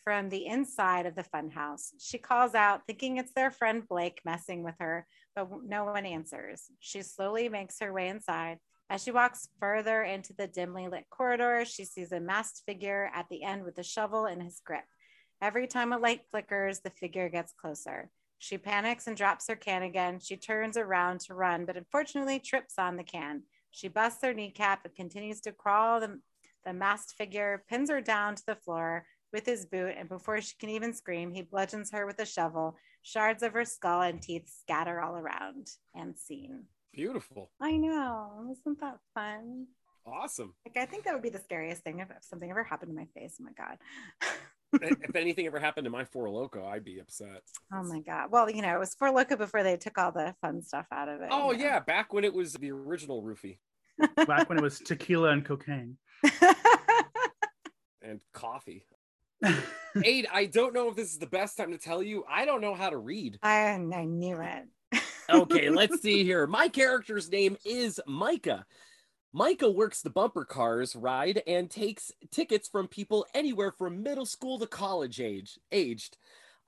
from 0.02 0.28
the 0.28 0.46
inside 0.46 1.06
of 1.06 1.14
the 1.14 1.22
funhouse. 1.22 1.92
She 2.00 2.18
calls 2.18 2.54
out, 2.54 2.82
thinking 2.86 3.16
it's 3.16 3.32
their 3.32 3.52
friend 3.52 3.86
Blake 3.88 4.20
messing 4.24 4.64
with 4.64 4.74
her, 4.80 5.06
but 5.36 5.48
no 5.64 5.84
one 5.84 6.06
answers. 6.06 6.70
She 6.80 7.02
slowly 7.02 7.48
makes 7.48 7.78
her 7.80 7.92
way 7.92 8.08
inside. 8.08 8.58
As 8.90 9.02
she 9.02 9.12
walks 9.12 9.48
further 9.60 10.02
into 10.02 10.34
the 10.34 10.48
dimly 10.48 10.88
lit 10.88 11.06
corridor, 11.08 11.64
she 11.64 11.84
sees 11.84 12.10
a 12.10 12.20
masked 12.20 12.62
figure 12.66 13.10
at 13.14 13.26
the 13.30 13.44
end 13.44 13.64
with 13.64 13.78
a 13.78 13.84
shovel 13.84 14.26
in 14.26 14.40
his 14.40 14.60
grip. 14.64 14.84
Every 15.40 15.66
time 15.66 15.92
a 15.92 15.98
light 15.98 16.22
flickers, 16.30 16.80
the 16.80 16.90
figure 16.90 17.28
gets 17.28 17.52
closer. 17.52 18.10
She 18.38 18.58
panics 18.58 19.06
and 19.06 19.16
drops 19.16 19.48
her 19.48 19.56
can 19.56 19.84
again. 19.84 20.18
She 20.20 20.36
turns 20.36 20.76
around 20.76 21.20
to 21.20 21.34
run, 21.34 21.64
but 21.64 21.76
unfortunately 21.76 22.40
trips 22.40 22.74
on 22.76 22.96
the 22.96 23.04
can. 23.04 23.44
She 23.74 23.88
busts 23.88 24.22
her 24.22 24.32
kneecap 24.32 24.84
and 24.84 24.94
continues 24.94 25.40
to 25.40 25.52
crawl. 25.52 25.98
The, 25.98 26.20
the 26.64 26.72
masked 26.72 27.14
figure 27.18 27.64
pins 27.68 27.90
her 27.90 28.00
down 28.00 28.36
to 28.36 28.46
the 28.46 28.54
floor 28.54 29.04
with 29.32 29.44
his 29.44 29.66
boot, 29.66 29.96
and 29.98 30.08
before 30.08 30.40
she 30.40 30.54
can 30.60 30.68
even 30.68 30.94
scream, 30.94 31.32
he 31.32 31.42
bludgeons 31.42 31.90
her 31.90 32.06
with 32.06 32.20
a 32.20 32.24
shovel. 32.24 32.76
Shards 33.02 33.42
of 33.42 33.52
her 33.52 33.64
skull 33.64 34.02
and 34.02 34.22
teeth 34.22 34.48
scatter 34.60 35.00
all 35.00 35.16
around. 35.16 35.72
And 35.92 36.16
scene. 36.16 36.66
Beautiful. 36.92 37.50
I 37.60 37.72
know. 37.72 38.46
Isn't 38.52 38.78
that 38.78 38.98
fun? 39.12 39.66
Awesome. 40.06 40.54
Like, 40.64 40.76
I 40.76 40.86
think 40.86 41.02
that 41.04 41.12
would 41.12 41.22
be 41.22 41.28
the 41.30 41.40
scariest 41.40 41.82
thing 41.82 41.98
if, 41.98 42.10
if 42.10 42.22
something 42.22 42.48
ever 42.48 42.62
happened 42.62 42.92
to 42.92 42.96
my 42.96 43.08
face. 43.20 43.38
Oh 43.40 43.44
my 43.44 43.52
God. 43.58 43.78
if 44.82 45.16
anything 45.16 45.46
ever 45.46 45.58
happened 45.58 45.84
to 45.84 45.90
my 45.90 46.04
Four 46.04 46.26
Loko, 46.26 46.66
I'd 46.66 46.84
be 46.84 46.98
upset. 46.98 47.42
Oh 47.72 47.82
my 47.82 48.00
God. 48.00 48.30
Well, 48.30 48.50
you 48.50 48.62
know, 48.62 48.74
it 48.74 48.78
was 48.78 48.94
Four 48.94 49.12
Loko 49.12 49.38
before 49.38 49.62
they 49.62 49.76
took 49.76 49.98
all 49.98 50.12
the 50.12 50.34
fun 50.40 50.62
stuff 50.62 50.86
out 50.92 51.08
of 51.08 51.20
it. 51.20 51.28
Oh, 51.30 51.52
you 51.52 51.58
know? 51.58 51.64
yeah. 51.64 51.80
Back 51.80 52.12
when 52.12 52.24
it 52.24 52.34
was 52.34 52.54
the 52.54 52.70
original 52.70 53.22
roofie 53.22 53.58
Back 54.26 54.48
when 54.48 54.58
it 54.58 54.62
was 54.62 54.78
tequila 54.80 55.30
and 55.30 55.44
cocaine. 55.44 55.96
and 58.02 58.20
coffee. 58.32 58.86
Aid, 60.02 60.26
I 60.32 60.46
don't 60.46 60.74
know 60.74 60.88
if 60.88 60.96
this 60.96 61.12
is 61.12 61.18
the 61.18 61.26
best 61.26 61.56
time 61.56 61.70
to 61.72 61.78
tell 61.78 62.02
you. 62.02 62.24
I 62.28 62.44
don't 62.44 62.60
know 62.60 62.74
how 62.74 62.90
to 62.90 62.96
read. 62.96 63.38
I, 63.42 63.68
I 63.70 64.04
knew 64.04 64.40
it. 64.40 65.00
okay, 65.30 65.70
let's 65.70 66.00
see 66.02 66.24
here. 66.24 66.46
My 66.46 66.68
character's 66.68 67.30
name 67.30 67.56
is 67.64 68.00
Micah. 68.06 68.64
Micah 69.36 69.68
works 69.68 70.00
the 70.00 70.10
bumper 70.10 70.44
cars 70.44 70.94
ride 70.94 71.42
and 71.44 71.68
takes 71.68 72.12
tickets 72.30 72.68
from 72.68 72.86
people 72.86 73.26
anywhere 73.34 73.72
from 73.72 74.00
middle 74.00 74.26
school 74.26 74.60
to 74.60 74.66
college 74.66 75.20
age 75.20 75.58
aged. 75.72 76.16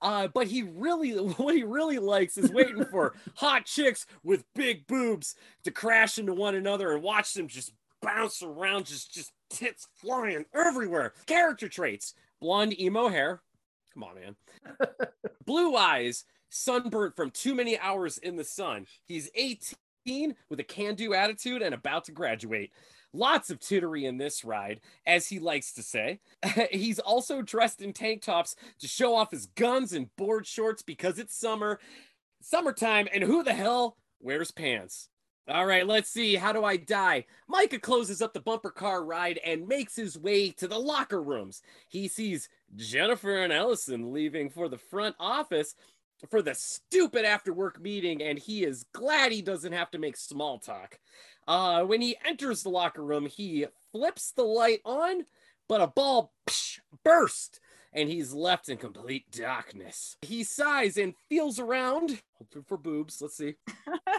Uh, 0.01 0.27
but 0.27 0.47
he 0.47 0.63
really, 0.63 1.11
what 1.37 1.55
he 1.55 1.63
really 1.63 1.97
likes 1.97 2.37
is 2.37 2.51
waiting 2.51 2.83
for 2.83 3.13
hot 3.35 3.63
chicks 3.65 4.05
with 4.21 4.43
big 4.53 4.85
boobs 4.85 5.33
to 5.63 5.71
crash 5.71 6.19
into 6.19 6.33
one 6.33 6.55
another 6.55 6.91
and 6.91 7.01
watch 7.01 7.33
them 7.33 7.47
just 7.47 7.71
bounce 8.01 8.43
around, 8.43 8.85
just 8.85 9.13
just 9.13 9.31
tits 9.49 9.87
flying 9.95 10.43
everywhere. 10.53 11.13
Character 11.25 11.69
traits: 11.69 12.15
blonde 12.41 12.77
emo 12.77 13.07
hair. 13.07 13.43
Come 13.93 14.03
on, 14.03 14.15
man. 14.15 14.35
Blue 15.45 15.73
eyes, 15.77 16.25
sunburnt 16.49 17.15
from 17.15 17.31
too 17.31 17.55
many 17.55 17.79
hours 17.79 18.17
in 18.17 18.35
the 18.35 18.43
sun. 18.43 18.87
He's 19.07 19.31
18 19.33 19.77
with 20.49 20.59
a 20.59 20.63
can-do 20.63 21.13
attitude 21.13 21.61
and 21.61 21.75
about 21.75 22.05
to 22.05 22.11
graduate. 22.11 22.71
Lots 23.13 23.49
of 23.49 23.59
tittery 23.59 24.05
in 24.05 24.17
this 24.17 24.45
ride, 24.45 24.79
as 25.05 25.27
he 25.27 25.39
likes 25.39 25.73
to 25.73 25.83
say. 25.83 26.19
He's 26.71 26.99
also 26.99 27.41
dressed 27.41 27.81
in 27.81 27.93
tank 27.93 28.21
tops 28.21 28.55
to 28.79 28.87
show 28.87 29.15
off 29.15 29.31
his 29.31 29.47
guns 29.47 29.93
and 29.93 30.15
board 30.15 30.45
shorts 30.47 30.81
because 30.81 31.19
it's 31.19 31.35
summer, 31.35 31.79
summertime, 32.41 33.07
and 33.13 33.23
who 33.23 33.43
the 33.43 33.53
hell 33.53 33.97
wears 34.19 34.51
pants? 34.51 35.09
All 35.49 35.65
right, 35.65 35.87
let's 35.87 36.09
see. 36.09 36.35
How 36.35 36.51
do 36.51 36.65
I 36.65 36.75
die? 36.75 37.25
Micah 37.47 37.79
closes 37.79 38.21
up 38.21 38.33
the 38.33 38.41
bumper 38.41 38.69
car 38.69 39.03
ride 39.03 39.39
and 39.45 39.67
makes 39.67 39.95
his 39.95 40.17
way 40.17 40.49
to 40.51 40.67
the 40.67 40.77
locker 40.77 41.21
rooms. 41.21 41.61
He 41.87 42.09
sees 42.09 42.49
Jennifer 42.75 43.37
and 43.37 43.53
Ellison 43.53 44.11
leaving 44.11 44.49
for 44.49 44.67
the 44.67 44.77
front 44.77 45.15
office 45.19 45.75
for 46.29 46.41
the 46.41 46.55
stupid 46.55 47.25
after 47.25 47.53
work 47.53 47.79
meeting, 47.79 48.21
and 48.21 48.39
he 48.39 48.63
is 48.63 48.85
glad 48.93 49.31
he 49.31 49.41
doesn't 49.41 49.73
have 49.73 49.91
to 49.91 49.99
make 49.99 50.17
small 50.17 50.59
talk. 50.59 50.99
Uh, 51.47 51.83
when 51.83 52.01
he 52.01 52.17
enters 52.25 52.63
the 52.63 52.69
locker 52.69 53.03
room, 53.03 53.25
he 53.25 53.65
flips 53.91 54.31
the 54.31 54.43
light 54.43 54.81
on, 54.83 55.25
but 55.69 55.81
a 55.81 55.87
ball 55.87 56.33
psh, 56.47 56.79
burst 57.03 57.59
and 57.93 58.09
he's 58.09 58.33
left 58.33 58.69
in 58.69 58.77
complete 58.77 59.31
darkness. 59.31 60.17
He 60.21 60.43
sighs 60.43 60.97
and 60.97 61.15
feels 61.29 61.59
around, 61.59 62.21
hoping 62.37 62.63
for 62.63 62.77
boobs. 62.77 63.19
Let's 63.21 63.37
see. 63.37 63.55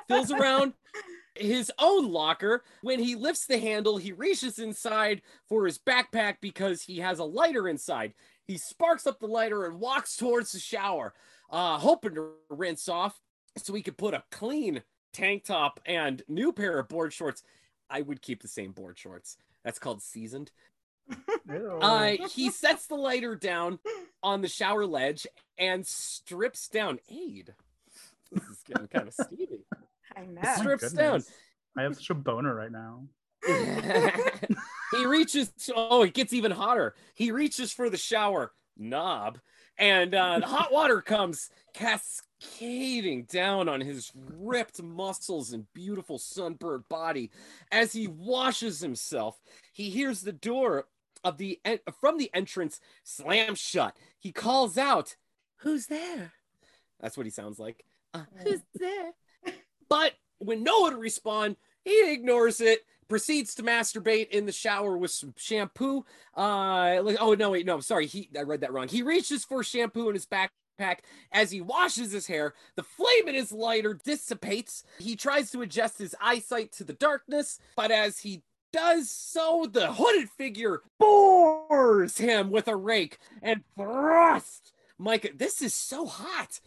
feels 0.08 0.32
around 0.32 0.72
his 1.36 1.70
own 1.78 2.10
locker. 2.10 2.64
When 2.82 2.98
he 2.98 3.14
lifts 3.14 3.46
the 3.46 3.58
handle, 3.58 3.96
he 3.96 4.12
reaches 4.12 4.58
inside 4.58 5.22
for 5.48 5.64
his 5.64 5.78
backpack 5.78 6.36
because 6.40 6.82
he 6.82 6.98
has 6.98 7.18
a 7.18 7.24
lighter 7.24 7.68
inside. 7.68 8.14
He 8.46 8.56
sparks 8.56 9.06
up 9.06 9.20
the 9.20 9.26
lighter 9.26 9.64
and 9.66 9.78
walks 9.78 10.16
towards 10.16 10.52
the 10.52 10.58
shower, 10.58 11.14
uh, 11.50 11.78
hoping 11.78 12.14
to 12.14 12.30
rinse 12.50 12.88
off 12.88 13.20
so 13.56 13.74
he 13.74 13.82
could 13.82 13.96
put 13.96 14.14
a 14.14 14.24
clean 14.30 14.82
tank 15.12 15.44
top 15.44 15.80
and 15.86 16.22
new 16.28 16.52
pair 16.52 16.78
of 16.78 16.88
board 16.88 17.12
shorts. 17.12 17.42
I 17.90 18.02
would 18.02 18.22
keep 18.22 18.42
the 18.42 18.48
same 18.48 18.72
board 18.72 18.98
shorts. 18.98 19.36
That's 19.64 19.78
called 19.78 20.02
seasoned. 20.02 20.50
Uh, 21.48 22.12
he 22.34 22.50
sets 22.50 22.86
the 22.86 22.94
lighter 22.94 23.34
down 23.34 23.78
on 24.22 24.42
the 24.42 24.48
shower 24.48 24.84
ledge 24.86 25.26
and 25.56 25.86
strips 25.86 26.68
down. 26.68 26.98
Aid. 27.08 27.54
This 28.30 28.44
is 28.44 28.62
getting 28.66 28.88
kind 28.88 29.08
of 29.08 29.14
steamy. 29.26 29.64
I 30.14 30.22
know. 30.26 30.40
My 30.42 30.56
strips 30.56 30.92
down. 30.92 31.22
I 31.76 31.82
have 31.82 31.96
such 31.96 32.10
a 32.10 32.14
boner 32.14 32.54
right 32.54 32.72
now. 32.72 33.04
he 33.46 35.06
reaches. 35.06 35.52
Oh, 35.74 36.02
it 36.02 36.14
gets 36.14 36.32
even 36.32 36.50
hotter. 36.50 36.94
He 37.14 37.30
reaches 37.30 37.72
for 37.72 37.88
the 37.88 37.96
shower 37.96 38.52
knob, 38.78 39.38
and 39.78 40.14
uh, 40.14 40.38
the 40.38 40.46
hot 40.46 40.72
water 40.72 41.00
comes 41.00 41.50
cascading 41.74 43.24
down 43.24 43.68
on 43.68 43.80
his 43.80 44.10
ripped 44.36 44.82
muscles 44.82 45.52
and 45.52 45.66
beautiful 45.74 46.18
sunburned 46.18 46.88
body. 46.88 47.30
As 47.70 47.92
he 47.92 48.06
washes 48.06 48.80
himself, 48.80 49.40
he 49.72 49.90
hears 49.90 50.20
the 50.22 50.32
door 50.32 50.86
of 51.24 51.38
the 51.38 51.60
en- 51.64 51.80
from 52.00 52.18
the 52.18 52.30
entrance 52.34 52.80
slam 53.04 53.54
shut. 53.54 53.96
He 54.18 54.32
calls 54.32 54.78
out, 54.78 55.16
"Who's 55.58 55.86
there?" 55.86 56.32
That's 57.00 57.16
what 57.16 57.26
he 57.26 57.30
sounds 57.30 57.58
like. 57.58 57.84
Uh, 58.14 58.24
Who's 58.42 58.62
there? 58.74 59.12
But 59.88 60.14
when 60.38 60.62
no 60.62 60.80
one 60.80 60.98
responds, 60.98 61.58
he 61.84 62.12
ignores 62.12 62.60
it. 62.60 62.84
Proceeds 63.08 63.54
to 63.54 63.62
masturbate 63.62 64.28
in 64.28 64.44
the 64.44 64.52
shower 64.52 64.96
with 64.98 65.10
some 65.10 65.32
shampoo. 65.36 66.04
Uh, 66.36 67.00
like, 67.02 67.16
oh 67.20 67.34
no, 67.34 67.50
wait, 67.50 67.64
no, 67.64 67.80
sorry, 67.80 68.06
he 68.06 68.28
I 68.38 68.42
read 68.42 68.60
that 68.60 68.72
wrong. 68.72 68.88
He 68.88 69.02
reaches 69.02 69.44
for 69.44 69.64
shampoo 69.64 70.08
in 70.08 70.14
his 70.14 70.26
backpack 70.26 70.98
as 71.32 71.50
he 71.50 71.62
washes 71.62 72.12
his 72.12 72.26
hair. 72.26 72.54
The 72.76 72.82
flame 72.82 73.28
in 73.28 73.34
his 73.34 73.50
lighter 73.50 73.98
dissipates. 74.04 74.84
He 74.98 75.16
tries 75.16 75.50
to 75.52 75.62
adjust 75.62 75.98
his 75.98 76.14
eyesight 76.20 76.72
to 76.72 76.84
the 76.84 76.92
darkness, 76.92 77.58
but 77.76 77.90
as 77.90 78.18
he 78.18 78.42
does 78.74 79.10
so, 79.10 79.66
the 79.70 79.92
hooded 79.92 80.28
figure 80.28 80.82
bores 80.98 82.18
him 82.18 82.50
with 82.50 82.68
a 82.68 82.76
rake 82.76 83.18
and 83.40 83.64
thrust. 83.74 84.72
Micah. 84.98 85.30
This 85.34 85.62
is 85.62 85.74
so 85.74 86.04
hot. 86.04 86.60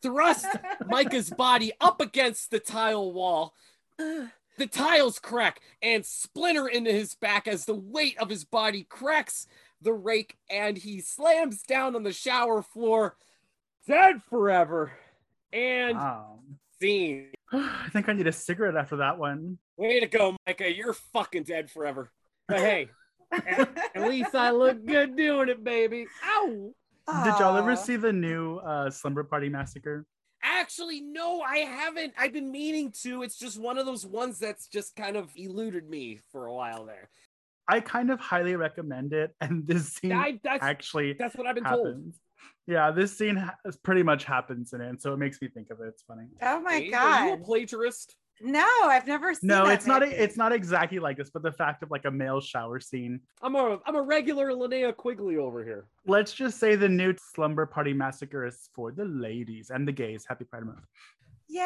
Thrust 0.00 0.46
Micah's 0.86 1.28
body 1.28 1.72
up 1.80 2.00
against 2.00 2.50
the 2.50 2.60
tile 2.60 3.12
wall. 3.12 3.54
The 4.58 4.66
tiles 4.66 5.18
crack 5.18 5.60
and 5.82 6.04
splinter 6.04 6.66
into 6.66 6.90
his 6.90 7.14
back 7.14 7.46
as 7.46 7.64
the 7.66 7.74
weight 7.74 8.16
of 8.18 8.30
his 8.30 8.44
body 8.44 8.84
cracks 8.88 9.46
the 9.82 9.92
rake 9.92 10.36
and 10.48 10.78
he 10.78 11.00
slams 11.00 11.62
down 11.62 11.94
on 11.94 12.02
the 12.02 12.12
shower 12.12 12.62
floor, 12.62 13.16
dead 13.86 14.22
forever. 14.30 14.92
And 15.52 15.96
Wow. 15.98 16.40
scene. 16.80 17.28
I 17.52 17.88
think 17.92 18.08
I 18.08 18.12
need 18.14 18.26
a 18.26 18.32
cigarette 18.32 18.76
after 18.76 18.96
that 18.96 19.18
one. 19.18 19.58
Way 19.76 20.00
to 20.00 20.06
go, 20.06 20.36
Micah. 20.46 20.74
You're 20.74 20.94
fucking 20.94 21.44
dead 21.44 21.70
forever. 21.70 22.10
But 22.48 22.58
hey, 22.60 22.88
At 23.30 24.02
least 24.08 24.34
I 24.34 24.50
look 24.52 24.84
good 24.86 25.16
doing 25.16 25.48
it, 25.50 25.62
baby. 25.62 26.06
Ow. 26.24 26.72
Did 27.24 27.38
y'all 27.38 27.56
ever 27.56 27.76
see 27.76 27.96
the 27.96 28.12
new 28.12 28.56
uh, 28.58 28.90
Slumber 28.90 29.22
Party 29.22 29.48
Massacre? 29.48 30.04
Actually, 30.66 31.00
no, 31.00 31.42
I 31.42 31.58
haven't. 31.58 32.12
I've 32.18 32.32
been 32.32 32.50
meaning 32.50 32.92
to. 33.02 33.22
It's 33.22 33.38
just 33.38 33.56
one 33.56 33.78
of 33.78 33.86
those 33.86 34.04
ones 34.04 34.40
that's 34.40 34.66
just 34.66 34.96
kind 34.96 35.16
of 35.16 35.30
eluded 35.36 35.88
me 35.88 36.18
for 36.32 36.46
a 36.46 36.52
while 36.52 36.84
there. 36.84 37.08
I 37.68 37.78
kind 37.78 38.10
of 38.10 38.18
highly 38.18 38.56
recommend 38.56 39.12
it, 39.12 39.32
and 39.40 39.64
this 39.64 39.92
scene 39.92 40.10
I, 40.10 40.40
that's 40.42 40.64
actually 40.64 41.12
that's 41.12 41.36
what 41.36 41.46
I've 41.46 41.54
been 41.54 41.62
told. 41.62 42.12
Yeah, 42.66 42.90
this 42.90 43.16
scene 43.16 43.36
ha- 43.36 43.54
pretty 43.84 44.02
much 44.02 44.24
happens 44.24 44.72
in 44.72 44.80
it, 44.80 44.88
and 44.88 45.00
so 45.00 45.12
it 45.12 45.18
makes 45.18 45.40
me 45.40 45.46
think 45.46 45.70
of 45.70 45.80
it. 45.80 45.86
It's 45.86 46.02
funny. 46.02 46.26
Oh 46.42 46.60
my 46.60 46.74
Abe, 46.74 46.94
Are 46.94 47.26
you 47.26 47.34
a 47.34 47.36
god. 47.36 47.44
plagiarist? 47.44 48.16
No, 48.40 48.68
I've 48.84 49.06
never 49.06 49.32
seen 49.32 49.48
No, 49.48 49.64
that 49.66 49.74
it's 49.74 49.86
not. 49.86 50.02
movie. 50.02 50.14
A, 50.14 50.18
it's 50.22 50.36
not 50.36 50.52
exactly 50.52 50.98
like 50.98 51.16
this, 51.16 51.30
but 51.30 51.42
the 51.42 51.52
fact 51.52 51.82
of 51.82 51.90
like 51.90 52.04
a 52.04 52.10
male 52.10 52.40
shower 52.40 52.78
scene. 52.80 53.20
I'm 53.42 53.54
a 53.56 53.78
I'm 53.86 53.96
a 53.96 54.02
regular 54.02 54.50
Linnea 54.50 54.94
Quigley 54.94 55.36
over 55.38 55.64
here. 55.64 55.86
Let's 56.06 56.32
just 56.34 56.58
say 56.60 56.76
the 56.76 56.88
new 56.88 57.14
Slumber 57.34 57.64
Party 57.66 57.92
Massacre 57.94 58.44
is 58.46 58.68
for 58.74 58.92
the 58.92 59.04
ladies 59.06 59.70
and 59.70 59.88
the 59.88 59.92
gays. 59.92 60.26
Happy 60.28 60.44
Pride 60.44 60.64
Month. 60.64 60.84
Yay. 61.48 61.60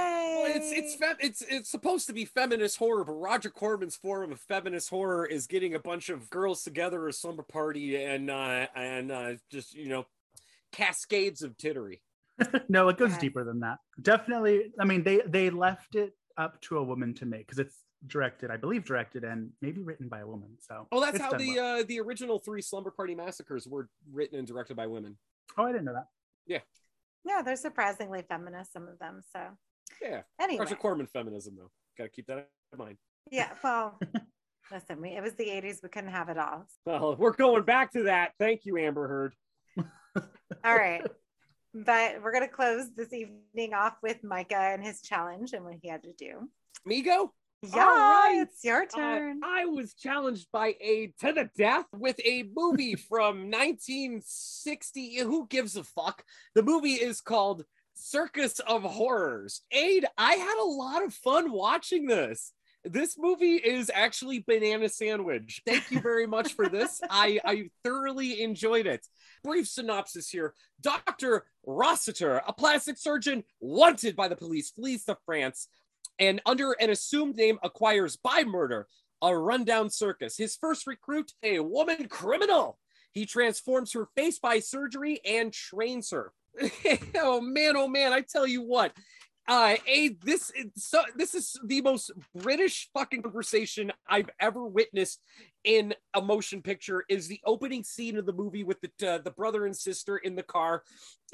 Well, 0.45 0.53
it's 0.57 0.71
it's 0.73 0.95
fem- 0.95 1.16
it's 1.21 1.43
it's 1.43 1.71
supposed 1.71 2.07
to 2.07 2.12
be 2.12 2.25
feminist 2.25 2.77
horror, 2.77 3.03
but 3.03 3.14
Roger 3.14 3.51
Corman's 3.51 3.97
form 3.97 4.31
of 4.31 4.39
feminist 4.39 4.91
horror 4.91 5.25
is 5.27 5.47
getting 5.47 5.75
a 5.75 5.79
bunch 5.81 6.09
of 6.11 6.29
girls 6.31 6.62
together 6.62 7.05
at 7.09 7.11
a 7.11 7.16
slumber 7.16 7.43
party 7.43 7.97
and 7.97 8.31
uh 8.31 8.66
and 8.77 9.11
uh 9.11 9.33
just 9.51 9.75
you 9.75 9.89
know 9.89 10.07
cascades 10.71 11.43
of 11.43 11.57
tittery. 11.57 12.03
no, 12.68 12.89
it 12.89 12.97
goes 12.97 13.12
Okay. 13.12 13.21
deeper 13.23 13.43
than 13.45 13.61
that. 13.61 13.79
Definitely. 14.01 14.71
I 14.79 14.85
mean, 14.85 15.03
they 15.03 15.23
they 15.27 15.51
left 15.51 15.95
it 15.95 16.14
up 16.41 16.61
to 16.62 16.78
a 16.78 16.82
woman 16.82 17.12
to 17.14 17.26
make 17.26 17.47
because 17.47 17.59
it's 17.59 17.76
directed, 18.07 18.51
I 18.51 18.57
believe, 18.57 18.84
directed 18.84 19.24
and 19.24 19.51
maybe 19.61 19.82
written 19.82 20.09
by 20.09 20.20
a 20.20 20.26
woman. 20.26 20.57
So. 20.59 20.88
Oh, 20.91 21.01
that's 21.01 21.18
how 21.18 21.32
the 21.32 21.55
well. 21.57 21.80
uh 21.80 21.82
the 21.86 22.01
original 22.01 22.38
three 22.38 22.62
slumber 22.62 22.91
party 22.91 23.14
massacres 23.14 23.66
were 23.68 23.88
written 24.11 24.38
and 24.38 24.49
directed 24.49 24.76
by 24.76 24.86
women. 24.86 25.18
Oh, 25.59 25.64
I 25.64 25.72
didn't 25.72 25.84
know 25.84 25.93
that. 25.93 26.07
Yeah. 26.47 26.61
Yeah, 27.24 27.43
they're 27.43 27.57
surprisingly 27.57 28.22
feminist, 28.26 28.72
some 28.72 28.88
of 28.88 28.99
them. 28.99 29.20
So 29.32 29.41
Yeah, 30.01 30.22
anyway. 30.41 30.64
Roger 30.64 30.76
Corman 30.76 31.07
feminism 31.07 31.55
though. 31.57 31.70
Got 31.99 32.05
to 32.05 32.11
keep 32.11 32.26
that 32.28 32.49
in 32.72 32.78
mind. 32.78 32.97
Yeah, 33.30 33.51
well, 33.62 33.99
listen, 34.72 35.03
we, 35.03 35.11
it 35.11 35.22
was 35.22 35.34
the 35.34 35.45
80s. 35.45 35.82
We 35.82 35.91
couldn't 35.91 36.11
have 36.11 36.30
it 36.30 36.38
all. 36.38 36.66
Well, 36.86 37.16
we're 37.16 37.32
going 37.34 37.64
back 37.64 37.93
to 37.93 38.05
that. 38.05 38.32
Thank 38.38 38.64
you, 38.64 38.78
Amber 38.78 39.07
Heard. 39.07 39.34
All 40.64 40.74
right. 40.74 41.03
But 41.73 42.23
we're 42.23 42.33
going 42.33 42.49
to 42.49 42.53
close 42.55 42.87
this 42.97 43.12
evening 43.12 43.75
off 43.75 43.95
with 44.03 44.25
Micah 44.25 44.57
and 44.57 44.85
his 44.85 45.03
challenge 45.03 45.53
and 45.53 45.64
what 45.64 45.75
he 45.81 45.89
had 45.89 46.03
to 46.03 46.12
do. 46.12 46.49
Me 46.85 47.03
go? 47.03 47.33
Yeah, 47.62 47.85
right. 47.85 48.39
it's 48.43 48.64
your 48.64 48.83
Uh, 48.85 48.87
turn. 48.87 49.41
I 49.45 49.66
was 49.66 49.93
challenged 49.95 50.49
by 50.51 50.75
a 50.81 51.12
to 51.21 51.33
the 51.33 51.51
death 51.57 51.85
with 51.93 52.18
a 52.25 52.45
movie 52.57 52.95
from 53.09 53.51
1960. 53.51 55.18
Who 55.18 55.47
gives 55.47 55.77
a 55.77 55.85
fuck? 55.85 56.25
The 56.55 56.62
movie 56.62 56.95
is 56.95 57.21
called 57.21 57.64
Circus 57.95 58.61
of 58.61 58.83
Horrors. 58.83 59.61
Aid, 59.71 60.07
I 60.16 60.35
had 60.35 60.59
a 60.59 60.64
lot 60.64 61.05
of 61.05 61.12
fun 61.12 61.53
watching 61.53 62.07
this. 62.07 62.53
This 62.85 63.16
movie 63.18 63.57
is 63.57 63.91
actually 63.93 64.45
banana 64.47 64.89
sandwich. 64.89 65.62
Thank 65.66 65.91
you 65.91 66.01
very 66.01 66.26
much 66.26 66.55
for 66.55 66.68
this. 66.68 67.01
I, 67.11 67.39
I 67.45 67.70
thoroughly 67.85 68.43
enjoyed 68.43 68.87
it. 68.87 69.07
Brief 69.45 69.68
synopsis 69.68 70.31
here. 70.31 70.55
Dr. 70.81 71.45
Rossiter, 71.66 72.43
a 72.47 72.53
plastic 72.53 72.97
surgeon 72.97 73.45
wanted 73.61 74.16
by 74.16 74.28
the 74.28 74.37
police, 74.37 74.70
flees 74.70 75.05
to 75.05 75.18
France 75.26 75.68
and 76.18 76.41
under 76.47 76.72
an 76.72 76.91
assumed 76.91 77.37
name 77.37 77.59
acquires 77.62 78.16
by 78.16 78.45
murder 78.45 78.87
a 79.22 79.37
rundown 79.37 79.91
circus. 79.91 80.37
His 80.37 80.57
first 80.57 80.87
recruit, 80.87 81.33
a 81.43 81.61
woman 81.61 82.09
criminal. 82.09 82.78
He 83.12 83.26
transforms 83.26 83.93
her 83.93 84.09
face 84.16 84.39
by 84.39 84.61
surgery 84.61 85.20
and 85.24 85.53
trains 85.53 86.11
her. 86.11 86.33
oh 87.16 87.41
man, 87.41 87.76
oh 87.76 87.89
man, 87.89 88.12
I 88.12 88.22
tell 88.22 88.47
you 88.47 88.62
what. 88.62 88.93
Uh, 89.51 89.75
a 89.89 90.11
this 90.25 90.53
is 90.53 90.67
so 90.77 91.03
this 91.17 91.35
is 91.35 91.59
the 91.65 91.81
most 91.81 92.13
British 92.37 92.89
fucking 92.95 93.21
conversation 93.21 93.91
I've 94.09 94.31
ever 94.39 94.65
witnessed 94.65 95.21
in 95.65 95.93
a 96.15 96.23
motion 96.23 96.63
picture. 96.63 97.05
Is 97.09 97.27
the 97.27 97.41
opening 97.45 97.83
scene 97.83 98.17
of 98.17 98.27
the 98.27 98.33
movie 98.33 98.63
with 98.63 98.79
the 98.81 99.15
uh, 99.15 99.19
the 99.19 99.33
brother 99.33 99.67
and 99.67 99.77
sister 99.77 100.19
in 100.19 100.37
the 100.37 100.45
car, 100.45 100.85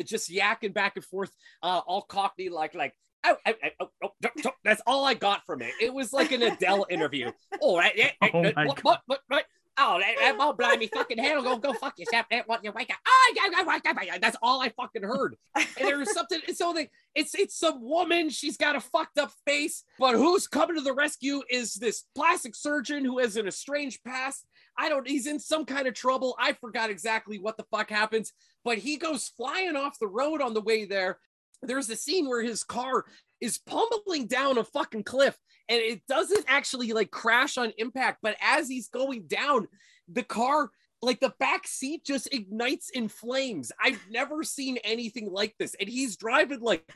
just 0.02 0.32
yakking 0.32 0.72
back 0.72 0.96
and 0.96 1.04
forth, 1.04 1.30
uh, 1.62 1.82
all 1.86 2.00
cockney 2.00 2.48
like 2.48 2.74
like 2.74 2.94
oh, 3.24 3.36
oh, 3.46 3.52
oh, 3.62 3.68
oh, 3.80 3.90
oh, 4.02 4.08
oh, 4.24 4.28
oh. 4.46 4.50
that's 4.64 4.80
all 4.86 5.04
I 5.04 5.12
got 5.12 5.44
from 5.44 5.60
it. 5.60 5.72
It 5.78 5.92
was 5.92 6.14
like 6.14 6.32
an 6.32 6.42
Adele 6.42 6.86
interview. 6.88 7.30
All 7.60 7.78
right, 7.78 7.92
yeah, 7.96 8.12
Oh 8.22 8.44
uh, 8.44 8.52
my 8.56 8.66
what, 8.66 8.76
God. 8.76 8.82
what, 8.82 9.00
what, 9.06 9.20
what? 9.28 9.44
Oh, 9.78 9.98
that, 9.98 10.14
that, 10.18 10.36
oh, 10.40 10.54
blimey, 10.54 10.86
fucking 10.86 11.18
hell, 11.18 11.42
go, 11.42 11.58
go 11.58 11.74
fuck 11.74 11.98
yourself. 11.98 12.26
That 12.30 12.48
what 12.48 12.64
you 12.64 12.72
wake 12.72 12.90
up. 12.90 12.96
Oh, 13.06 13.34
yeah, 13.36 13.42
yeah, 13.52 13.78
yeah, 13.84 14.02
yeah. 14.04 14.18
That's 14.18 14.36
all 14.40 14.62
I 14.62 14.70
fucking 14.70 15.02
heard. 15.02 15.36
And 15.54 15.66
there's 15.76 16.12
something. 16.12 16.40
So 16.54 16.72
they, 16.72 16.88
it's 17.14 17.34
it's 17.34 17.58
some 17.58 17.82
woman. 17.82 18.30
She's 18.30 18.56
got 18.56 18.76
a 18.76 18.80
fucked 18.80 19.18
up 19.18 19.32
face, 19.46 19.84
but 19.98 20.14
who's 20.14 20.48
coming 20.48 20.76
to 20.76 20.82
the 20.82 20.94
rescue 20.94 21.42
is 21.50 21.74
this 21.74 22.04
plastic 22.14 22.54
surgeon 22.54 23.04
who 23.04 23.18
has 23.18 23.36
an 23.36 23.46
estranged 23.46 24.02
past. 24.02 24.46
I 24.78 24.88
don't. 24.88 25.06
He's 25.06 25.26
in 25.26 25.38
some 25.38 25.66
kind 25.66 25.86
of 25.86 25.94
trouble. 25.94 26.36
I 26.38 26.54
forgot 26.54 26.88
exactly 26.88 27.38
what 27.38 27.58
the 27.58 27.66
fuck 27.70 27.90
happens, 27.90 28.32
but 28.64 28.78
he 28.78 28.96
goes 28.96 29.28
flying 29.28 29.76
off 29.76 29.98
the 29.98 30.08
road 30.08 30.40
on 30.40 30.54
the 30.54 30.62
way 30.62 30.86
there. 30.86 31.18
There's 31.62 31.90
a 31.90 31.96
scene 31.96 32.28
where 32.28 32.42
his 32.42 32.64
car 32.64 33.04
is 33.40 33.58
pummeling 33.58 34.26
down 34.26 34.58
a 34.58 34.64
fucking 34.64 35.04
cliff 35.04 35.36
and 35.68 35.80
it 35.80 36.00
doesn't 36.08 36.44
actually 36.48 36.92
like 36.92 37.10
crash 37.10 37.58
on 37.58 37.72
impact 37.78 38.18
but 38.22 38.36
as 38.40 38.68
he's 38.68 38.88
going 38.88 39.26
down 39.26 39.66
the 40.08 40.22
car 40.22 40.70
like 41.02 41.20
the 41.20 41.34
back 41.38 41.66
seat 41.66 42.02
just 42.06 42.32
ignites 42.32 42.88
in 42.90 43.08
flames. 43.08 43.70
I've 43.80 44.00
never 44.10 44.42
seen 44.42 44.78
anything 44.78 45.30
like 45.30 45.54
this 45.58 45.74
and 45.78 45.88
he's 45.88 46.16
driving 46.16 46.60
like 46.60 46.90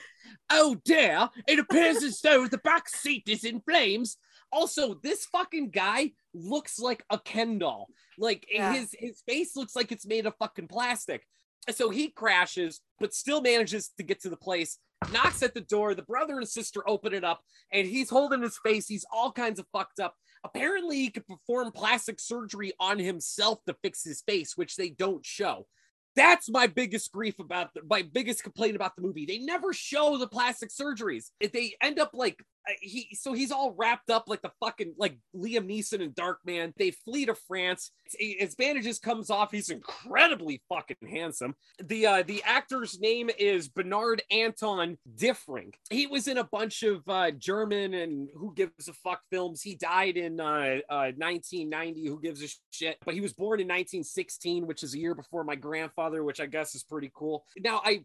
oh 0.50 0.76
dear 0.84 1.28
it 1.46 1.58
appears 1.58 2.02
as 2.02 2.20
though 2.24 2.46
the 2.46 2.58
back 2.58 2.88
seat 2.88 3.24
is 3.28 3.44
in 3.44 3.60
flames. 3.60 4.16
Also 4.50 4.94
this 5.02 5.26
fucking 5.26 5.70
guy 5.70 6.12
looks 6.34 6.78
like 6.78 7.04
a 7.10 7.18
ken 7.18 7.58
doll. 7.58 7.88
Like 8.18 8.46
Yeah. 8.50 8.72
his 8.72 8.94
his 8.98 9.22
face 9.28 9.54
looks 9.54 9.76
like 9.76 9.92
it's 9.92 10.06
made 10.06 10.26
of 10.26 10.34
fucking 10.38 10.68
plastic. 10.68 11.22
So 11.70 11.90
he 11.90 12.08
crashes 12.08 12.80
but 12.98 13.12
still 13.14 13.42
manages 13.42 13.90
to 13.98 14.02
get 14.02 14.22
to 14.22 14.30
the 14.30 14.36
place 14.36 14.78
knocks 15.12 15.42
at 15.42 15.54
the 15.54 15.60
door 15.60 15.94
the 15.94 16.02
brother 16.02 16.38
and 16.38 16.48
sister 16.48 16.82
open 16.88 17.14
it 17.14 17.24
up 17.24 17.42
and 17.72 17.86
he's 17.86 18.10
holding 18.10 18.42
his 18.42 18.58
face. 18.64 18.86
He's 18.86 19.06
all 19.12 19.32
kinds 19.32 19.58
of 19.58 19.66
fucked 19.72 20.00
up. 20.00 20.14
Apparently, 20.44 20.96
he 20.96 21.10
could 21.10 21.26
perform 21.26 21.72
plastic 21.72 22.20
surgery 22.20 22.72
on 22.80 22.98
himself 22.98 23.58
to 23.66 23.76
fix 23.82 24.02
his 24.02 24.22
face, 24.22 24.56
which 24.56 24.76
they 24.76 24.90
don't 24.90 25.24
show. 25.24 25.66
That's 26.16 26.50
my 26.50 26.66
biggest 26.66 27.12
grief 27.12 27.38
about 27.38 27.72
the, 27.74 27.82
my 27.88 28.02
biggest 28.02 28.42
complaint 28.42 28.74
about 28.74 28.96
the 28.96 29.02
movie. 29.02 29.26
They 29.26 29.38
never 29.38 29.72
show 29.72 30.18
the 30.18 30.26
plastic 30.26 30.70
surgeries. 30.70 31.30
If 31.40 31.52
they 31.52 31.74
end 31.80 31.98
up 31.98 32.10
like 32.14 32.42
he, 32.80 33.08
so 33.14 33.32
he's 33.32 33.52
all 33.52 33.74
wrapped 33.76 34.10
up 34.10 34.24
like 34.26 34.42
the 34.42 34.52
fucking 34.60 34.94
like 34.98 35.18
Liam 35.34 35.68
Neeson 35.68 36.02
and 36.02 36.14
Darkman. 36.14 36.72
They 36.76 36.90
flee 36.90 37.26
to 37.26 37.34
France. 37.34 37.90
His 38.18 38.54
bandages 38.54 38.98
comes 38.98 39.30
off. 39.30 39.50
He's 39.50 39.70
incredibly 39.70 40.62
fucking 40.68 40.96
handsome. 41.08 41.54
The 41.82 42.06
uh, 42.06 42.22
the 42.26 42.42
actor's 42.44 43.00
name 43.00 43.30
is 43.38 43.68
Bernard 43.68 44.22
Anton 44.30 44.98
Diffring. 45.16 45.72
He 45.90 46.06
was 46.06 46.28
in 46.28 46.38
a 46.38 46.44
bunch 46.44 46.82
of 46.82 47.02
uh, 47.08 47.30
German 47.32 47.94
and 47.94 48.28
who 48.34 48.54
gives 48.54 48.88
a 48.88 48.92
fuck 48.92 49.20
films. 49.30 49.62
He 49.62 49.74
died 49.74 50.16
in 50.16 50.40
uh, 50.40 50.80
uh, 50.88 51.12
1990. 51.16 52.06
Who 52.06 52.20
gives 52.20 52.42
a 52.42 52.48
shit? 52.70 52.98
But 53.04 53.14
he 53.14 53.20
was 53.20 53.32
born 53.32 53.60
in 53.60 53.66
1916, 53.66 54.66
which 54.66 54.82
is 54.82 54.94
a 54.94 54.98
year 54.98 55.14
before 55.14 55.44
my 55.44 55.56
grandfather, 55.56 56.24
which 56.24 56.40
I 56.40 56.46
guess 56.46 56.74
is 56.74 56.84
pretty 56.84 57.10
cool. 57.14 57.44
Now 57.58 57.80
I. 57.84 58.04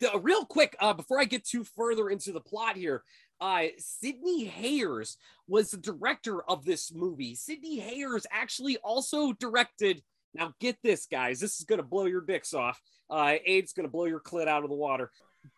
The, 0.00 0.18
real 0.18 0.46
quick, 0.46 0.74
uh, 0.80 0.94
before 0.94 1.20
I 1.20 1.24
get 1.24 1.46
too 1.46 1.62
further 1.62 2.08
into 2.08 2.32
the 2.32 2.40
plot 2.40 2.74
here, 2.74 3.04
uh, 3.44 3.66
Sidney 3.76 4.46
Hayers 4.46 5.18
was 5.46 5.70
the 5.70 5.76
director 5.76 6.42
of 6.48 6.64
this 6.64 6.90
movie. 6.94 7.34
Sidney 7.34 7.78
Hayers 7.78 8.26
actually 8.30 8.78
also 8.78 9.34
directed. 9.34 10.02
Now, 10.32 10.54
get 10.60 10.78
this, 10.82 11.04
guys. 11.04 11.40
This 11.40 11.60
is 11.60 11.66
going 11.66 11.78
to 11.78 11.86
blow 11.86 12.06
your 12.06 12.22
dicks 12.22 12.54
off. 12.54 12.80
Uh, 13.10 13.34
Aid's 13.44 13.74
going 13.74 13.86
to 13.86 13.92
blow 13.92 14.06
your 14.06 14.20
clit 14.20 14.48
out 14.48 14.64
of 14.64 14.70
the 14.70 14.76
water. 14.76 15.10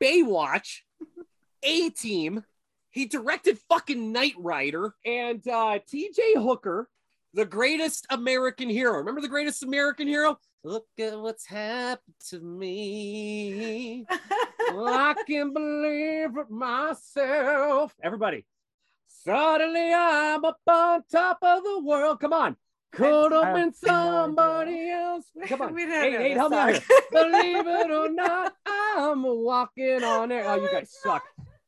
Baywatch, 0.03 0.81
A 1.63 1.91
Team. 1.91 2.43
He 2.91 3.07
directed 3.07 3.57
fucking 3.69 4.11
Knight 4.11 4.35
Rider 4.37 4.95
and 5.05 5.47
uh, 5.47 5.79
TJ 5.89 6.43
Hooker, 6.43 6.89
the 7.35 7.45
greatest 7.45 8.05
American 8.11 8.69
hero. 8.69 8.99
Remember 8.99 9.21
the 9.21 9.29
greatest 9.29 9.63
American 9.63 10.09
hero? 10.09 10.41
Look 10.65 10.89
at 10.99 11.21
what's 11.21 11.47
happened 11.47 12.17
to 12.31 12.41
me. 12.41 14.07
I 14.69 15.15
can 15.27 15.53
believe 15.53 16.37
it 16.37 16.51
myself. 16.51 17.95
Everybody. 18.03 18.45
Suddenly 19.09 19.93
I'm 19.93 20.45
up 20.45 20.61
on 20.67 21.03
top 21.11 21.39
of 21.43 21.63
the 21.63 21.81
world. 21.85 22.21
Come 22.21 22.33
on. 22.33 22.57
Could 22.93 23.33
have 23.33 23.45
have 23.45 23.55
been 23.55 23.73
no 23.85 24.25
somebody 24.25 24.91
else. 24.91 25.25
Come 25.47 25.63
on. 25.63 25.75
We 25.75 25.85
don't 25.85 25.93
Hey, 25.93 26.13
know 26.13 26.19
hey, 26.19 26.29
this 26.31 26.37
help 26.39 26.53
me 26.53 26.59
out 26.59 26.71
here. 26.71 26.83
Believe 27.11 27.67
it 27.67 27.91
or 27.91 28.09
not, 28.13 28.55
I'm 28.67 29.23
walking 29.23 30.03
on 30.03 30.33
air. 30.33 30.45
Oh, 30.47 30.55
you 30.63 30.71
guys 30.71 30.91
suck. 31.03 31.23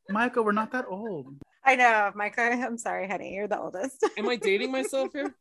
Michael, 0.09 0.43
we're 0.43 0.53
not 0.53 0.71
that 0.71 0.85
old. 0.89 1.35
I 1.63 1.75
know, 1.75 2.11
Micah. 2.15 2.41
I'm 2.41 2.77
sorry, 2.77 3.07
honey. 3.07 3.35
You're 3.35 3.47
the 3.47 3.59
oldest. 3.59 4.03
Am 4.17 4.27
I 4.27 4.37
dating 4.37 4.71
myself 4.71 5.09
here? 5.13 5.35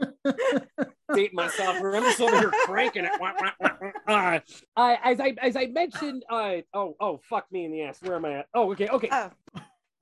Damn 1.08 1.16
dating 1.16 1.36
myself 1.36 1.78
here. 1.78 1.96
I'm 1.96 2.02
just 2.02 2.20
over 2.20 2.38
here 2.38 2.50
cranking 2.64 3.04
it. 3.04 3.12
Wah, 3.20 3.32
wah, 3.40 3.50
wah, 3.60 3.90
wah. 4.06 4.40
Uh, 4.76 4.96
as 5.04 5.20
I 5.20 5.34
as 5.42 5.56
I 5.56 5.66
mentioned, 5.66 6.24
uh, 6.30 6.56
oh 6.74 6.96
oh 7.00 7.20
fuck 7.28 7.50
me 7.50 7.64
in 7.64 7.72
the 7.72 7.82
ass. 7.82 7.98
Where 8.02 8.16
am 8.16 8.24
I 8.24 8.38
at? 8.40 8.46
Oh 8.54 8.72
okay 8.72 8.88
okay. 8.88 9.08
Oh. 9.10 9.30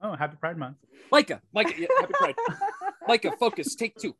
Oh, 0.03 0.15
happy 0.15 0.37
Pride 0.39 0.59
Month. 0.59 0.77
Micah, 1.11 1.41
Micah, 1.55 1.73
yeah, 1.79 1.87
happy 1.99 2.13
pride. 2.15 2.35
Micah, 3.09 3.33
focus, 3.39 3.75
take 3.75 3.95
two. 3.97 4.15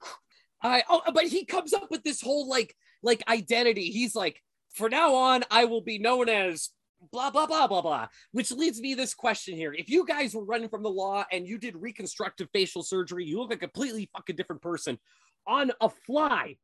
Uh, 0.63 0.81
oh, 0.89 1.03
but 1.13 1.25
he 1.25 1.45
comes 1.45 1.75
up 1.75 1.91
with 1.91 2.03
this 2.03 2.23
whole 2.23 2.49
like 2.49 2.75
like 3.03 3.23
identity. 3.29 3.91
He's 3.91 4.15
like, 4.15 4.43
for 4.73 4.89
now 4.89 5.15
on, 5.15 5.45
I 5.51 5.67
will 5.67 5.83
be 5.83 5.99
known 5.99 6.29
as 6.29 6.71
blah 7.13 7.31
blah 7.31 7.47
blah 7.47 7.67
blah 7.67 7.83
blah. 7.83 8.09
Which 8.33 8.51
leads 8.51 8.81
me 8.81 8.95
to 8.95 9.01
this 9.03 9.13
question 9.13 9.55
here: 9.55 9.75
If 9.75 9.91
you 9.91 10.07
guys 10.07 10.35
were 10.35 10.45
running 10.45 10.71
from 10.71 10.83
the 10.83 10.91
law 10.91 11.25
and 11.31 11.47
you 11.47 11.59
did 11.59 11.77
reconstructive 11.77 12.49
facial 12.53 12.83
surgery, 12.83 13.27
you 13.27 13.39
look 13.39 13.51
like 13.51 13.59
a 13.59 13.69
completely 13.69 14.09
fucking 14.15 14.37
different 14.37 14.63
person 14.63 14.99
on 15.47 15.73
a 15.81 15.91
fly. 16.07 16.57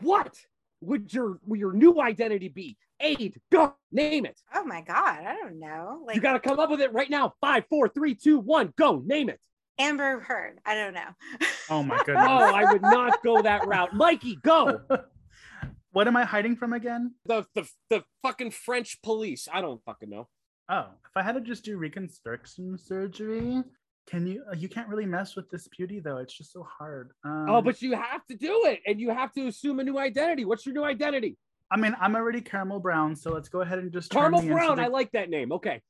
What 0.00 0.36
would 0.80 1.12
your 1.12 1.38
would 1.46 1.58
your 1.60 1.72
new 1.72 2.00
identity 2.00 2.48
be? 2.48 2.76
Aid, 3.00 3.40
go 3.50 3.74
name 3.90 4.24
it. 4.24 4.40
Oh 4.54 4.64
my 4.64 4.80
God. 4.80 5.24
I 5.24 5.36
don't 5.36 5.58
know. 5.58 6.02
Like 6.06 6.16
You 6.16 6.22
got 6.22 6.34
to 6.34 6.40
come 6.40 6.58
up 6.58 6.70
with 6.70 6.80
it 6.80 6.92
right 6.92 7.10
now. 7.10 7.34
Five, 7.40 7.64
four, 7.68 7.88
three, 7.88 8.14
two, 8.14 8.38
one, 8.38 8.72
go. 8.76 9.02
Name 9.04 9.28
it. 9.28 9.40
Amber 9.78 10.20
Heard. 10.20 10.60
I 10.64 10.74
don't 10.74 10.94
know. 10.94 11.48
Oh 11.68 11.82
my 11.82 11.96
No, 11.96 12.02
goodness. 12.06 12.26
Oh, 12.28 12.54
I 12.54 12.72
would 12.72 12.82
not 12.82 13.22
go 13.24 13.42
that 13.42 13.66
route. 13.66 13.94
Mikey, 13.94 14.36
go. 14.42 14.80
what 15.92 16.06
am 16.06 16.16
I 16.16 16.24
hiding 16.24 16.56
from 16.56 16.72
again? 16.72 17.14
The 17.26 17.44
the 17.54 17.68
the 17.90 18.04
fucking 18.22 18.52
French 18.52 19.02
police. 19.02 19.48
I 19.52 19.60
don't 19.60 19.82
fucking 19.84 20.10
know. 20.10 20.28
Oh, 20.68 20.86
if 21.04 21.16
I 21.16 21.22
had 21.22 21.32
to 21.34 21.40
just 21.40 21.64
do 21.64 21.76
reconstruction 21.76 22.78
surgery, 22.78 23.62
can 24.06 24.26
you? 24.26 24.44
uh, 24.50 24.54
You 24.54 24.68
can't 24.68 24.88
really 24.88 25.06
mess 25.06 25.34
with 25.36 25.48
this 25.50 25.68
beauty 25.68 26.00
though. 26.00 26.18
It's 26.18 26.36
just 26.36 26.52
so 26.52 26.62
hard. 26.78 27.10
Um, 27.24 27.46
Oh, 27.48 27.62
but 27.62 27.80
you 27.82 27.94
have 27.94 28.24
to 28.26 28.36
do 28.36 28.62
it, 28.66 28.80
and 28.86 29.00
you 29.00 29.10
have 29.10 29.32
to 29.34 29.46
assume 29.46 29.80
a 29.80 29.84
new 29.84 29.98
identity. 29.98 30.44
What's 30.44 30.66
your 30.66 30.74
new 30.74 30.84
identity? 30.84 31.36
I 31.70 31.76
mean, 31.76 31.96
I'm 32.00 32.14
already 32.14 32.40
caramel 32.40 32.78
brown, 32.80 33.16
so 33.16 33.32
let's 33.32 33.48
go 33.48 33.62
ahead 33.62 33.78
and 33.78 33.90
just 33.90 34.12
turn 34.12 34.32
Caramel 34.32 34.42
Brown. 34.42 34.76
the- 34.76 34.82
I 34.82 34.86
like 34.88 35.10
that 35.12 35.30
name. 35.30 35.50
Okay. 35.52 35.80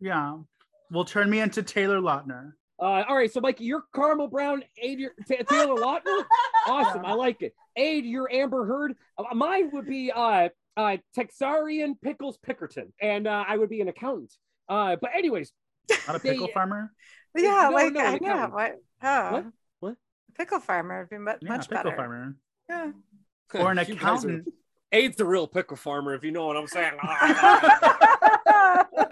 yeah, 0.00 0.38
will 0.90 1.04
turn 1.04 1.28
me 1.30 1.40
into 1.40 1.62
Taylor 1.62 2.00
Lautner. 2.00 2.52
Uh, 2.80 3.04
all 3.06 3.14
right. 3.16 3.30
So, 3.30 3.42
Mikey, 3.42 3.64
you're 3.64 3.84
Caramel 3.94 4.28
Brown. 4.28 4.64
Aid, 4.78 4.98
you're 5.00 5.12
Ta- 5.28 5.44
Taylor 5.48 5.76
Lautner. 5.80 6.24
Awesome. 6.66 7.06
I 7.06 7.12
like 7.14 7.40
it. 7.40 7.54
Aid, 7.76 8.04
you're 8.04 8.30
Amber 8.30 8.66
Heard. 8.66 8.94
Uh, 9.18 9.34
mine 9.34 9.70
would 9.72 9.86
be 9.86 10.12
uh, 10.12 10.50
uh, 10.76 10.96
Texarian 11.16 11.94
Pickles 12.02 12.38
Pickerton, 12.46 12.92
and 13.00 13.26
uh, 13.26 13.44
I 13.48 13.56
would 13.56 13.70
be 13.70 13.80
an 13.80 13.88
accountant. 13.88 14.30
Uh, 14.68 14.96
but 15.00 15.10
anyways, 15.16 15.52
Not 16.06 16.16
a 16.16 16.18
They- 16.18 16.32
pickle 16.32 16.48
farmer. 16.48 16.92
Yeah, 17.36 17.68
No, 17.70 17.74
like 17.76 17.92
no, 17.92 18.00
I 18.00 18.18
know. 18.18 18.48
What? 18.52 18.72
Oh. 19.02 19.30
What? 19.32 19.46
What? 19.80 19.96
Pickle 20.36 20.60
farmer 20.60 21.00
would 21.00 21.10
be 21.10 21.18
mu- 21.18 21.32
Yeah, 21.40 21.48
much 21.48 21.68
pickle 21.68 21.84
better. 21.84 21.96
farmer. 21.96 22.36
Yeah. 22.68 22.90
Or 23.54 23.70
an 23.72 23.78
You 23.78 23.84
guys 23.84 23.90
are- 23.90 23.92
accountant. 23.94 24.48
Aid's 24.92 25.16
the 25.16 25.24
real 25.24 25.46
pickle 25.46 25.76
farmer, 25.76 26.14
if 26.14 26.24
you 26.24 26.32
know 26.32 26.46
what 26.46 26.56
I'm 26.56 26.66
saying. 26.66 26.94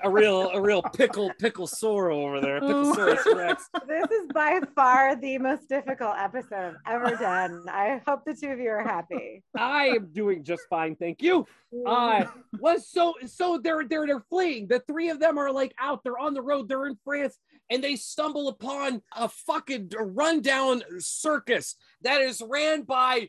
a 0.03 0.11
real, 0.11 0.51
a 0.51 0.61
real 0.61 0.83
pickle, 0.83 1.31
pickle 1.39 1.69
sore 1.69 2.11
over 2.11 2.41
there. 2.41 2.61
Rex. 2.61 3.69
this 3.87 4.11
is 4.11 4.27
by 4.35 4.61
far 4.75 5.15
the 5.15 5.39
most 5.39 5.69
difficult 5.69 6.17
episode 6.19 6.77
I've 6.85 7.03
ever 7.03 7.17
done. 7.17 7.65
I 7.69 8.01
hope 8.07 8.25
the 8.25 8.35
two 8.35 8.49
of 8.49 8.59
you 8.59 8.71
are 8.71 8.83
happy. 8.83 9.45
I 9.57 9.87
am 9.89 10.13
doing 10.13 10.43
just 10.43 10.63
fine, 10.69 10.97
thank 10.97 11.23
you. 11.23 11.47
Uh, 11.87 12.25
was 12.59 12.89
so 12.89 13.15
so 13.27 13.61
they're 13.63 13.85
they're 13.87 14.07
they're 14.07 14.25
fleeing. 14.31 14.67
The 14.67 14.81
three 14.81 15.11
of 15.11 15.21
them 15.21 15.39
are 15.39 15.53
like 15.53 15.75
out. 15.79 16.03
They're 16.03 16.19
on 16.19 16.35
the 16.35 16.43
road. 16.43 16.69
They're 16.69 16.87
in 16.87 16.99
France, 17.05 17.39
and 17.71 17.85
they 17.85 17.95
stumble 17.97 18.49
upon 18.49 19.03
a 19.15 19.29
fucking 19.29 19.91
rundown 19.99 20.83
circus 20.99 21.77
that 22.03 22.21
is 22.21 22.43
ran 22.47 22.83
by 22.83 23.29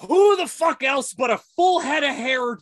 who 0.00 0.36
the 0.36 0.46
fuck 0.46 0.82
else 0.82 1.12
but 1.12 1.30
a 1.30 1.38
full 1.56 1.80
head 1.80 2.02
of 2.04 2.14
hair 2.14 2.58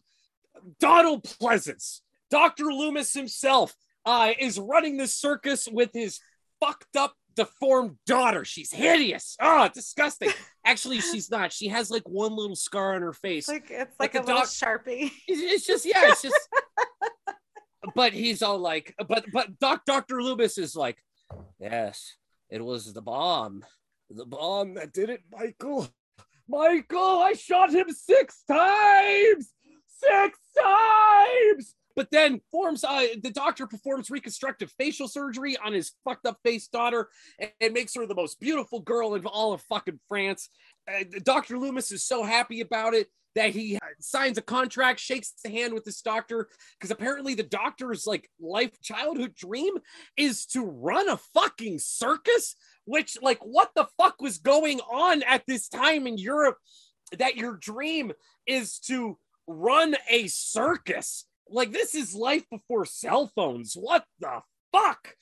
Donald 0.81 1.23
Pleasence. 1.25 2.01
Dr. 2.31 2.65
Loomis 2.65 3.13
himself 3.13 3.75
uh, 4.05 4.33
is 4.39 4.59
running 4.59 4.97
this 4.97 5.15
circus 5.15 5.69
with 5.71 5.91
his 5.93 6.19
fucked 6.61 6.97
up, 6.97 7.15
deformed 7.37 7.97
daughter. 8.07 8.45
She's 8.45 8.73
hideous. 8.73 9.37
Oh, 9.41 9.69
disgusting. 9.73 10.31
Actually, 10.65 11.01
she's 11.13 11.31
not. 11.31 11.53
She 11.53 11.69
has 11.69 11.91
like 11.91 12.09
one 12.09 12.35
little 12.35 12.57
scar 12.57 12.95
on 12.97 13.03
her 13.03 13.13
face. 13.13 13.49
It's 13.49 13.49
like 13.49 13.71
it's 13.71 13.95
Like 14.01 14.15
like, 14.15 14.27
a 14.27 14.33
a, 14.33 14.35
dog- 14.35 14.47
sharpie. 14.47 15.11
It's, 15.29 15.41
it's 15.55 15.67
just 15.67 15.85
yeah, 15.87 16.09
it's 16.11 16.23
just. 16.23 16.49
but 17.95 18.13
he's 18.13 18.43
all 18.43 18.59
like, 18.59 18.95
but 19.09 19.27
but 19.33 19.59
Doc 19.61 19.83
Doctor 19.87 20.21
Loomis 20.23 20.59
is 20.59 20.75
like, 20.75 20.99
yes, 21.61 22.15
it 22.51 22.65
was 22.65 22.93
the 22.93 23.03
bomb, 23.03 23.65
the 24.11 24.27
bomb 24.27 24.75
that 24.75 24.93
did 24.93 25.11
it, 25.11 25.23
Michael. 25.31 25.89
Michael, 26.49 27.21
I 27.21 27.33
shot 27.33 27.71
him 27.73 27.87
six 27.91 28.43
times, 28.49 29.53
six 29.87 30.39
times. 30.59 31.75
But 31.97 32.11
then 32.11 32.43
forms 32.53 32.85
uh, 32.85 33.07
the 33.23 33.31
doctor 33.31 33.67
performs 33.67 34.11
reconstructive 34.11 34.71
facial 34.79 35.09
surgery 35.09 35.57
on 35.57 35.73
his 35.73 35.93
fucked 36.05 36.27
up 36.27 36.39
face 36.45 36.69
daughter 36.69 37.09
and, 37.39 37.51
and 37.61 37.73
makes 37.73 37.95
her 37.95 38.07
the 38.07 38.15
most 38.15 38.39
beautiful 38.39 38.81
girl 38.81 39.15
in 39.15 39.25
all 39.25 39.55
of 39.55 39.63
fucking 39.63 39.99
France. 40.07 40.51
Uh, 40.87 41.05
Dr. 41.25 41.57
Loomis 41.59 41.91
is 41.91 42.05
so 42.05 42.23
happy 42.23 42.61
about 42.61 42.93
it 42.93 43.09
that 43.37 43.51
he 43.51 43.79
signs 44.01 44.39
a 44.39 44.43
contract, 44.43 44.99
shakes 44.99 45.33
the 45.45 45.51
hand 45.51 45.75
with 45.75 45.85
this 45.85 46.01
doctor, 46.01 46.49
because 46.79 46.91
apparently 46.91 47.35
the 47.35 47.43
doctor's 47.43 48.07
like 48.07 48.31
life 48.41 48.81
childhood 48.81 49.35
dream 49.35 49.75
is 50.17 50.47
to 50.47 50.65
run 50.65 51.09
a 51.09 51.19
fucking 51.35 51.79
circus. 51.79 52.57
Which, 52.87 53.19
like, 53.21 53.39
what 53.41 53.71
the 53.77 53.87
fuck 53.99 54.21
was 54.21 54.39
going 54.39 54.81
on 54.81 55.23
at 55.25 55.43
this 55.47 55.69
time 55.69 56.07
in 56.07 56.17
Europe 56.17 56.57
that 57.19 57.37
your 57.37 57.57
dream 57.57 58.13
is 58.47 58.79
to 58.81 59.19
run 59.47 59.97
a 60.09 60.29
circus? 60.29 61.27
Like, 61.49 61.73
this 61.73 61.95
is 61.95 62.15
life 62.15 62.45
before 62.51 62.87
cell 62.87 63.31
phones. 63.35 63.75
What 63.75 64.05
the 64.19 64.41
fuck? 64.73 65.15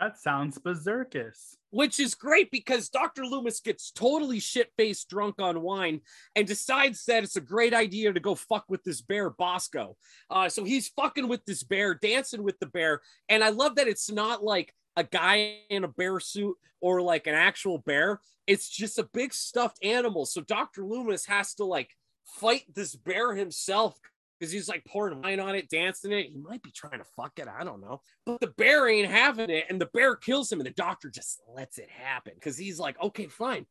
That 0.00 0.18
sounds 0.18 0.58
berserkus. 0.58 1.56
which 1.70 2.00
is 2.00 2.14
great 2.14 2.50
because 2.50 2.88
Dr. 2.88 3.24
Loomis 3.24 3.60
gets 3.60 3.90
totally 3.90 4.40
shit 4.40 4.70
faced 4.76 5.08
drunk 5.10 5.36
on 5.40 5.60
wine 5.62 6.00
and 6.34 6.46
decides 6.46 7.04
that 7.04 7.22
it's 7.22 7.36
a 7.36 7.40
great 7.40 7.74
idea 7.74 8.12
to 8.12 8.18
go 8.18 8.34
fuck 8.34 8.64
with 8.68 8.82
this 8.82 9.02
bear, 9.02 9.30
Bosco. 9.30 9.96
Uh, 10.30 10.48
so 10.48 10.64
he's 10.64 10.88
fucking 10.88 11.28
with 11.28 11.44
this 11.44 11.62
bear, 11.62 11.94
dancing 11.94 12.42
with 12.42 12.58
the 12.60 12.66
bear. 12.66 13.02
And 13.28 13.44
I 13.44 13.50
love 13.50 13.76
that 13.76 13.88
it's 13.88 14.10
not 14.10 14.42
like 14.42 14.72
a 14.96 15.04
guy 15.04 15.58
in 15.68 15.84
a 15.84 15.88
bear 15.88 16.20
suit 16.20 16.56
or 16.80 17.02
like 17.02 17.26
an 17.26 17.34
actual 17.34 17.78
bear, 17.78 18.20
it's 18.46 18.68
just 18.68 18.98
a 18.98 19.08
big 19.12 19.32
stuffed 19.32 19.78
animal. 19.84 20.26
So 20.26 20.40
Dr. 20.40 20.84
Loomis 20.84 21.26
has 21.26 21.54
to 21.54 21.64
like 21.64 21.90
fight 22.24 22.64
this 22.74 22.94
bear 22.96 23.34
himself 23.34 23.98
because 24.38 24.52
he's 24.52 24.68
like 24.68 24.84
pouring 24.86 25.20
wine 25.20 25.38
on 25.38 25.54
it, 25.54 25.68
dancing 25.68 26.12
it. 26.12 26.30
He 26.32 26.38
might 26.38 26.62
be 26.62 26.70
trying 26.70 26.98
to 26.98 27.04
fuck 27.16 27.38
it. 27.38 27.46
I 27.46 27.62
don't 27.62 27.80
know. 27.80 28.00
But 28.24 28.40
the 28.40 28.46
bear 28.46 28.88
ain't 28.88 29.10
having 29.10 29.50
it, 29.50 29.66
and 29.68 29.80
the 29.80 29.90
bear 29.92 30.16
kills 30.16 30.50
him, 30.50 30.60
and 30.60 30.66
the 30.66 30.72
doctor 30.72 31.10
just 31.10 31.40
lets 31.54 31.78
it 31.78 31.90
happen 31.90 32.32
because 32.34 32.56
he's 32.56 32.78
like, 32.78 33.00
okay, 33.02 33.26
fine. 33.26 33.66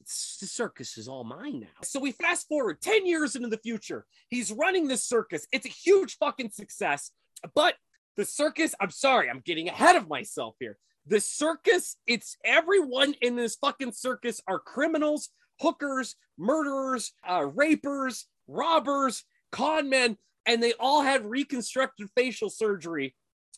The 0.00 0.46
circus 0.46 0.98
is 0.98 1.06
all 1.06 1.22
mine 1.22 1.60
now. 1.60 1.82
So 1.82 2.00
we 2.00 2.12
fast 2.12 2.48
forward 2.48 2.80
10 2.80 3.06
years 3.06 3.36
into 3.36 3.48
the 3.48 3.58
future. 3.58 4.04
He's 4.28 4.50
running 4.50 4.88
this 4.88 5.04
circus. 5.04 5.46
It's 5.52 5.66
a 5.66 5.70
huge 5.70 6.18
fucking 6.18 6.50
success. 6.50 7.12
But 7.54 7.74
the 8.16 8.24
circus, 8.24 8.74
I'm 8.80 8.90
sorry, 8.90 9.30
I'm 9.30 9.42
getting 9.44 9.68
ahead 9.68 9.96
of 9.96 10.08
myself 10.08 10.56
here. 10.60 10.78
The 11.06 11.20
circus, 11.20 11.96
it's 12.06 12.36
everyone 12.44 13.14
in 13.20 13.36
this 13.36 13.56
fucking 13.56 13.92
circus 13.92 14.40
are 14.46 14.58
criminals, 14.58 15.30
hookers, 15.60 16.16
murderers, 16.38 17.12
uh, 17.28 17.46
rapers, 17.46 18.26
robbers, 18.46 19.24
con 19.50 19.88
men, 19.88 20.16
and 20.46 20.62
they 20.62 20.74
all 20.78 21.02
had 21.02 21.26
reconstructed 21.26 22.08
facial 22.16 22.50
surgery. 22.50 23.14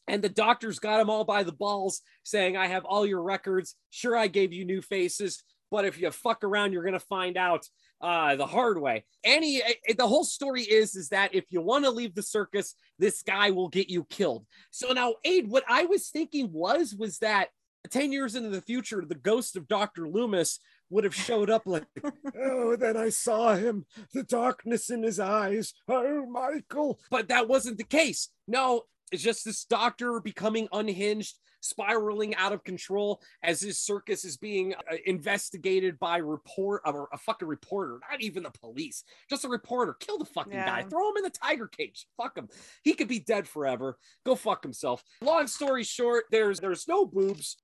And 0.07 0.23
the 0.23 0.29
doctors 0.29 0.79
got 0.79 0.99
them 0.99 1.09
all 1.09 1.25
by 1.25 1.43
the 1.43 1.53
balls, 1.53 2.03
saying, 2.25 2.57
I 2.57 2.67
have 2.67 2.85
all 2.85 3.07
your 3.07 3.23
records. 3.23 3.75
Sure, 3.91 4.17
I 4.17 4.27
gave 4.27 4.53
you 4.53 4.65
new 4.65 4.83
faces, 4.83 5.43
but 5.71 5.87
if 5.87 5.99
you 5.99 6.11
fuck 6.11 6.45
around, 6.45 6.73
you're 6.73 6.83
going 6.83 6.93
to 6.93 7.01
find 7.01 7.37
out 7.37 7.67
uh, 8.05 8.37
the 8.37 8.47
hard 8.47 8.79
way. 8.79 9.03
Any, 9.25 9.63
eh, 9.63 9.95
the 9.97 10.07
whole 10.07 10.25
story 10.25 10.63
is, 10.63 10.95
is 10.95 11.09
that 11.09 11.35
if 11.35 11.45
you 11.49 11.63
want 11.63 11.85
to 11.85 11.91
leave 11.91 12.15
the 12.15 12.23
circus, 12.23 12.75
this 12.99 13.23
guy 13.23 13.51
will 13.51 13.69
get 13.69 13.89
you 13.89 14.05
killed. 14.05 14.45
So 14.71 14.93
now, 14.93 15.15
Aid, 15.25 15.49
what 15.49 15.65
I 15.69 15.87
was 15.87 16.11
thinking 16.11 16.53
was, 16.53 16.95
was 16.95 17.19
that 17.21 17.49
10 17.91 18.13
years 18.13 18.35
into 18.35 18.51
the 18.51 18.61
future, 18.61 19.03
the 19.09 19.15
ghost 19.15 19.57
of 19.57 19.69
Dr. 19.69 20.07
Loomis 20.07 20.61
would 20.91 21.05
have 21.05 21.15
showed 21.15 21.49
up 21.49 21.63
like, 21.65 21.87
oh, 22.39 22.77
then 22.77 22.99
I 22.99 23.09
saw 23.09 23.55
him, 23.55 23.87
the 24.13 24.23
darkness 24.23 24.91
in 24.91 25.03
his 25.03 25.19
eyes. 25.19 25.73
Oh, 25.89 26.27
Michael. 26.27 27.01
But 27.11 27.29
that 27.29 27.49
wasn't 27.49 27.79
the 27.79 27.85
case. 27.85 28.29
No, 28.47 28.83
it's 29.13 29.23
just 29.23 29.45
this 29.45 29.65
doctor 29.65 30.21
becoming 30.21 30.69
unhinged, 30.73 31.39
spiraling 31.61 32.35
out 32.37 32.53
of 32.53 32.65
control 32.65 33.21
as 33.43 33.61
his 33.61 33.81
circus 33.81 34.25
is 34.25 34.37
being 34.37 34.75
uh, 34.75 34.97
investigated 35.07 35.99
by 35.99 36.19
report 36.19 36.83
or 36.85 37.09
a 37.13 37.19
fucking 37.19 37.49
reporter, 37.49 37.99
not 38.11 38.21
even 38.21 38.43
the 38.43 38.51
police, 38.51 39.05
just 39.31 39.45
a 39.45 39.49
reporter. 39.49 39.97
Kill 40.01 40.19
the 40.19 40.25
fucking 40.25 40.53
guy, 40.53 40.83
throw 40.83 41.11
him 41.11 41.17
in 41.19 41.25
the 41.25 41.31
tiger 41.31 41.69
cage. 41.69 42.07
Fuck 42.17 42.37
him. 42.37 42.49
He 42.83 42.95
could 42.95 43.09
be 43.09 43.21
dead 43.21 43.49
forever. 43.49 43.97
Go 44.25 44.35
fuck 44.35 44.63
himself. 44.63 45.03
Long 45.23 45.47
story 45.47 45.85
short, 45.85 46.25
there's 46.31 46.61
there's 46.61 46.87
no 46.89 47.07
boobs. 47.07 47.57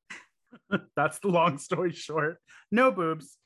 That's 0.97 1.19
the 1.21 1.29
long 1.29 1.59
story 1.59 1.93
short. 1.93 2.39
No 2.71 2.91
boobs. 2.91 3.37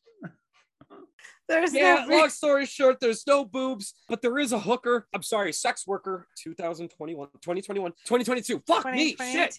There's 1.48 1.74
Yeah, 1.74 2.06
no 2.08 2.18
long 2.18 2.30
story 2.30 2.66
short, 2.66 3.00
there's 3.00 3.26
no 3.26 3.44
boobs, 3.44 3.94
but 4.08 4.22
there 4.22 4.38
is 4.38 4.52
a 4.52 4.58
hooker. 4.58 5.06
I'm 5.14 5.22
sorry, 5.22 5.52
sex 5.52 5.86
worker 5.86 6.26
2021, 6.42 7.28
2021, 7.42 7.92
2022. 8.04 8.62
Fuck 8.66 8.86
me, 8.92 9.16
shit. 9.16 9.58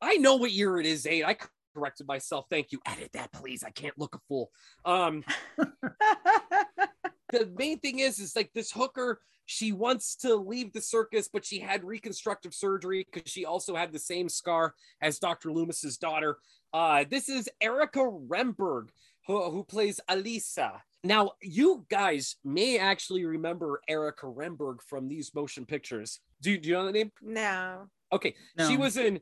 I 0.00 0.16
know 0.16 0.36
what 0.36 0.52
year 0.52 0.78
it 0.78 0.86
is, 0.86 1.06
Aid. 1.06 1.24
I 1.24 1.36
corrected 1.74 2.06
myself. 2.06 2.46
Thank 2.50 2.72
you. 2.72 2.80
Edit 2.86 3.10
that, 3.14 3.32
please. 3.32 3.62
I 3.64 3.70
can't 3.70 3.98
look 3.98 4.14
a 4.14 4.18
fool. 4.28 4.50
Um, 4.84 5.24
the 5.56 7.50
main 7.56 7.78
thing 7.78 8.00
is, 8.00 8.18
is 8.18 8.36
like 8.36 8.50
this 8.52 8.70
hooker, 8.70 9.20
she 9.46 9.72
wants 9.72 10.16
to 10.16 10.36
leave 10.36 10.72
the 10.72 10.80
circus, 10.80 11.28
but 11.32 11.44
she 11.44 11.58
had 11.58 11.84
reconstructive 11.84 12.54
surgery 12.54 13.06
because 13.10 13.30
she 13.30 13.44
also 13.44 13.74
had 13.74 13.92
the 13.92 13.98
same 13.98 14.28
scar 14.28 14.74
as 15.00 15.18
Dr. 15.18 15.50
Loomis's 15.50 15.96
daughter. 15.96 16.38
Uh, 16.72 17.04
this 17.08 17.28
is 17.28 17.48
Erika 17.60 18.00
Remberg, 18.00 18.88
who, 19.26 19.50
who 19.50 19.64
plays 19.64 20.00
Alisa. 20.08 20.80
Now, 21.04 21.32
you 21.40 21.84
guys 21.90 22.36
may 22.44 22.78
actually 22.78 23.24
remember 23.24 23.80
Erika 23.88 24.26
Remberg 24.26 24.76
from 24.86 25.08
these 25.08 25.34
motion 25.34 25.66
pictures. 25.66 26.20
Do, 26.40 26.56
do 26.56 26.68
you 26.68 26.74
know 26.74 26.86
the 26.86 26.92
name? 26.92 27.12
no. 27.20 27.88
Okay, 28.12 28.34
she 28.68 28.76
was 28.76 28.98
in 28.98 29.20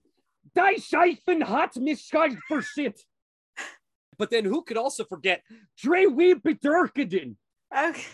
Die 0.54 0.74
Scheifen 0.74 1.46
hat 1.46 1.76
mich 1.76 2.10
for 2.48 2.62
shit. 2.62 3.00
But 4.18 4.30
then 4.30 4.44
who 4.44 4.62
could 4.62 4.76
also 4.76 5.04
forget 5.04 5.42
Dre 5.78 6.06
Wee 6.06 6.34
Bedurkeden? 6.34 7.36
Okay. 7.74 8.04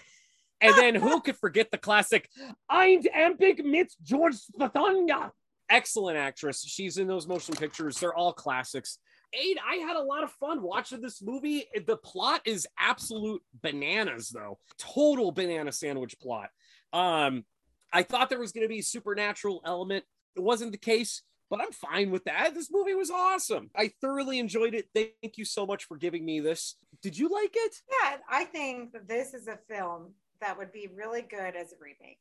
And 0.60 0.74
then 0.76 0.94
who 0.94 1.20
could 1.24 1.36
forget 1.36 1.70
the 1.70 1.78
classic 1.78 2.28
Ein 2.68 3.02
Ampig 3.02 3.64
mit 3.64 3.92
George 4.02 4.36
Spathania? 4.36 5.30
Excellent 5.68 6.16
actress. 6.16 6.62
She's 6.64 6.98
in 6.98 7.08
those 7.08 7.26
motion 7.26 7.54
pictures. 7.56 7.98
They're 7.98 8.14
all 8.14 8.32
classics. 8.32 8.98
Aid, 9.32 9.58
I 9.66 9.76
had 9.76 9.96
a 9.96 10.02
lot 10.02 10.22
of 10.22 10.30
fun 10.32 10.62
watching 10.62 11.00
this 11.00 11.20
movie. 11.22 11.66
The 11.86 11.96
plot 11.96 12.42
is 12.44 12.66
absolute 12.78 13.42
bananas, 13.62 14.30
though. 14.30 14.58
Total 14.78 15.30
banana 15.32 15.72
sandwich 15.72 16.18
plot. 16.20 16.50
Um, 16.92 17.44
I 17.92 18.02
thought 18.02 18.28
there 18.28 18.38
was 18.38 18.52
going 18.52 18.64
to 18.64 18.68
be 18.68 18.78
a 18.78 18.84
supernatural 18.84 19.60
element. 19.64 20.04
It 20.36 20.40
wasn't 20.40 20.72
the 20.72 20.78
case, 20.78 21.22
but 21.50 21.60
I'm 21.60 21.72
fine 21.72 22.10
with 22.10 22.24
that. 22.24 22.54
This 22.54 22.70
movie 22.70 22.94
was 22.94 23.10
awesome. 23.10 23.70
I 23.76 23.92
thoroughly 24.00 24.38
enjoyed 24.38 24.74
it. 24.74 24.88
Thank 24.94 25.36
you 25.38 25.44
so 25.44 25.66
much 25.66 25.84
for 25.84 25.96
giving 25.96 26.24
me 26.24 26.40
this. 26.40 26.76
Did 27.02 27.18
you 27.18 27.28
like 27.28 27.54
it? 27.54 27.76
Yeah, 28.02 28.16
I 28.28 28.44
think 28.44 28.94
this 29.06 29.34
is 29.34 29.48
a 29.48 29.58
film 29.68 30.12
that 30.40 30.56
would 30.58 30.72
be 30.72 30.88
really 30.94 31.22
good 31.22 31.56
as 31.56 31.72
a 31.72 31.76
remake. 31.80 32.20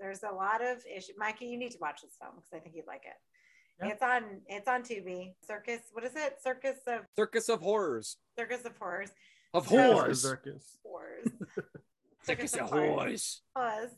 There's 0.00 0.22
a 0.22 0.34
lot 0.34 0.62
of 0.62 0.78
issue. 0.86 1.12
Mikey, 1.16 1.46
you 1.46 1.58
need 1.58 1.72
to 1.72 1.78
watch 1.80 2.02
this 2.02 2.16
film 2.20 2.34
because 2.36 2.52
I 2.52 2.58
think 2.58 2.76
you'd 2.76 2.86
like 2.86 3.04
it. 3.04 3.16
Yeah. 3.80 3.88
It's 3.88 4.02
on 4.02 4.22
it's 4.48 4.68
on 4.68 4.82
Tubi. 4.82 5.34
Circus, 5.46 5.80
what 5.92 6.04
is 6.04 6.16
it? 6.16 6.34
Circus 6.42 6.78
of 6.86 7.00
Circus 7.16 7.48
of 7.48 7.60
Horrors. 7.60 8.16
Circus 8.38 8.64
of 8.64 8.72
Horrors. 8.78 9.10
Of 9.54 9.68
So- 9.68 9.76
Horrors. 9.94 10.22
Circus. 10.22 10.78
Horrors. 10.84 11.28
Circus 12.24 12.54
of 12.54 12.70
Horrors. 12.70 13.42
Horrors. 13.54 13.90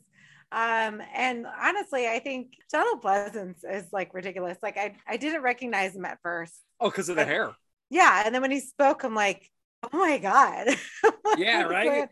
Um, 0.53 1.01
and 1.15 1.45
honestly, 1.47 2.07
I 2.07 2.19
think 2.19 2.53
Donald 2.71 3.01
Pleasence 3.01 3.59
is 3.69 3.85
like 3.93 4.13
ridiculous. 4.13 4.57
Like 4.61 4.77
I, 4.77 4.95
I 5.07 5.17
didn't 5.17 5.41
recognize 5.43 5.95
him 5.95 6.05
at 6.05 6.19
first. 6.21 6.53
Oh, 6.79 6.89
because 6.89 7.09
of 7.09 7.15
the 7.15 7.25
hair. 7.25 7.51
Yeah, 7.89 8.23
and 8.25 8.33
then 8.35 8.41
when 8.41 8.51
he 8.51 8.59
spoke, 8.59 9.03
I'm 9.03 9.15
like, 9.15 9.49
oh 9.83 9.97
my 9.97 10.17
god. 10.17 10.67
Yeah, 11.37 11.63
right? 11.63 12.09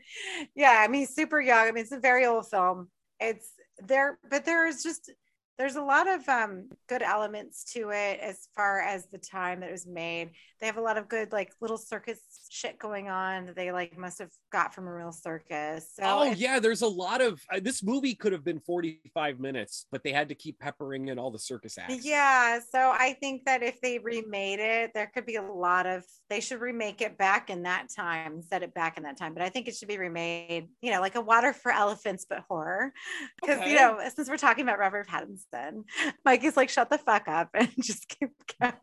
yeah, 0.55 0.77
I 0.79 0.87
mean, 0.87 1.01
he's 1.01 1.13
super 1.13 1.41
young. 1.41 1.67
I 1.67 1.71
mean, 1.73 1.81
it's 1.83 1.91
a 1.91 1.99
very 1.99 2.25
old 2.25 2.49
film. 2.49 2.87
It's 3.19 3.51
there, 3.85 4.17
but 4.29 4.45
there's 4.45 4.81
just 4.81 5.11
there's 5.59 5.75
a 5.75 5.81
lot 5.81 6.07
of 6.07 6.27
um 6.29 6.69
good 6.87 7.01
elements 7.01 7.65
to 7.73 7.89
it 7.89 8.19
as 8.21 8.47
far 8.55 8.79
as 8.79 9.05
the 9.11 9.17
time 9.17 9.59
that 9.59 9.67
it 9.67 9.73
was 9.73 9.85
made. 9.85 10.31
They 10.61 10.67
have 10.67 10.77
a 10.77 10.81
lot 10.81 10.97
of 10.97 11.09
good 11.09 11.33
like 11.33 11.51
little 11.59 11.77
circus 11.77 12.19
shit 12.49 12.79
going 12.79 13.09
on 13.09 13.47
that 13.47 13.55
they 13.57 13.73
like 13.73 13.97
must 13.97 14.19
have 14.19 14.31
got 14.51 14.73
from 14.73 14.87
a 14.87 14.93
real 14.93 15.11
circus. 15.11 15.91
So 15.93 16.03
oh 16.05 16.23
yeah, 16.31 16.59
there's 16.59 16.81
a 16.81 16.87
lot 16.87 17.19
of 17.19 17.41
uh, 17.53 17.59
this 17.61 17.83
movie 17.83 18.15
could 18.15 18.31
have 18.31 18.45
been 18.45 18.61
45 18.61 19.41
minutes, 19.41 19.85
but 19.91 20.01
they 20.01 20.13
had 20.13 20.29
to 20.29 20.35
keep 20.35 20.59
peppering 20.59 21.09
in 21.09 21.19
all 21.19 21.29
the 21.29 21.37
circus 21.39 21.77
acts. 21.77 22.05
Yeah, 22.05 22.59
so 22.71 22.79
I 22.97 23.17
think 23.19 23.43
that 23.45 23.61
if 23.61 23.81
they 23.81 23.99
remade 23.99 24.59
it, 24.59 24.91
there 24.93 25.11
could 25.13 25.25
be 25.25 25.35
a 25.35 25.41
lot 25.41 25.85
of 25.85 26.05
they 26.29 26.39
should 26.39 26.61
remake 26.61 27.01
it 27.01 27.17
back 27.17 27.49
in 27.49 27.63
that 27.63 27.87
time, 27.93 28.41
set 28.43 28.63
it 28.63 28.73
back 28.73 28.95
in 28.95 29.03
that 29.03 29.17
time. 29.17 29.33
But 29.33 29.43
I 29.43 29.49
think 29.49 29.67
it 29.67 29.75
should 29.75 29.89
be 29.89 29.97
remade, 29.97 30.69
you 30.81 30.91
know, 30.91 31.01
like 31.01 31.15
a 31.15 31.21
water 31.21 31.51
for 31.51 31.71
elephants, 31.71 32.25
but 32.29 32.45
horror. 32.47 32.93
Because 33.41 33.59
Okay. 33.59 33.71
you 33.71 33.75
know, 33.75 33.99
since 34.15 34.29
we're 34.29 34.37
talking 34.37 34.63
about 34.63 34.79
Robert 34.79 35.07
Pattinson, 35.07 35.48
Mike 36.25 36.43
is 36.43 36.55
like, 36.57 36.69
shut 36.69 36.89
the 36.89 36.97
fuck 36.97 37.27
up 37.27 37.49
and 37.53 37.69
just 37.81 38.07
keep 38.07 38.31
going. 38.61 38.75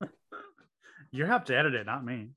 You 1.14 1.26
have 1.26 1.44
to 1.44 1.56
edit 1.58 1.74
it, 1.74 1.84
not 1.84 2.02
me. 2.06 2.28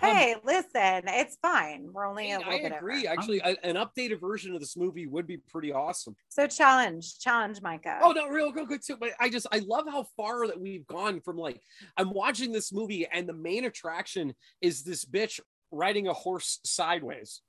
hey, 0.00 0.32
um, 0.34 0.40
listen, 0.44 1.02
it's 1.06 1.36
fine. 1.40 1.88
We're 1.92 2.04
only 2.08 2.32
a 2.32 2.38
little 2.38 2.52
I 2.52 2.60
bit 2.62 2.72
I 2.72 2.76
agree. 2.78 3.06
over. 3.06 3.16
Actually, 3.16 3.38
a- 3.44 3.64
an 3.64 3.76
updated 3.76 4.20
version 4.20 4.54
of 4.54 4.60
this 4.60 4.76
movie 4.76 5.06
would 5.06 5.24
be 5.24 5.36
pretty 5.36 5.72
awesome. 5.72 6.16
So 6.28 6.48
challenge, 6.48 7.20
challenge, 7.20 7.62
Micah. 7.62 8.00
Oh 8.02 8.10
no, 8.10 8.26
real 8.26 8.50
real 8.52 8.66
good 8.66 8.80
too. 8.84 8.96
But 8.98 9.10
I 9.20 9.28
just 9.28 9.46
I 9.52 9.60
love 9.60 9.84
how 9.88 10.06
far 10.16 10.48
that 10.48 10.60
we've 10.60 10.84
gone 10.88 11.20
from 11.20 11.36
like 11.36 11.60
I'm 11.96 12.10
watching 12.12 12.50
this 12.50 12.72
movie 12.72 13.06
and 13.12 13.28
the 13.28 13.34
main 13.34 13.66
attraction 13.66 14.34
is 14.60 14.82
this 14.82 15.04
bitch 15.04 15.38
riding 15.70 16.08
a 16.08 16.12
horse 16.12 16.58
sideways. 16.64 17.40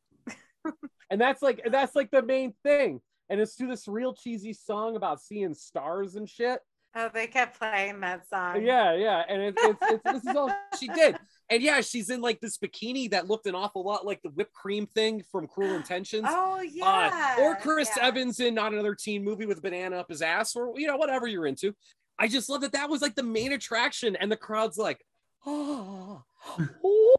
and 1.10 1.20
that's 1.20 1.42
like 1.42 1.62
that's 1.72 1.96
like 1.96 2.12
the 2.12 2.22
main 2.22 2.54
thing. 2.64 3.02
And 3.30 3.40
it's 3.40 3.56
to 3.58 3.68
this 3.68 3.88
real 3.88 4.14
cheesy 4.14 4.54
song 4.54 4.96
about 4.96 5.22
seeing 5.22 5.54
stars 5.54 6.16
and 6.16 6.30
shit. 6.30 6.60
Oh, 6.96 7.10
they 7.12 7.26
kept 7.26 7.58
playing 7.58 8.02
that 8.02 8.28
song. 8.30 8.64
Yeah, 8.64 8.94
yeah. 8.94 9.24
And 9.28 9.42
it's, 9.42 9.64
it's, 9.64 9.80
it's 9.90 10.04
this 10.04 10.26
is 10.26 10.36
all 10.36 10.52
she 10.80 10.88
did. 10.90 11.18
And 11.50 11.64
yeah, 11.64 11.82
she's 11.82 12.10
in 12.10 12.22
like 12.22 12.40
this 12.40 12.58
bikini 12.58 13.10
that 13.12 13.28
looked 13.28 13.48
an 13.48 13.56
awful 13.56 13.84
lot 13.84 14.06
like 14.06 14.22
the 14.22 14.30
whipped 14.30 14.54
cream 14.54 14.86
thing 14.86 15.24
from 15.32 15.48
Cruel 15.48 15.76
Intentions. 15.76 16.26
Oh 16.28 16.62
yeah. 16.62 17.36
Uh, 17.40 17.42
or 17.42 17.56
Chris 17.56 17.90
Yeah. 17.98 18.08
Evans 18.08 18.40
in 18.40 18.54
not 18.54 18.74
another 18.74 18.96
teen 18.96 19.24
movie 19.24 19.46
with 19.46 19.58
a 19.58 19.62
banana 19.62 19.98
up 19.98 20.10
his 20.10 20.22
ass, 20.22 20.56
or 20.56 20.74
you 20.80 20.88
know, 20.88 20.98
whatever 20.98 21.28
you're 21.28 21.48
into. 21.48 21.74
I 22.20 22.28
just 22.28 22.48
love 22.48 22.62
that 22.62 22.74
that 22.74 22.90
was 22.90 23.02
like 23.02 23.16
the 23.16 23.24
main 23.24 23.54
attraction, 23.54 24.16
and 24.16 24.32
the 24.32 24.38
crowd's 24.38 24.78
like, 24.78 25.04
oh, 25.46 26.24
oh, 26.60 27.16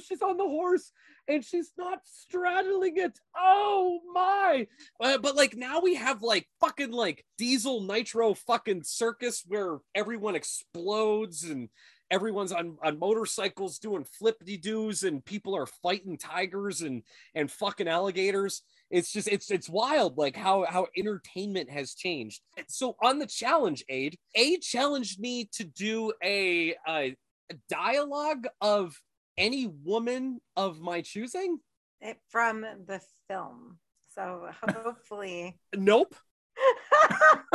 she's 0.00 0.22
on 0.22 0.36
the 0.36 0.44
horse 0.44 0.92
and 1.28 1.44
she's 1.44 1.72
not 1.78 2.00
straddling 2.04 2.96
it. 2.96 3.18
Oh 3.36 4.00
my! 4.12 4.66
Uh, 5.00 5.18
but 5.18 5.36
like 5.36 5.56
now 5.56 5.80
we 5.80 5.94
have 5.94 6.22
like 6.22 6.46
fucking 6.60 6.92
like 6.92 7.24
diesel 7.38 7.82
nitro 7.82 8.34
fucking 8.34 8.82
circus 8.84 9.44
where 9.46 9.78
everyone 9.94 10.34
explodes 10.34 11.44
and 11.44 11.68
everyone's 12.10 12.52
on, 12.52 12.76
on 12.84 12.98
motorcycles 12.98 13.78
doing 13.78 14.04
flippity 14.04 14.58
doos 14.58 15.02
and 15.02 15.24
people 15.24 15.56
are 15.56 15.66
fighting 15.66 16.18
tigers 16.18 16.82
and 16.82 17.02
and 17.34 17.50
fucking 17.50 17.88
alligators 17.88 18.62
it's 18.90 19.10
just 19.10 19.26
it's 19.28 19.50
it's 19.50 19.68
wild 19.68 20.18
like 20.18 20.36
how 20.36 20.66
how 20.68 20.86
entertainment 20.94 21.70
has 21.70 21.94
changed 21.94 22.42
so 22.68 22.94
on 23.02 23.18
the 23.18 23.26
challenge 23.26 23.82
aid 23.88 24.18
a 24.34 24.58
challenged 24.58 25.18
me 25.18 25.48
to 25.50 25.64
do 25.64 26.12
a, 26.22 26.74
a 26.86 27.16
dialogue 27.68 28.46
of 28.60 29.00
any 29.36 29.66
woman 29.66 30.40
of 30.56 30.80
my 30.80 31.00
choosing 31.00 31.58
it 32.00 32.18
from 32.28 32.62
the 32.62 33.00
film. 33.28 33.78
So 34.14 34.48
hopefully. 34.68 35.58
nope 35.76 36.14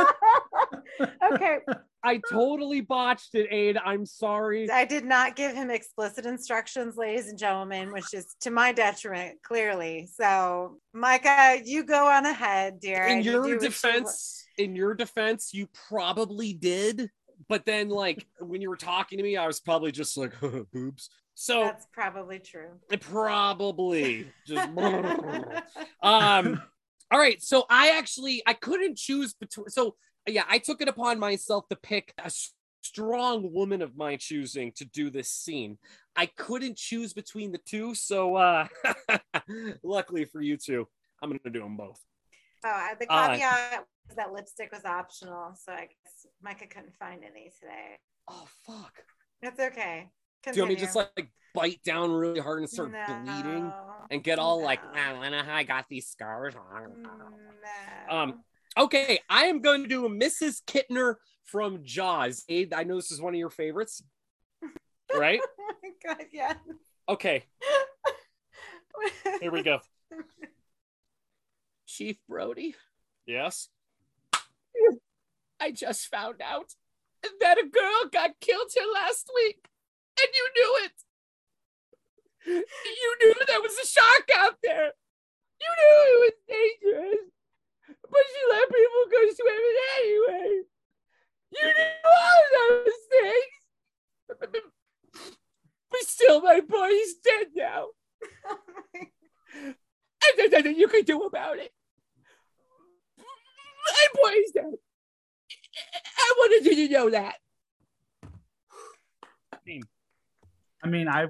okay. 1.32 1.58
i 2.02 2.20
totally 2.28 2.80
botched 2.80 3.32
it 3.34 3.46
aid 3.52 3.78
i'm 3.84 4.04
sorry 4.04 4.68
I 4.68 4.84
did 4.84 5.04
not 5.04 5.36
give 5.36 5.54
him 5.54 5.70
explicit 5.70 6.26
instructions, 6.26 6.96
ladies 6.96 7.28
and 7.28 7.38
gentlemen, 7.38 7.92
which 7.92 8.12
is 8.12 8.34
to 8.40 8.50
my 8.50 8.72
detriment, 8.72 9.40
clearly. 9.42 10.08
So, 10.12 10.78
Micah, 10.92 11.60
you 11.64 11.84
go 11.84 12.08
on 12.08 12.26
ahead, 12.26 12.80
dear. 12.80 13.04
in 13.04 13.22
your 13.22 13.42
what 13.42 13.50
you 13.50 13.58
defense 13.60 14.44
in 14.58 14.74
your 14.74 14.94
defense 14.94 15.54
you 15.54 15.68
probably 15.88 16.52
did 16.52 17.08
but 17.48 17.64
then 17.64 17.88
like 17.88 18.26
when 18.40 18.60
you 18.60 18.68
were 18.68 18.76
talking 18.76 19.18
to 19.18 19.22
me 19.22 19.36
i 19.36 19.46
was 19.46 19.60
probably 19.60 19.92
just 19.92 20.16
like 20.16 20.32
boobs 20.72 21.10
so 21.34 21.62
That's 21.62 21.86
probably 21.92 22.40
true. 22.40 22.70
probably 23.00 24.32
just 24.46 24.68
um 26.02 26.60
all 27.10 27.18
right 27.18 27.40
so 27.42 27.64
i 27.70 27.90
actually 27.90 28.42
i 28.46 28.52
couldn't 28.54 28.96
choose 28.98 29.34
between 29.34 29.68
so 29.68 29.94
yeah 30.26 30.44
i 30.48 30.58
took 30.58 30.80
it 30.80 30.88
upon 30.88 31.18
myself 31.18 31.68
to 31.68 31.76
pick 31.76 32.12
a 32.24 32.30
strong 32.82 33.52
woman 33.52 33.82
of 33.82 33.96
my 33.96 34.16
choosing 34.16 34.72
to 34.72 34.84
do 34.84 35.10
this 35.10 35.28
scene. 35.30 35.76
I 36.16 36.26
couldn't 36.26 36.76
choose 36.78 37.12
between 37.12 37.52
the 37.52 37.58
two 37.58 37.94
so 37.94 38.36
uh 38.36 38.66
luckily 39.82 40.24
for 40.24 40.40
you 40.40 40.56
two 40.56 40.86
i'm 41.22 41.30
gonna 41.30 41.40
do 41.52 41.60
them 41.60 41.76
both. 41.76 42.00
Oh, 42.64 42.68
uh, 42.68 42.94
the 42.98 43.06
Uh, 43.12 43.28
caveat 43.28 43.80
was 43.80 43.86
that 44.16 44.32
lipstick 44.32 44.72
was 44.72 44.84
optional. 44.84 45.54
So, 45.54 45.72
I 45.72 45.82
guess 45.86 46.26
Micah 46.42 46.66
couldn't 46.66 46.96
find 46.98 47.22
any 47.24 47.50
today. 47.60 47.98
oh 48.28 48.46
fuck 48.66 48.92
It's 49.42 49.58
okay. 49.60 50.10
do 50.44 50.52
you 50.54 50.62
want 50.62 50.70
me 50.70 50.74
to 50.76 50.80
just 50.80 50.96
like 50.96 51.30
bite 51.54 51.82
down 51.84 52.12
really 52.12 52.40
hard 52.40 52.60
and 52.60 52.68
start 52.68 52.92
bleeding 52.92 53.72
and 54.10 54.22
get 54.22 54.38
all 54.38 54.62
like 54.62 54.80
No. 54.94 55.00
I 55.00 55.28
know 55.30 55.42
how 55.42 55.54
I 55.54 55.62
got 55.64 55.86
these 55.88 56.08
scars 56.08 56.54
No. 56.54 58.16
Um, 58.16 58.44
Okay, 58.76 59.18
I 59.28 59.46
am 59.46 59.60
going 59.60 59.82
to 59.82 59.88
do 59.88 60.06
a 60.06 60.08
Mrs. 60.08 60.62
Kintner 60.64 61.16
from 61.44 61.80
Jaws. 61.82 62.44
Aid, 62.48 62.72
I 62.72 62.84
know 62.84 62.94
this 62.94 63.10
is 63.10 63.20
one 63.20 63.34
of 63.34 63.38
your 63.38 63.50
favorites, 63.50 64.04
right? 65.12 65.40
oh 65.60 65.72
my 65.82 65.90
god, 66.06 66.26
yeah. 66.32 66.54
Okay. 67.08 67.42
Here 69.40 69.50
we 69.50 69.62
go. 69.64 69.80
Chief 71.86 72.18
Brody, 72.28 72.76
Yes. 73.26 73.68
I 75.60 75.72
just 75.72 76.06
found 76.06 76.40
out 76.42 76.74
that 77.40 77.58
a 77.58 77.66
girl 77.68 78.10
got 78.12 78.40
killed 78.40 78.70
here 78.72 78.86
last 78.92 79.30
week, 79.34 79.68
and 80.20 80.28
you 80.34 80.48
knew 80.56 80.84
it. 80.84 80.92
You 82.46 83.16
knew 83.20 83.34
there 83.46 83.60
was 83.60 83.76
a 83.82 83.86
shark 83.86 84.30
out 84.36 84.56
there. 84.62 84.92
You 85.60 85.70
knew 85.78 85.96
it 86.06 86.20
was 86.24 86.32
dangerous, 86.48 87.30
but 87.88 88.24
she 88.30 88.40
let 88.50 88.68
people 88.68 89.04
go 89.10 89.20
swimming 89.34 89.78
anyway. 89.98 90.62
You 91.50 91.66
knew 91.66 91.94
all 92.04 92.42
those 92.58 93.02
things. 93.10 93.58
But 95.90 96.00
still, 96.00 96.40
my 96.42 96.60
boy 96.60 96.88
is 96.88 97.14
dead 97.22 97.48
now. 97.54 97.86
Oh 99.60 99.74
and 100.30 100.36
there's 100.36 100.50
nothing 100.52 100.76
you 100.76 100.88
can 100.88 101.04
do 101.04 101.22
about 101.22 101.58
it. 101.58 101.72
My 103.18 104.06
boy 104.14 104.32
is 104.44 104.50
dead. 104.52 104.74
I 106.18 106.34
wanted 106.38 106.64
you 106.88 106.96
know 106.96 107.10
that. 107.10 107.34
I 110.82 110.88
mean, 110.88 111.08
I 111.08 111.26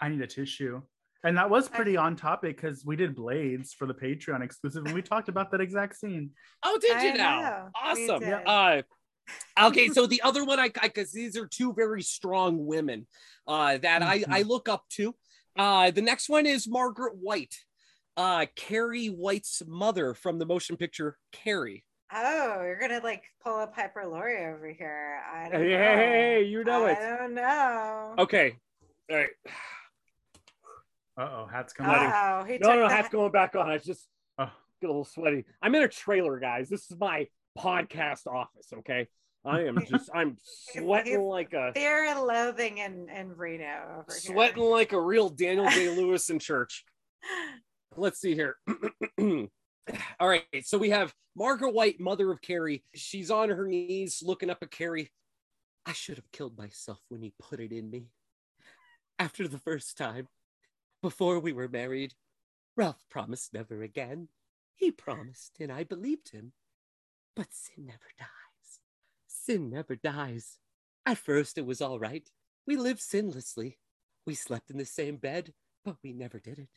I 0.00 0.08
need 0.08 0.20
a 0.20 0.26
tissue. 0.26 0.82
And 1.24 1.36
that 1.36 1.48
was 1.48 1.68
pretty 1.68 1.96
on 1.96 2.16
topic 2.16 2.56
because 2.56 2.84
we 2.84 2.96
did 2.96 3.14
Blades 3.14 3.72
for 3.72 3.86
the 3.86 3.94
Patreon 3.94 4.42
exclusive, 4.42 4.84
and 4.84 4.94
we 4.94 5.02
talked 5.02 5.28
about 5.28 5.52
that 5.52 5.60
exact 5.60 5.96
scene. 5.96 6.30
Oh, 6.64 6.78
did 6.80 6.96
I 6.96 7.04
you 7.04 7.14
now? 7.14 7.40
know. 7.40 7.68
Awesome. 7.80 8.20
did. 8.20 8.32
Uh, 8.44 8.82
okay, 9.62 9.88
so 9.88 10.06
the 10.08 10.20
other 10.22 10.44
one, 10.44 10.58
I 10.58 10.68
because 10.68 11.12
these 11.12 11.36
are 11.36 11.46
two 11.46 11.72
very 11.74 12.02
strong 12.02 12.66
women 12.66 13.06
uh, 13.46 13.78
that 13.78 14.02
I 14.02 14.24
I 14.28 14.42
look 14.42 14.68
up 14.68 14.84
to. 14.94 15.14
Uh, 15.56 15.92
the 15.92 16.02
next 16.02 16.28
one 16.28 16.44
is 16.44 16.66
Margaret 16.66 17.14
White, 17.16 17.54
uh, 18.16 18.46
Carrie 18.56 19.06
White's 19.06 19.62
mother 19.64 20.14
from 20.14 20.40
the 20.40 20.46
motion 20.46 20.76
picture 20.76 21.18
Carrie. 21.30 21.84
Oh, 22.14 22.62
you're 22.62 22.78
gonna 22.78 23.00
like 23.02 23.22
pull 23.42 23.58
a 23.60 23.66
Piper 23.66 24.04
Laurie 24.06 24.44
over 24.46 24.68
here. 24.68 25.20
I 25.32 25.48
don't 25.48 25.60
Hey, 25.62 25.70
know. 25.70 25.78
hey, 25.78 25.94
hey, 25.96 26.42
you 26.44 26.62
know 26.64 26.84
I 26.86 26.90
it. 26.92 26.98
I 26.98 27.16
don't 27.16 27.34
know. 27.34 28.14
Okay. 28.18 28.56
All 29.10 29.16
right. 29.16 29.30
Uh 31.14 31.28
oh, 31.30 31.46
hats 31.46 31.74
coming. 31.74 31.92
Letting- 31.92 32.10
Oh, 32.10 32.44
he 32.48 32.56
No, 32.56 32.74
no, 32.74 32.88
the- 32.88 32.94
hat's 32.94 33.10
going 33.10 33.30
back 33.32 33.54
on. 33.54 33.68
I 33.70 33.76
just 33.76 34.08
Oh. 34.38 34.50
get 34.80 34.86
a 34.86 34.90
little 34.90 35.04
sweaty. 35.04 35.44
I'm 35.60 35.74
in 35.74 35.82
a 35.82 35.88
trailer, 35.88 36.38
guys. 36.38 36.70
This 36.70 36.90
is 36.90 36.96
my 36.98 37.28
podcast 37.58 38.26
office. 38.26 38.72
Okay. 38.78 39.08
I 39.44 39.64
am 39.64 39.76
just, 39.86 40.08
I'm 40.14 40.38
sweating 40.42 41.20
like 41.20 41.52
a 41.52 41.70
Fear 41.74 42.04
and 42.06 42.20
loathing 42.22 42.78
in, 42.78 43.10
in 43.10 43.36
Reno 43.36 43.98
over 43.98 44.04
sweating 44.10 44.62
like 44.62 44.92
a 44.92 45.00
real 45.00 45.28
Daniel 45.28 45.66
Day 45.70 45.90
Lewis 45.94 46.30
in 46.30 46.38
church. 46.38 46.82
Let's 47.94 48.18
see 48.18 48.34
here. 48.34 48.56
All 50.20 50.28
right, 50.28 50.44
so 50.62 50.78
we 50.78 50.90
have 50.90 51.14
Margaret 51.36 51.74
White, 51.74 52.00
mother 52.00 52.30
of 52.30 52.40
Carrie. 52.40 52.84
She's 52.94 53.30
on 53.30 53.48
her 53.48 53.66
knees 53.66 54.22
looking 54.24 54.50
up 54.50 54.62
at 54.62 54.70
Carrie. 54.70 55.10
I 55.86 55.92
should 55.92 56.16
have 56.16 56.30
killed 56.32 56.56
myself 56.56 57.00
when 57.08 57.22
he 57.22 57.34
put 57.38 57.60
it 57.60 57.72
in 57.72 57.90
me. 57.90 58.08
After 59.18 59.48
the 59.48 59.58
first 59.58 59.96
time, 59.98 60.28
before 61.02 61.38
we 61.40 61.52
were 61.52 61.68
married, 61.68 62.14
Ralph 62.76 63.04
promised 63.10 63.52
never 63.52 63.82
again. 63.82 64.28
He 64.76 64.90
promised, 64.90 65.58
and 65.60 65.72
I 65.72 65.84
believed 65.84 66.30
him. 66.30 66.52
But 67.34 67.48
sin 67.50 67.86
never 67.86 67.98
dies. 68.18 68.80
Sin 69.26 69.70
never 69.70 69.96
dies. 69.96 70.58
At 71.04 71.18
first, 71.18 71.58
it 71.58 71.66
was 71.66 71.80
all 71.80 71.98
right. 71.98 72.28
We 72.66 72.76
lived 72.76 73.00
sinlessly. 73.00 73.78
We 74.24 74.34
slept 74.34 74.70
in 74.70 74.78
the 74.78 74.84
same 74.84 75.16
bed, 75.16 75.52
but 75.84 75.96
we 76.02 76.12
never 76.12 76.38
did 76.38 76.58
it. 76.58 76.68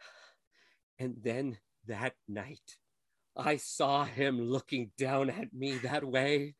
And 0.98 1.16
then 1.22 1.58
that 1.88 2.14
night, 2.28 2.76
I 3.36 3.56
saw 3.56 4.04
him 4.04 4.40
looking 4.40 4.92
down 4.96 5.30
at 5.30 5.52
me 5.52 5.78
that 5.78 6.04
way. 6.04 6.54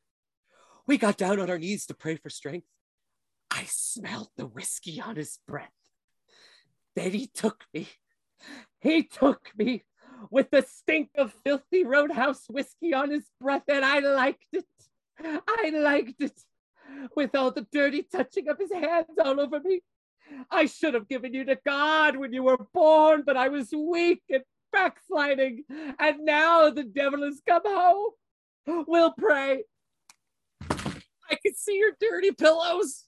We 0.87 0.99
got 0.99 1.17
down 1.17 1.41
on 1.41 1.51
our 1.51 1.59
knees 1.59 1.87
to 1.87 1.95
pray 1.95 2.17
for 2.17 2.31
strength. 2.31 2.67
I 3.51 3.65
smelled 3.67 4.31
the 4.37 4.47
whiskey 4.47 5.01
on 5.01 5.17
his 5.17 5.39
breath. 5.47 5.73
Then 6.95 7.13
he 7.13 7.27
took 7.27 7.65
me. 7.73 7.89
He 8.81 9.03
took 9.03 9.51
me 9.57 9.85
with 10.31 10.51
the 10.51 10.63
stink 10.63 11.11
of 11.17 11.35
filthy 11.45 11.85
roadhouse 11.85 12.45
whiskey 12.49 12.95
on 12.95 13.11
his 13.11 13.27
breath, 13.41 13.65
and 13.69 13.85
I 13.85 13.99
liked 13.99 14.47
it. 14.53 14.67
I 15.21 15.71
liked 15.75 16.21
it. 16.21 16.41
With 17.15 17.35
all 17.35 17.51
the 17.51 17.67
dirty 17.73 18.03
touching 18.03 18.49
of 18.49 18.59
his 18.59 18.73
hands 18.73 19.19
all 19.23 19.41
over 19.41 19.61
me. 19.61 19.81
I 20.51 20.67
should 20.67 20.95
have 20.95 21.09
given 21.09 21.35
you 21.35 21.45
to 21.45 21.59
God 21.65 22.17
when 22.17 22.33
you 22.33 22.43
were 22.43 22.59
born, 22.73 23.23
but 23.25 23.37
I 23.37 23.49
was 23.49 23.73
weak 23.73 24.23
and 24.31 24.43
backsliding, 24.73 25.65
and 25.99 26.25
now 26.25 26.71
the 26.71 26.85
devil 26.85 27.23
has 27.25 27.41
come 27.49 27.63
home. 27.65 28.11
We'll 28.87 29.13
pray. 29.13 29.65
I 30.71 31.37
can 31.43 31.55
see 31.55 31.77
your 31.79 31.93
dirty 32.01 32.33
pillows. 32.33 33.05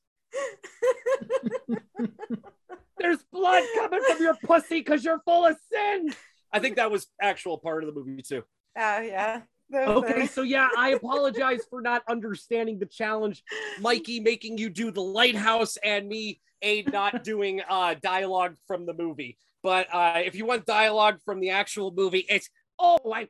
There's 2.99 3.23
blood 3.33 3.63
coming 3.77 4.01
from 4.09 4.23
your 4.23 4.35
pussy 4.45 4.81
because 4.81 5.05
you're 5.05 5.21
full 5.25 5.47
of 5.47 5.57
sin. 5.73 6.13
I 6.53 6.59
think 6.59 6.77
that 6.77 6.91
was 6.91 7.07
actual 7.21 7.59
part 7.59 7.83
of 7.85 7.93
the 7.95 7.99
movie 8.01 8.23
too. 8.23 8.43
Oh 8.79 9.01
yeah. 9.01 9.43
Those 9.71 9.89
Okay, 10.05 10.23
are- 10.23 10.27
so 10.27 10.43
yeah, 10.43 10.69
I 10.77 10.91
apologize 10.91 11.61
for 11.71 11.81
not 11.81 12.03
understanding 12.09 12.79
the 12.79 12.87
challenge. 12.87 13.43
Mikey 13.81 14.21
making 14.21 14.59
you 14.59 14.69
do 14.69 14.91
the 14.91 15.03
lighthouse 15.03 15.77
and 15.83 16.09
me 16.09 16.41
aid 16.63 16.93
not 16.93 17.25
doing 17.25 17.63
uh 17.69 17.95
dialogue 18.03 18.57
from 18.67 18.85
the 18.85 18.93
movie. 18.95 19.39
But 19.63 19.93
uh 19.93 20.23
if 20.25 20.35
you 20.35 20.47
want 20.47 20.67
dialogue 20.67 21.19
from 21.25 21.41
the 21.41 21.51
actual 21.51 21.93
movie, 21.93 22.25
it's 22.29 22.49
oh 22.79 22.99
I 23.13 23.27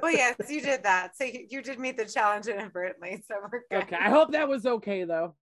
well, 0.00 0.12
yes, 0.12 0.36
you 0.48 0.60
did 0.60 0.84
that. 0.84 1.16
So 1.16 1.24
you, 1.24 1.46
you 1.50 1.62
did 1.62 1.78
meet 1.80 1.96
the 1.96 2.04
challenge 2.04 2.46
inadvertently. 2.46 3.22
So 3.26 3.34
we're 3.42 3.62
good. 3.70 3.82
Okay, 3.84 3.96
I 3.96 4.10
hope 4.10 4.32
that 4.32 4.48
was 4.48 4.64
okay 4.64 5.04
though. 5.04 5.34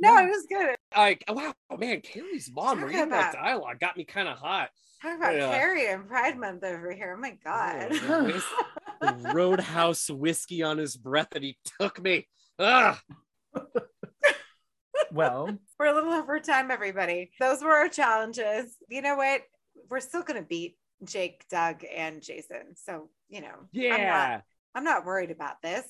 No, 0.00 0.16
it 0.18 0.28
was 0.28 0.46
good. 0.48 0.76
Like 0.96 1.24
wow, 1.28 1.52
man, 1.76 2.00
Carrie's 2.00 2.50
mom 2.54 2.78
Talk 2.78 2.86
reading 2.88 3.08
that 3.10 3.34
about- 3.34 3.44
dialogue 3.44 3.80
got 3.80 3.96
me 3.96 4.04
kind 4.04 4.28
of 4.28 4.38
hot. 4.38 4.70
Talk 5.02 5.16
about 5.18 5.34
Yeah. 5.36 5.50
Carrie 5.50 5.88
and 5.90 6.06
Pride 6.08 6.38
Month 6.38 6.64
over 6.64 6.92
here. 6.92 7.14
Oh 7.16 7.20
my 7.20 7.36
god. 7.44 7.90
The 9.00 9.30
Roadhouse 9.34 10.08
whiskey 10.08 10.62
on 10.62 10.78
his 10.78 10.96
breath, 10.96 11.28
and 11.34 11.44
he 11.44 11.58
took 11.80 12.00
me. 12.00 12.28
Ah, 12.58 12.98
Well, 15.12 15.58
We're 15.78 15.86
a 15.86 15.94
little 15.94 16.12
over 16.12 16.40
time, 16.40 16.70
everybody. 16.70 17.30
Those 17.40 17.62
were 17.62 17.72
our 17.74 17.88
challenges. 17.88 18.76
You 18.88 19.02
know 19.02 19.16
what? 19.16 19.42
We're 19.90 20.00
still 20.00 20.22
gonna 20.22 20.42
beat 20.42 20.76
Jake, 21.04 21.44
Doug, 21.50 21.82
and 21.84 22.22
Jason. 22.22 22.74
So 22.76 23.10
you 23.28 23.40
know, 23.42 23.54
yeah, 23.72 23.94
I'm 23.94 24.00
not, 24.00 24.28
yeah, 24.28 24.40
I'm 24.74 24.84
not 24.84 25.04
worried 25.04 25.30
about 25.30 25.60
this. 25.62 25.84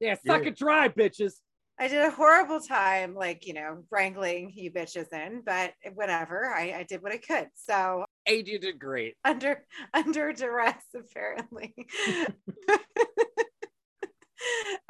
yeah, 0.00 0.14
suck 0.26 0.42
Yeah. 0.42 0.48
it 0.48 0.56
dry, 0.58 0.88
bitches. 0.88 1.34
I 1.78 1.88
did 1.88 2.04
a 2.04 2.10
horrible 2.10 2.60
time, 2.60 3.14
like 3.14 3.46
you 3.46 3.54
know, 3.54 3.84
wrangling 3.90 4.52
you 4.54 4.70
bitches 4.70 5.12
in, 5.14 5.42
but 5.46 5.72
whatever. 5.94 6.52
I, 6.54 6.72
I 6.80 6.82
did 6.82 7.02
what 7.02 7.12
I 7.12 7.16
could. 7.18 7.48
So 7.54 8.04
Aid, 8.26 8.48
you 8.48 8.58
did 8.58 8.78
great. 8.78 9.14
under 9.24 9.64
under 9.94 10.32
duress, 10.34 10.82
apparently. 10.94 11.74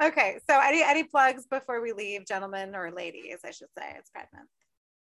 okay, 0.03 0.39
so 0.49 0.59
any 0.59 0.83
any 0.83 1.03
plugs 1.03 1.45
before 1.49 1.81
we 1.81 1.93
leave, 1.93 2.25
gentlemen 2.25 2.75
or 2.75 2.91
ladies? 2.91 3.39
I 3.45 3.51
should 3.51 3.67
say 3.77 3.95
it's 3.97 4.09
Pride 4.09 4.27
Month. 4.33 4.49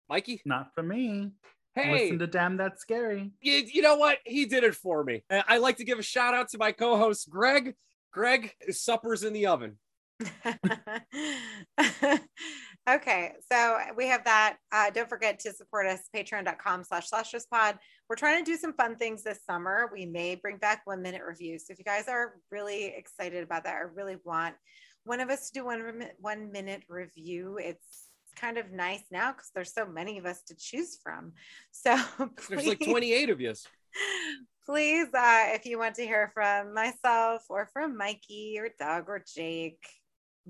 Mikey, 0.09 0.41
not 0.45 0.75
for 0.75 0.83
me. 0.83 1.31
hey, 1.75 1.93
Listen 1.93 2.19
to 2.19 2.27
Damn 2.27 2.57
That's 2.57 2.83
Scary. 2.83 3.31
you, 3.41 3.63
you 3.73 3.83
know 3.83 3.97
what? 3.97 4.19
He 4.25 4.45
did 4.47 4.65
it 4.65 4.75
for 4.75 5.05
me. 5.05 5.23
I 5.31 5.59
like 5.59 5.77
to 5.77 5.85
give 5.85 5.99
a 5.99 6.03
shout 6.03 6.35
out 6.35 6.49
to 6.51 6.59
my 6.59 6.73
co-host 6.73 7.31
Greg. 7.31 7.75
Greg, 8.13 8.53
supper's 8.71 9.23
in 9.23 9.33
the 9.33 9.47
oven. 9.47 9.79
okay, 12.89 13.33
so 13.51 13.79
we 13.97 14.09
have 14.09 14.25
that. 14.25 14.57
Uh, 14.73 14.91
don't 14.91 15.09
forget 15.09 15.39
to 15.41 15.53
support 15.53 15.87
us, 15.87 16.01
patreon.com 16.15 16.85
slash 16.85 17.09
pod. 17.51 17.79
We're 18.11 18.17
trying 18.17 18.45
to 18.45 18.51
do 18.51 18.57
some 18.57 18.73
fun 18.73 18.97
things 18.97 19.23
this 19.23 19.39
summer. 19.47 19.89
We 19.93 20.05
may 20.05 20.35
bring 20.35 20.57
back 20.57 20.85
one 20.85 21.01
minute 21.01 21.23
reviews. 21.25 21.65
So 21.65 21.73
if 21.73 21.79
you 21.79 21.85
guys 21.85 22.09
are 22.09 22.35
really 22.51 22.87
excited 22.87 23.45
about 23.45 23.63
that, 23.63 23.77
I 23.77 23.83
really 23.83 24.17
want 24.25 24.57
one 25.05 25.21
of 25.21 25.31
us 25.31 25.47
to 25.47 25.61
do 25.61 25.65
one, 25.65 26.03
one 26.19 26.51
minute 26.51 26.83
review, 26.89 27.59
it's 27.63 28.09
kind 28.35 28.59
of 28.59 28.73
nice 28.73 29.05
now 29.13 29.31
because 29.31 29.53
there's 29.55 29.73
so 29.73 29.87
many 29.87 30.19
of 30.19 30.27
us 30.27 30.43
to 30.49 30.57
choose 30.57 30.99
from. 31.01 31.35
So 31.71 31.97
There's 32.49 32.67
like 32.67 32.81
28 32.81 33.31
of 33.31 33.41
you. 33.41 33.55
please 34.67 35.07
uh, 35.15 35.45
if 35.51 35.65
you 35.65 35.79
want 35.79 35.95
to 35.95 36.03
hear 36.03 36.33
from 36.35 36.75
myself 36.75 37.45
or 37.49 37.69
from 37.73 37.97
mikey 37.97 38.57
or 38.59 38.69
doug 38.79 39.09
or 39.09 39.25
jake 39.35 39.85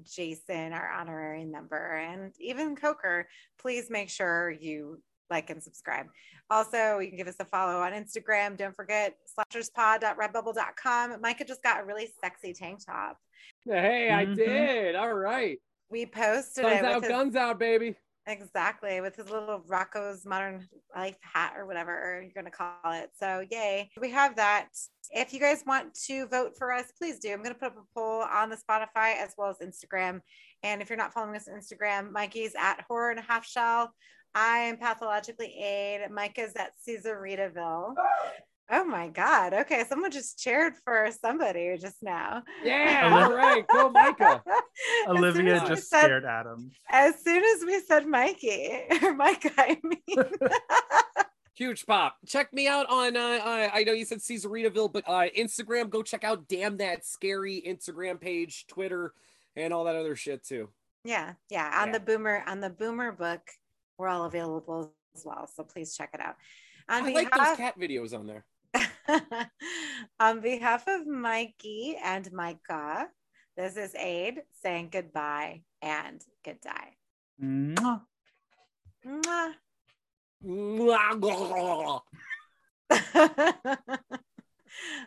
jason 0.03 0.73
our 0.75 0.91
honorary 0.93 1.45
member 1.45 1.97
and 1.97 2.33
even 2.39 2.77
coker 2.77 3.29
please 3.59 3.89
make 3.89 4.11
sure 4.11 4.51
you 4.51 5.01
like 5.31 5.49
and 5.51 5.63
subscribe 5.63 6.07
also 6.51 6.99
you 6.99 7.09
can 7.09 7.17
give 7.17 7.29
us 7.29 7.37
a 7.41 7.45
follow 7.45 7.81
on 7.81 7.93
instagram 7.93 8.57
don't 8.57 8.75
forget 8.75 9.15
slasherspod.redbubble.com 9.39 11.21
micah 11.21 11.45
just 11.45 11.63
got 11.63 11.81
a 11.81 11.85
really 11.85 12.09
sexy 12.23 12.53
tank 12.53 12.81
top 12.85 13.17
Hey, 13.65 14.11
I 14.11 14.27
Mhm. 14.27 14.37
did. 14.37 14.95
All 14.97 15.13
right. 15.15 15.59
we 15.91 16.07
posted 16.07 16.63
Guns 16.65 16.77
it 16.79 16.83
with 16.83 16.91
out, 16.93 17.03
his- 17.03 17.09
guns 17.11 17.37
out, 17.37 17.59
baby. 17.59 17.97
Exactly, 18.27 19.01
with 19.01 19.17
his 19.17 19.29
little 19.29 19.61
Rocko's 19.69 20.25
Modern 20.25 20.67
Life 20.95 21.17
hat 21.21 21.55
or 21.57 21.67
whatever 21.67 22.21
you're 22.23 22.33
going 22.33 22.45
to 22.45 22.51
call 22.51 22.75
it. 22.93 23.11
So, 23.19 23.45
yay. 23.51 23.91
We 23.99 24.11
have 24.11 24.37
that. 24.37 24.69
If 25.11 25.33
you 25.35 25.41
guys 25.41 25.65
want 25.67 25.95
to 26.07 26.27
vote 26.27 26.57
for 26.57 26.71
us, 26.73 26.93
please 26.97 27.19
do. 27.19 27.33
I'm 27.33 27.43
going 27.43 27.55
to 27.55 27.59
put 27.59 27.69
up 27.73 27.77
a 27.79 27.83
poll 27.95 28.23
on 28.23 28.51
the 28.51 28.57
Spotify 28.57 29.17
as 29.17 29.35
well 29.37 29.49
as 29.51 29.59
Instagram. 29.59 30.21
And 30.63 30.81
if 30.81 30.89
you're 30.91 30.97
not 30.99 31.13
following 31.13 31.35
us 31.35 31.49
on 31.49 31.55
Instagram, 31.59 32.13
Mikey's 32.13 32.55
at 32.59 32.83
Horror 32.83 33.11
and 33.11 33.19
a 33.19 33.23
Half 33.23 33.45
Shell. 33.47 33.93
I 34.35 34.59
am 34.59 34.77
Pathologically 34.77 35.53
Aid. 35.59 36.11
Micah's 36.11 36.53
at 36.57 36.73
Caesaritaville. 36.87 37.95
Oh 38.73 38.85
my 38.85 39.09
God. 39.09 39.53
Okay. 39.53 39.85
Someone 39.89 40.13
just 40.13 40.39
cheered 40.39 40.75
for 40.85 41.09
somebody 41.21 41.77
just 41.81 41.97
now. 42.03 42.43
Yeah. 42.63 43.11
All 43.27 43.33
right. 43.33 43.67
Go, 43.67 43.91
Micah. 43.91 44.43
Olivia 45.09 45.65
just 45.67 45.91
said, 45.91 46.03
scared 46.03 46.25
Adam. 46.25 46.71
As 46.89 47.21
soon 47.23 47.43
as 47.43 47.65
we 47.65 47.81
said 47.81 48.07
Mikey, 48.07 48.83
or 49.03 49.15
Micah, 49.15 49.51
I 49.59 49.79
mean. 49.83 50.25
Huge 51.55 51.85
pop. 51.85 52.17
Check 52.27 52.53
me 52.53 52.69
out 52.69 52.89
on, 52.89 53.17
uh, 53.17 53.41
uh, 53.45 53.69
I 53.75 53.83
know 53.85 53.93
you 53.93 54.05
said 54.05 54.19
Caesaritaville, 54.19 54.93
but 54.93 55.05
uh, 55.07 55.27
Instagram. 55.37 55.91
Go 55.91 56.03
check 56.03 56.23
out 56.23 56.47
Damn 56.49 56.77
That 56.77 57.05
Scary 57.05 57.63
Instagram 57.67 58.21
page, 58.21 58.67
Twitter, 58.69 59.13
and 59.57 59.75
all 59.75 59.85
that 59.85 59.97
other 59.97 60.15
shit 60.15 60.47
too. 60.47 60.69
Yeah. 61.05 61.33
Yeah. 61.51 61.81
On 61.83 61.89
yeah. 61.89 61.95
the 61.95 62.01
Boomer, 62.01 62.45
on 62.47 62.61
the 62.61 62.71
Boomer 62.71 63.11
book, 63.11 63.41
we're 64.01 64.09
all 64.09 64.25
available 64.25 64.93
as 65.15 65.25
well. 65.25 65.49
So 65.55 65.63
please 65.63 65.95
check 65.95 66.11
it 66.15 66.21
out. 66.21 66.37
On 66.89 67.05
I 67.05 67.07
behalf- 67.13 67.31
like 67.37 67.49
those 67.49 67.57
cat 67.57 67.79
videos 67.79 68.19
on 68.19 68.27
there. 68.27 68.45
On 70.21 70.41
behalf 70.41 70.89
of 70.89 71.07
Mikey 71.07 71.97
and 72.03 72.33
Micah, 72.33 73.09
this 73.57 73.77
is 73.77 73.95
Aid 73.95 74.43
saying 74.63 74.89
goodbye 74.91 75.63
and 75.83 76.23
good 76.45 76.61
day. 76.61 76.97
Mwah. 77.43 78.03
Mwah. 79.07 79.53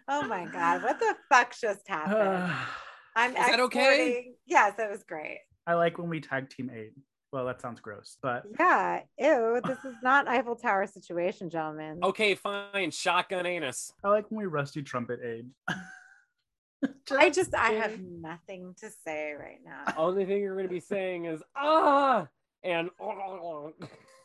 oh 0.08 0.28
my 0.28 0.46
god, 0.46 0.84
what 0.84 1.00
the 1.00 1.16
fuck 1.30 1.56
just 1.60 1.88
happened? 1.88 2.54
I'm 3.16 3.32
is 3.32 3.38
that 3.38 3.60
okay? 3.62 4.34
Yes, 4.46 4.74
it 4.78 4.90
was 4.90 5.04
great. 5.04 5.40
I 5.66 5.76
like 5.76 5.98
when 5.98 6.10
we 6.10 6.20
tag 6.20 6.50
team 6.50 6.70
Aid. 6.74 6.92
Well, 7.34 7.46
that 7.48 7.60
sounds 7.60 7.80
gross, 7.80 8.20
but 8.22 8.44
yeah, 8.60 9.00
ew. 9.18 9.60
This 9.66 9.84
is 9.84 9.96
not 10.04 10.28
Eiffel 10.28 10.56
Tower 10.56 10.86
situation, 10.86 11.50
gentlemen. 11.50 11.98
Okay, 12.04 12.36
fine. 12.36 12.92
Shotgun 12.92 13.48
anus. 13.48 13.92
I 14.04 14.10
like 14.10 14.30
when 14.30 14.42
we 14.42 14.46
rusty 14.46 14.84
trumpet 14.84 15.20
aid. 15.24 15.50
I 17.12 17.32
just 17.32 17.56
I 17.56 17.72
have 17.72 18.00
nothing 18.00 18.76
to 18.82 18.90
say 19.04 19.34
right 19.34 19.58
now. 19.66 19.96
Only 19.98 20.26
thing 20.26 20.44
you're 20.44 20.56
gonna 20.56 20.68
be 20.68 20.80
saying 20.80 21.26
is 21.26 21.42
ah 21.56 22.28
and 22.64 22.92
oh. 23.02 23.74